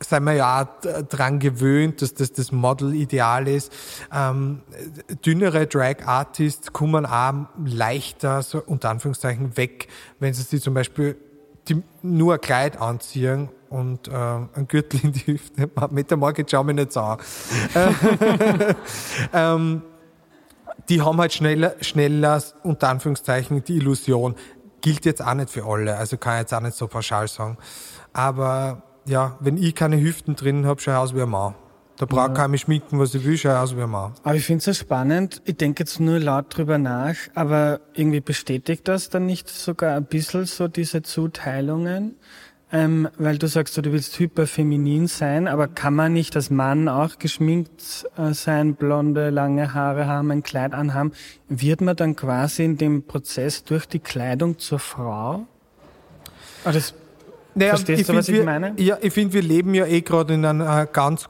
sind 0.00 0.24
wir 0.24 0.34
ja 0.34 0.62
auch 0.62 1.02
dran 1.08 1.38
gewöhnt, 1.38 2.02
dass 2.02 2.14
das 2.14 2.32
das 2.32 2.52
Model-Ideal 2.52 3.48
ist. 3.48 3.72
Ähm, 4.12 4.60
dünnere 5.24 5.66
Drag-Artists 5.66 6.72
kommen 6.72 7.06
auch 7.06 7.46
leichter, 7.64 8.42
so 8.42 8.62
unter 8.64 8.90
Anführungszeichen, 8.90 9.56
weg, 9.56 9.88
wenn 10.18 10.34
sie 10.34 10.42
sich 10.42 10.62
zum 10.62 10.74
Beispiel 10.74 11.16
die, 11.68 11.82
nur 12.02 12.34
ein 12.34 12.40
Kleid 12.40 12.80
anziehen 12.80 13.48
und 13.70 14.08
äh, 14.08 14.12
ein 14.12 14.66
Gürtel 14.68 15.00
in 15.02 15.12
die 15.12 15.26
Hüfte. 15.26 15.70
Mit 15.90 16.10
der 16.10 16.16
Marke 16.16 16.44
schau 16.48 16.64
mich 16.64 16.76
nicht 16.76 16.92
so 16.92 17.00
an. 17.00 17.18
ähm, 19.32 19.82
die 20.88 21.02
haben 21.02 21.18
halt 21.18 21.32
schneller, 21.32 21.74
schneller, 21.80 22.42
unter 22.62 22.88
Anführungszeichen, 22.88 23.64
die 23.64 23.76
Illusion. 23.76 24.34
Gilt 24.80 25.04
jetzt 25.04 25.24
auch 25.24 25.34
nicht 25.34 25.50
für 25.50 25.64
alle, 25.64 25.96
also 25.96 26.16
kann 26.16 26.34
ich 26.34 26.40
jetzt 26.40 26.54
auch 26.54 26.60
nicht 26.60 26.76
so 26.76 26.86
pauschal 26.86 27.26
sagen. 27.28 27.58
Aber 28.12 28.82
ja, 29.06 29.36
wenn 29.40 29.56
ich 29.56 29.74
keine 29.74 30.00
Hüften 30.00 30.36
drin 30.36 30.66
habe, 30.66 30.80
schaue 30.80 30.94
ich 30.94 31.00
aus 31.00 31.14
wie 31.14 31.22
ein 31.22 31.28
Mann. 31.28 31.54
Da 31.98 32.04
brauche 32.04 32.32
ich 32.32 32.38
ja. 32.38 32.48
mich 32.48 32.60
schminken, 32.62 32.98
was 32.98 33.14
ich 33.14 33.24
will, 33.24 33.38
schaue 33.38 33.52
ich 33.52 33.58
aus 33.58 33.76
wie 33.76 33.82
ein 33.82 33.90
Mann. 33.90 34.12
Aber 34.22 34.34
ich 34.34 34.44
finde 34.44 34.58
es 34.58 34.64
so 34.64 34.72
spannend. 34.74 35.40
Ich 35.44 35.56
denke 35.56 35.82
jetzt 35.82 35.98
nur 35.98 36.18
laut 36.18 36.54
drüber 36.56 36.76
nach, 36.76 37.14
aber 37.34 37.80
irgendwie 37.94 38.20
bestätigt 38.20 38.86
das 38.86 39.08
dann 39.08 39.24
nicht 39.24 39.48
sogar 39.48 39.96
ein 39.96 40.04
bisschen 40.04 40.44
so 40.44 40.68
diese 40.68 41.02
Zuteilungen? 41.02 42.16
Ähm, 42.72 43.08
weil 43.16 43.38
du 43.38 43.46
sagst, 43.46 43.76
du 43.76 43.92
willst 43.92 44.18
hyperfeminin 44.18 45.06
sein, 45.06 45.46
aber 45.46 45.68
kann 45.68 45.94
man 45.94 46.12
nicht 46.12 46.34
als 46.34 46.50
Mann 46.50 46.88
auch 46.88 47.18
geschminkt 47.18 48.06
äh, 48.16 48.32
sein, 48.32 48.74
blonde, 48.74 49.30
lange 49.30 49.72
Haare 49.72 50.06
haben, 50.06 50.32
ein 50.32 50.42
Kleid 50.42 50.74
anhaben? 50.74 51.12
Wird 51.48 51.80
man 51.80 51.94
dann 51.94 52.16
quasi 52.16 52.64
in 52.64 52.76
dem 52.76 53.04
Prozess 53.04 53.62
durch 53.62 53.86
die 53.86 54.00
Kleidung 54.00 54.58
zur 54.58 54.80
Frau? 54.80 55.46
Ah, 56.64 56.72
das 56.72 56.94
naja, 57.56 57.70
Verstehst 57.70 58.08
du, 58.10 58.14
was 58.14 58.28
ich 58.28 58.34
wir, 58.34 58.44
meine? 58.44 58.74
Ja, 58.76 58.98
ich 59.00 59.14
finde, 59.14 59.32
wir 59.32 59.42
leben 59.42 59.72
ja 59.74 59.86
eh 59.86 60.02
gerade 60.02 60.34
in 60.34 60.44
einer 60.44 60.84
ganz 60.84 61.26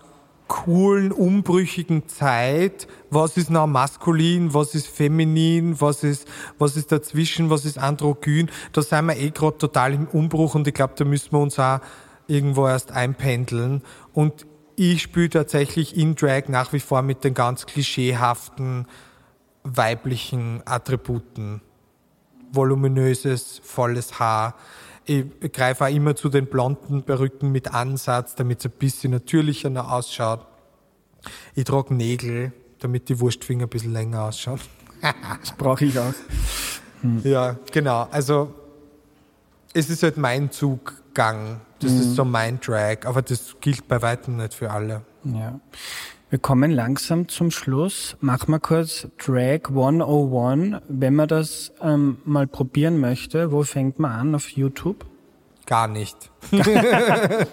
coolen, 0.49 1.12
umbrüchigen 1.12 2.09
Zeit. 2.09 2.86
Was 3.11 3.36
ist 3.36 3.51
noch 3.51 3.66
maskulin, 3.66 4.55
was 4.55 4.74
ist 4.74 4.88
feminin, 4.88 5.80
was 5.80 6.05
ist, 6.05 6.28
was 6.59 6.76
ist 6.76 6.92
dazwischen, 6.92 7.51
was 7.51 7.64
ist 7.64 7.78
androgyn? 7.78 8.51
Da 8.72 8.82
sind 8.82 9.07
wir 9.07 9.16
eh 9.16 9.30
gerade 9.30 9.59
total 9.59 9.94
im 9.94 10.07
Umbruch 10.07 10.55
und 10.55 10.66
ich 10.68 10.74
glaube, 10.74 10.94
da 10.97 11.05
müssen 11.05 11.32
wir 11.32 11.40
uns 11.40 11.59
auch 11.59 11.80
irgendwo 12.26 12.66
erst 12.66 12.92
einpendeln. 12.92 13.82
Und 14.12 14.47
ich 14.76 15.03
spiele 15.03 15.30
tatsächlich 15.30 15.97
in 15.97 16.14
Drag 16.14 16.49
nach 16.49 16.72
wie 16.72 16.80
vor 16.80 17.03
mit 17.03 17.24
den 17.24 17.34
ganz 17.34 17.66
klischeehaften 17.66 18.86
weiblichen 19.64 20.62
Attributen. 20.64 21.61
Voluminöses, 22.53 23.61
volles 23.64 24.20
Haar 24.20 24.55
ich 25.07 25.52
greife 25.52 25.84
auch 25.84 25.88
immer 25.90 26.16
zu 26.16 26.28
den 26.28 26.46
blonden 26.46 27.02
Perücken 27.04 27.52
mit 27.52 27.72
Ansatz, 27.72 28.34
damit 28.34 28.59
es 28.61 28.66
ein 28.66 28.72
bisschen 28.72 29.12
natürlicher 29.12 29.70
noch 29.70 29.90
ausschaut. 29.90 30.46
Ich 31.54 31.64
trage 31.64 31.94
Nägel, 31.94 32.52
damit 32.80 33.09
die 33.09 33.18
Wurstfinger 33.20 33.66
ein 33.66 33.68
bisschen 33.68 33.92
länger 33.92 34.24
ausschauen. 34.24 34.61
das 35.40 35.52
brauche 35.57 35.84
ich 35.84 35.98
auch. 35.98 36.12
Hm. 37.02 37.20
Ja, 37.24 37.57
genau. 37.72 38.09
Also 38.11 38.52
es 39.72 39.90
ist 39.90 40.02
halt 40.02 40.16
mein 40.16 40.50
Zuggang. 40.50 41.61
Das 41.80 41.92
mhm. 41.92 42.00
ist 42.00 42.14
so 42.14 42.24
mein 42.24 42.59
Drag, 42.61 43.04
aber 43.04 43.22
das 43.22 43.57
gilt 43.61 43.86
bei 43.86 44.00
weitem 44.00 44.36
nicht 44.36 44.54
für 44.54 44.70
alle. 44.70 45.02
Ja. 45.24 45.61
Wir 46.28 46.40
kommen 46.40 46.72
langsam 46.72 47.28
zum 47.28 47.52
Schluss. 47.52 48.16
Mach 48.20 48.48
mal 48.48 48.58
kurz 48.58 49.06
Drag 49.24 49.68
101. 49.68 50.82
Wenn 50.88 51.14
man 51.14 51.28
das 51.28 51.72
ähm, 51.80 52.18
mal 52.24 52.48
probieren 52.48 52.98
möchte, 52.98 53.52
wo 53.52 53.62
fängt 53.62 54.00
man 54.00 54.10
an? 54.10 54.34
Auf 54.34 54.48
YouTube? 54.50 55.06
Gar 55.66 55.86
nicht. 55.86 56.16
ähm, 56.52 57.46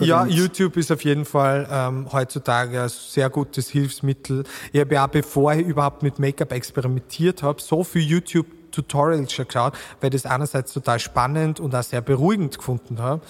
ja, 0.00 0.24
YouTube 0.24 0.78
ist 0.78 0.90
auf 0.90 1.04
jeden 1.04 1.26
Fall 1.26 1.68
ähm, 1.70 2.10
heutzutage 2.10 2.82
ein 2.82 2.88
sehr 2.88 3.28
gutes 3.28 3.68
Hilfsmittel. 3.68 4.44
Ich 4.72 4.80
habe 4.80 4.94
ja, 4.94 5.06
bevor 5.06 5.52
ich 5.52 5.66
überhaupt 5.66 6.02
mit 6.02 6.18
Make-up 6.18 6.52
experimentiert 6.52 7.42
habe, 7.42 7.60
so 7.60 7.84
viel 7.84 8.02
YouTube 8.02 8.46
Tutorials 8.70 9.32
schon 9.32 9.46
geschaut, 9.46 9.74
weil 10.00 10.14
ich 10.14 10.22
das 10.22 10.30
einerseits 10.30 10.72
total 10.72 10.98
spannend 10.98 11.60
und 11.60 11.74
auch 11.74 11.82
sehr 11.82 12.00
beruhigend 12.00 12.58
gefunden 12.58 12.98
habe. 13.00 13.22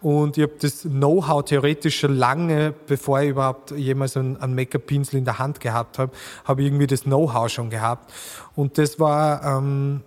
Und 0.00 0.38
ich 0.38 0.42
habe 0.42 0.54
das 0.60 0.82
Know-how 0.82 1.44
theoretisch 1.44 1.98
schon 2.00 2.16
lange, 2.16 2.74
bevor 2.86 3.20
ich 3.20 3.30
überhaupt 3.30 3.70
jemals 3.72 4.16
einen, 4.16 4.36
einen 4.38 4.54
Make-up-Pinsel 4.54 5.18
in 5.18 5.24
der 5.24 5.38
Hand 5.38 5.60
gehabt 5.60 5.98
habe, 5.98 6.12
habe 6.44 6.62
ich 6.62 6.68
irgendwie 6.68 6.86
das 6.86 7.02
Know-how 7.02 7.48
schon 7.48 7.70
gehabt. 7.70 8.12
Und 8.54 8.78
das 8.78 8.98
war, 8.98 9.44
ähm, 9.44 10.02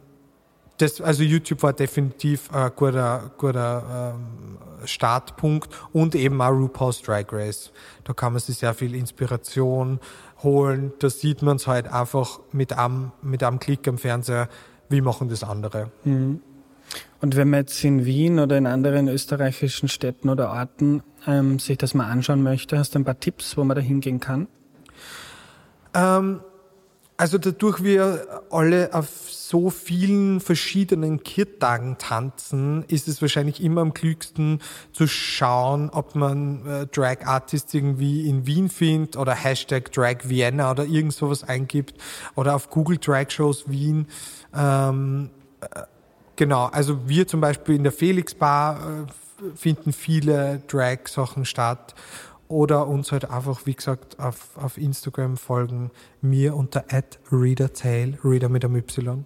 das, 0.78 1.00
also 1.02 1.24
YouTube 1.24 1.64
war 1.64 1.74
definitiv 1.74 2.52
ein 2.52 2.72
guter, 2.76 3.32
guter 3.38 4.16
ähm, 4.16 4.58
Startpunkt 4.86 5.70
und 5.92 6.16
eben 6.16 6.42
auch 6.42 6.50
RuPaul's 6.50 7.02
Drag 7.02 7.26
Race. 7.32 7.72
Da 8.04 8.14
kann 8.14 8.34
man 8.34 8.42
sich 8.42 8.58
sehr 8.58 8.74
viel 8.74 8.96
Inspiration 8.96 10.00
holen. 10.42 10.94
Da 11.00 11.10
sieht 11.10 11.42
man 11.42 11.58
es 11.58 11.68
halt 11.68 11.88
einfach 11.88 12.40
mit 12.52 12.74
einem, 12.74 13.12
mit 13.22 13.44
einem 13.44 13.60
Klick 13.60 13.88
am 13.88 13.98
Fernseher, 13.98 14.50
wie 14.94 15.02
machen 15.02 15.30
das 15.30 15.44
andere. 15.44 15.92
Mhm. 16.04 16.42
Und 17.22 17.36
wenn 17.36 17.50
man 17.50 17.62
jetzt 17.62 17.84
in 17.84 18.06
Wien 18.06 18.40
oder 18.40 18.58
in 18.58 18.68
anderen 18.68 19.08
österreichischen 19.08 19.88
Städten 19.90 20.30
oder 20.30 20.52
Orten 20.52 21.02
ähm, 21.26 21.58
sich 21.60 21.78
das 21.78 21.94
mal 21.94 22.10
anschauen 22.10 22.44
möchte, 22.44 22.78
hast 22.78 22.96
du 22.96 23.00
ein 23.00 23.06
paar 23.06 23.20
Tipps, 23.20 23.58
wo 23.58 23.64
man 23.64 23.76
da 23.76 23.82
hingehen 23.82 24.20
kann? 24.20 24.48
Ähm, 25.94 26.42
also 27.18 27.38
dadurch 27.38 27.84
wir 27.84 28.44
alle 28.50 28.94
auf 28.94 29.08
so 29.30 29.70
vielen 29.70 30.40
verschiedenen 30.40 31.22
Kirtagen 31.22 31.98
tanzen, 32.00 32.84
ist 32.88 33.08
es 33.08 33.22
wahrscheinlich 33.22 33.62
immer 33.64 33.82
am 33.82 33.94
klügsten 33.94 34.60
zu 34.94 35.08
schauen, 35.08 35.92
ob 35.92 36.16
man 36.16 36.66
äh, 36.66 36.88
Drag 36.88 37.26
Artists 37.26 37.72
irgendwie 37.74 38.28
in 38.28 38.48
Wien 38.48 38.70
findet 38.70 39.16
oder 39.16 39.36
Hashtag 39.36 39.92
Drag 39.92 40.18
Vienna 40.24 40.72
oder 40.72 40.86
irgend 40.86 41.14
sowas 41.14 41.44
eingibt 41.44 41.94
oder 42.36 42.56
auf 42.56 42.72
Google 42.72 42.98
Drag 42.98 43.30
Shows 43.30 43.70
Wien. 43.70 44.08
Ähm, 44.56 45.30
äh, 45.62 45.82
genau, 46.36 46.66
also 46.66 47.08
wir 47.08 47.28
zum 47.28 47.42
Beispiel 47.42 47.76
in 47.76 47.84
der 47.84 47.92
Felix 47.92 48.34
Bar 48.34 48.80
äh, 48.80 49.56
finden 49.56 49.94
viele 49.94 50.64
Drag-Sachen 50.68 51.46
statt 51.46 51.94
oder 52.54 52.88
uns 52.88 53.12
halt 53.12 53.30
einfach, 53.30 53.66
wie 53.66 53.74
gesagt, 53.74 54.20
auf, 54.20 54.50
auf 54.56 54.78
Instagram 54.78 55.38
folgen, 55.38 55.92
mir 56.22 56.56
unter 56.56 56.86
readertail, 57.32 58.18
reader 58.24 58.48
mit 58.48 58.64
einem 58.64 58.76
Y. 58.76 59.26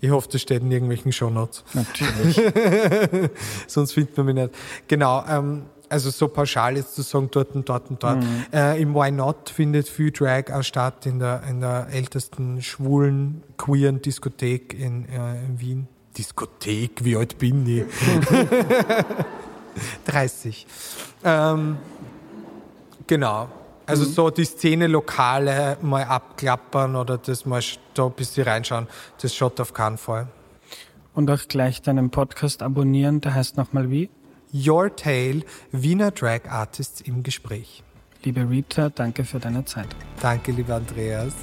Ich 0.00 0.10
hoffe, 0.10 0.28
das 0.30 0.42
steht 0.42 0.62
in 0.62 0.70
irgendwelchen 0.70 1.10
Shownotes. 1.10 1.64
Natürlich. 1.72 2.36
Sonst 3.66 3.92
findet 3.92 4.16
man 4.16 4.26
mich 4.26 4.34
nicht. 4.34 4.50
Genau, 4.88 5.24
ähm, 5.28 5.62
also 5.88 6.10
so 6.10 6.28
pauschal 6.28 6.76
jetzt 6.76 6.94
zu 6.94 7.02
sagen, 7.02 7.28
dort 7.30 7.54
und 7.54 7.68
dort 7.68 7.90
und 7.90 8.02
dort. 8.02 8.22
Mhm. 8.22 8.46
Äh, 8.52 8.82
Im 8.82 8.94
Why 8.94 9.10
Not 9.10 9.50
findet 9.50 9.88
viel 9.88 10.10
Drag 10.10 10.52
auch 10.52 10.62
statt, 10.62 11.06
in 11.06 11.18
der, 11.18 11.42
in 11.48 11.60
der 11.60 11.88
ältesten 11.90 12.62
schwulen, 12.62 13.42
queeren 13.56 14.02
Diskothek 14.02 14.78
in, 14.78 15.08
äh, 15.08 15.44
in 15.44 15.60
Wien. 15.60 15.88
Diskothek, 16.18 17.04
wie 17.04 17.16
alt 17.16 17.38
bin 17.38 17.66
ich? 17.66 17.84
30. 20.06 20.66
Ähm, 21.24 21.76
genau. 23.06 23.48
Also 23.86 24.04
mhm. 24.04 24.12
so 24.12 24.30
die 24.30 24.44
Szene 24.44 24.88
Lokale 24.88 25.78
mal 25.80 26.04
abklappern 26.04 26.96
oder 26.96 27.18
das 27.18 27.46
mal 27.46 27.62
da 27.94 28.06
ein 28.06 28.12
bisschen 28.12 28.44
reinschauen, 28.44 28.88
das 29.22 29.34
schaut 29.34 29.60
auf 29.60 29.72
keinen 29.72 29.96
Fall. 29.96 30.26
Und 31.14 31.30
auch 31.30 31.48
gleich 31.48 31.82
deinen 31.82 32.10
Podcast 32.10 32.62
abonnieren, 32.62 33.20
der 33.20 33.34
heißt 33.34 33.56
nochmal 33.56 33.90
wie? 33.90 34.10
Your 34.52 34.94
Tale, 34.94 35.42
Wiener 35.72 36.10
Drag 36.10 36.50
Artists 36.50 37.00
im 37.00 37.22
Gespräch. 37.22 37.82
Liebe 38.22 38.48
Rita, 38.48 38.88
danke 38.88 39.24
für 39.24 39.38
deine 39.38 39.64
Zeit. 39.64 39.88
Danke, 40.20 40.52
lieber 40.52 40.74
Andreas. 40.74 41.34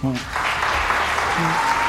Hm. 0.00 0.12
Hm. 0.12 1.85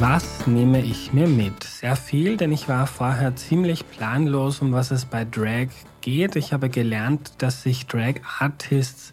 Was 0.00 0.46
nehme 0.46 0.80
ich 0.80 1.12
mir 1.12 1.26
mit? 1.26 1.64
Sehr 1.64 1.96
viel, 1.96 2.36
denn 2.36 2.52
ich 2.52 2.68
war 2.68 2.86
vorher 2.86 3.34
ziemlich 3.34 3.90
planlos, 3.90 4.60
um 4.60 4.70
was 4.70 4.92
es 4.92 5.04
bei 5.04 5.24
Drag 5.24 5.70
geht. 6.02 6.36
Ich 6.36 6.52
habe 6.52 6.68
gelernt, 6.68 7.32
dass 7.38 7.64
sich 7.64 7.88
Drag 7.88 8.14
Artists 8.38 9.12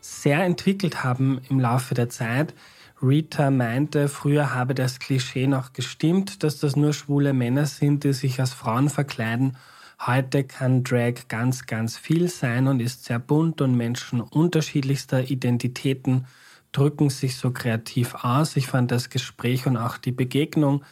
sehr 0.00 0.42
entwickelt 0.42 1.04
haben 1.04 1.42
im 1.50 1.60
Laufe 1.60 1.92
der 1.92 2.08
Zeit. 2.08 2.54
Rita 3.02 3.50
meinte, 3.50 4.08
früher 4.08 4.54
habe 4.54 4.74
das 4.74 5.00
Klischee 5.00 5.46
noch 5.46 5.74
gestimmt, 5.74 6.42
dass 6.42 6.58
das 6.58 6.76
nur 6.76 6.94
schwule 6.94 7.34
Männer 7.34 7.66
sind, 7.66 8.02
die 8.04 8.14
sich 8.14 8.40
als 8.40 8.54
Frauen 8.54 8.88
verkleiden. 8.88 9.58
Heute 10.00 10.44
kann 10.44 10.82
Drag 10.82 11.28
ganz, 11.28 11.66
ganz 11.66 11.98
viel 11.98 12.30
sein 12.30 12.68
und 12.68 12.80
ist 12.80 13.04
sehr 13.04 13.18
bunt 13.18 13.60
und 13.60 13.76
Menschen 13.76 14.22
unterschiedlichster 14.22 15.30
Identitäten 15.30 16.24
drücken 16.72 17.10
sich 17.10 17.36
so 17.36 17.50
kreativ 17.50 18.14
aus. 18.24 18.56
Ich 18.56 18.66
fand 18.66 18.90
das 18.90 19.10
Gespräch 19.10 19.66
und 19.66 19.76
auch 19.76 19.98
die 19.98 20.12
Begegnung 20.12 20.84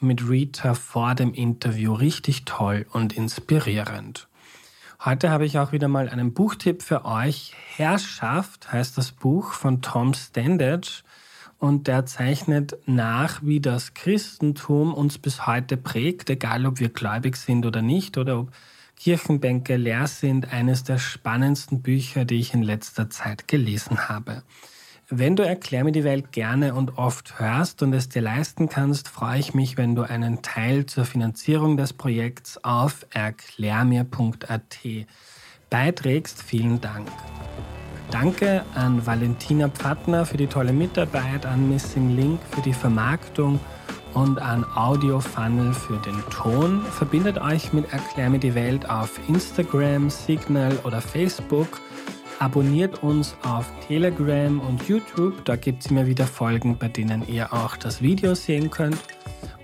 mit 0.00 0.28
Rita 0.28 0.74
vor 0.74 1.14
dem 1.14 1.32
Interview 1.32 1.94
richtig 1.94 2.44
toll 2.44 2.86
und 2.92 3.16
inspirierend. 3.16 4.28
Heute 5.04 5.30
habe 5.30 5.46
ich 5.46 5.58
auch 5.58 5.72
wieder 5.72 5.88
mal 5.88 6.08
einen 6.08 6.34
Buchtipp 6.34 6.82
für 6.82 7.04
euch. 7.04 7.54
Herrschaft 7.76 8.72
heißt 8.72 8.98
das 8.98 9.12
Buch 9.12 9.52
von 9.52 9.80
Tom 9.80 10.12
Standage 10.12 11.02
und 11.58 11.86
der 11.86 12.04
zeichnet 12.06 12.76
nach, 12.86 13.40
wie 13.42 13.60
das 13.60 13.94
Christentum 13.94 14.92
uns 14.92 15.18
bis 15.18 15.46
heute 15.46 15.76
prägt, 15.76 16.30
egal 16.30 16.66
ob 16.66 16.80
wir 16.80 16.88
gläubig 16.88 17.36
sind 17.36 17.64
oder 17.64 17.82
nicht 17.82 18.18
oder 18.18 18.40
ob 18.40 18.52
Kirchenbänke 18.96 19.76
leer 19.76 20.08
sind. 20.08 20.52
Eines 20.52 20.82
der 20.82 20.98
spannendsten 20.98 21.82
Bücher, 21.82 22.24
die 22.24 22.40
ich 22.40 22.54
in 22.54 22.62
letzter 22.62 23.08
Zeit 23.08 23.46
gelesen 23.46 24.08
habe. 24.08 24.42
Wenn 25.10 25.36
du 25.36 25.42
Erklär 25.42 25.84
mir 25.84 25.92
die 25.92 26.04
Welt 26.04 26.32
gerne 26.32 26.74
und 26.74 26.98
oft 26.98 27.38
hörst 27.38 27.82
und 27.82 27.94
es 27.94 28.10
dir 28.10 28.20
leisten 28.20 28.68
kannst, 28.68 29.08
freue 29.08 29.38
ich 29.38 29.54
mich, 29.54 29.78
wenn 29.78 29.94
du 29.94 30.02
einen 30.02 30.42
Teil 30.42 30.84
zur 30.84 31.06
Finanzierung 31.06 31.78
des 31.78 31.94
Projekts 31.94 32.62
auf 32.62 33.06
erklärmir.at 33.08 34.78
beiträgst. 35.70 36.42
Vielen 36.42 36.82
Dank. 36.82 37.08
Danke 38.10 38.66
an 38.74 39.06
Valentina 39.06 39.70
Pfattner 39.70 40.26
für 40.26 40.36
die 40.36 40.46
tolle 40.46 40.74
Mitarbeit, 40.74 41.46
an 41.46 41.70
Missing 41.70 42.14
Link 42.14 42.40
für 42.50 42.60
die 42.60 42.74
Vermarktung 42.74 43.58
und 44.12 44.38
an 44.42 44.62
Audio 44.74 45.20
Funnel 45.20 45.72
für 45.72 45.96
den 46.00 46.22
Ton. 46.28 46.84
Verbindet 46.84 47.40
euch 47.40 47.72
mit 47.72 47.90
Erklär 47.94 48.28
mir 48.28 48.40
die 48.40 48.54
Welt 48.54 48.90
auf 48.90 49.18
Instagram, 49.26 50.10
Signal 50.10 50.78
oder 50.84 51.00
Facebook. 51.00 51.80
Abonniert 52.38 53.02
uns 53.02 53.36
auf 53.42 53.66
Telegram 53.86 54.60
und 54.60 54.88
YouTube. 54.88 55.44
Da 55.44 55.56
gibt 55.56 55.84
es 55.84 55.90
immer 55.90 56.06
wieder 56.06 56.26
Folgen, 56.26 56.78
bei 56.78 56.88
denen 56.88 57.26
ihr 57.26 57.52
auch 57.52 57.76
das 57.76 58.00
Video 58.00 58.34
sehen 58.34 58.70
könnt 58.70 58.98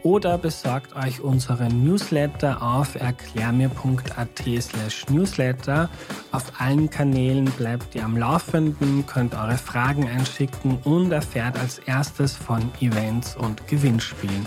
oder 0.05 0.37
besorgt 0.37 0.95
euch 0.97 1.23
unseren 1.23 1.83
Newsletter 1.83 2.63
auf 2.63 2.95
erklärmir.at 2.95 4.43
slash 4.61 5.09
newsletter. 5.09 5.89
Auf 6.31 6.61
allen 6.61 6.91
Kanälen 6.91 7.47
bleibt 7.47 7.95
ihr 7.95 8.05
am 8.05 8.17
Laufenden, 8.17 9.07
könnt 9.07 9.35
eure 9.35 9.57
Fragen 9.57 10.07
einschicken 10.07 10.79
und 10.85 11.11
erfährt 11.11 11.59
als 11.59 11.79
erstes 11.79 12.37
von 12.37 12.71
Events 12.81 13.35
und 13.35 13.67
Gewinnspielen. 13.67 14.47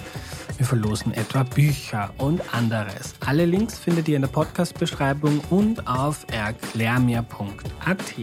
Wir 0.57 0.65
verlosen 0.65 1.13
etwa 1.13 1.43
Bücher 1.43 2.11
und 2.17 2.41
anderes. 2.53 3.13
Alle 3.25 3.45
Links 3.45 3.77
findet 3.77 4.07
ihr 4.07 4.15
in 4.15 4.23
der 4.23 4.29
Podcast-Beschreibung 4.29 5.39
und 5.51 5.87
auf 5.87 6.25
erklärmir.at. 6.31 8.15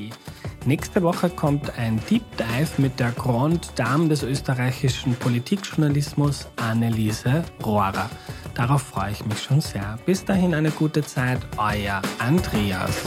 Nächste 0.67 1.03
Woche 1.03 1.31
kommt 1.31 1.79
ein 1.79 2.01
Deep 2.11 2.25
Dive 2.37 2.71
mit 2.79 2.99
der 2.99 3.13
Grand 3.13 3.79
Dame 3.79 4.09
des 4.09 4.23
österreichischen 4.23 5.15
Politikjournalismus, 5.15 6.49
Anneliese 6.57 7.45
Rohrer. 7.65 8.11
Darauf 8.55 8.83
freue 8.83 9.13
ich 9.13 9.25
mich 9.27 9.43
schon 9.43 9.61
sehr. 9.61 9.99
Bis 10.05 10.25
dahin 10.25 10.55
eine 10.55 10.71
gute 10.71 11.03
Zeit, 11.03 11.41
euer 11.57 12.03
Andreas. 12.19 13.03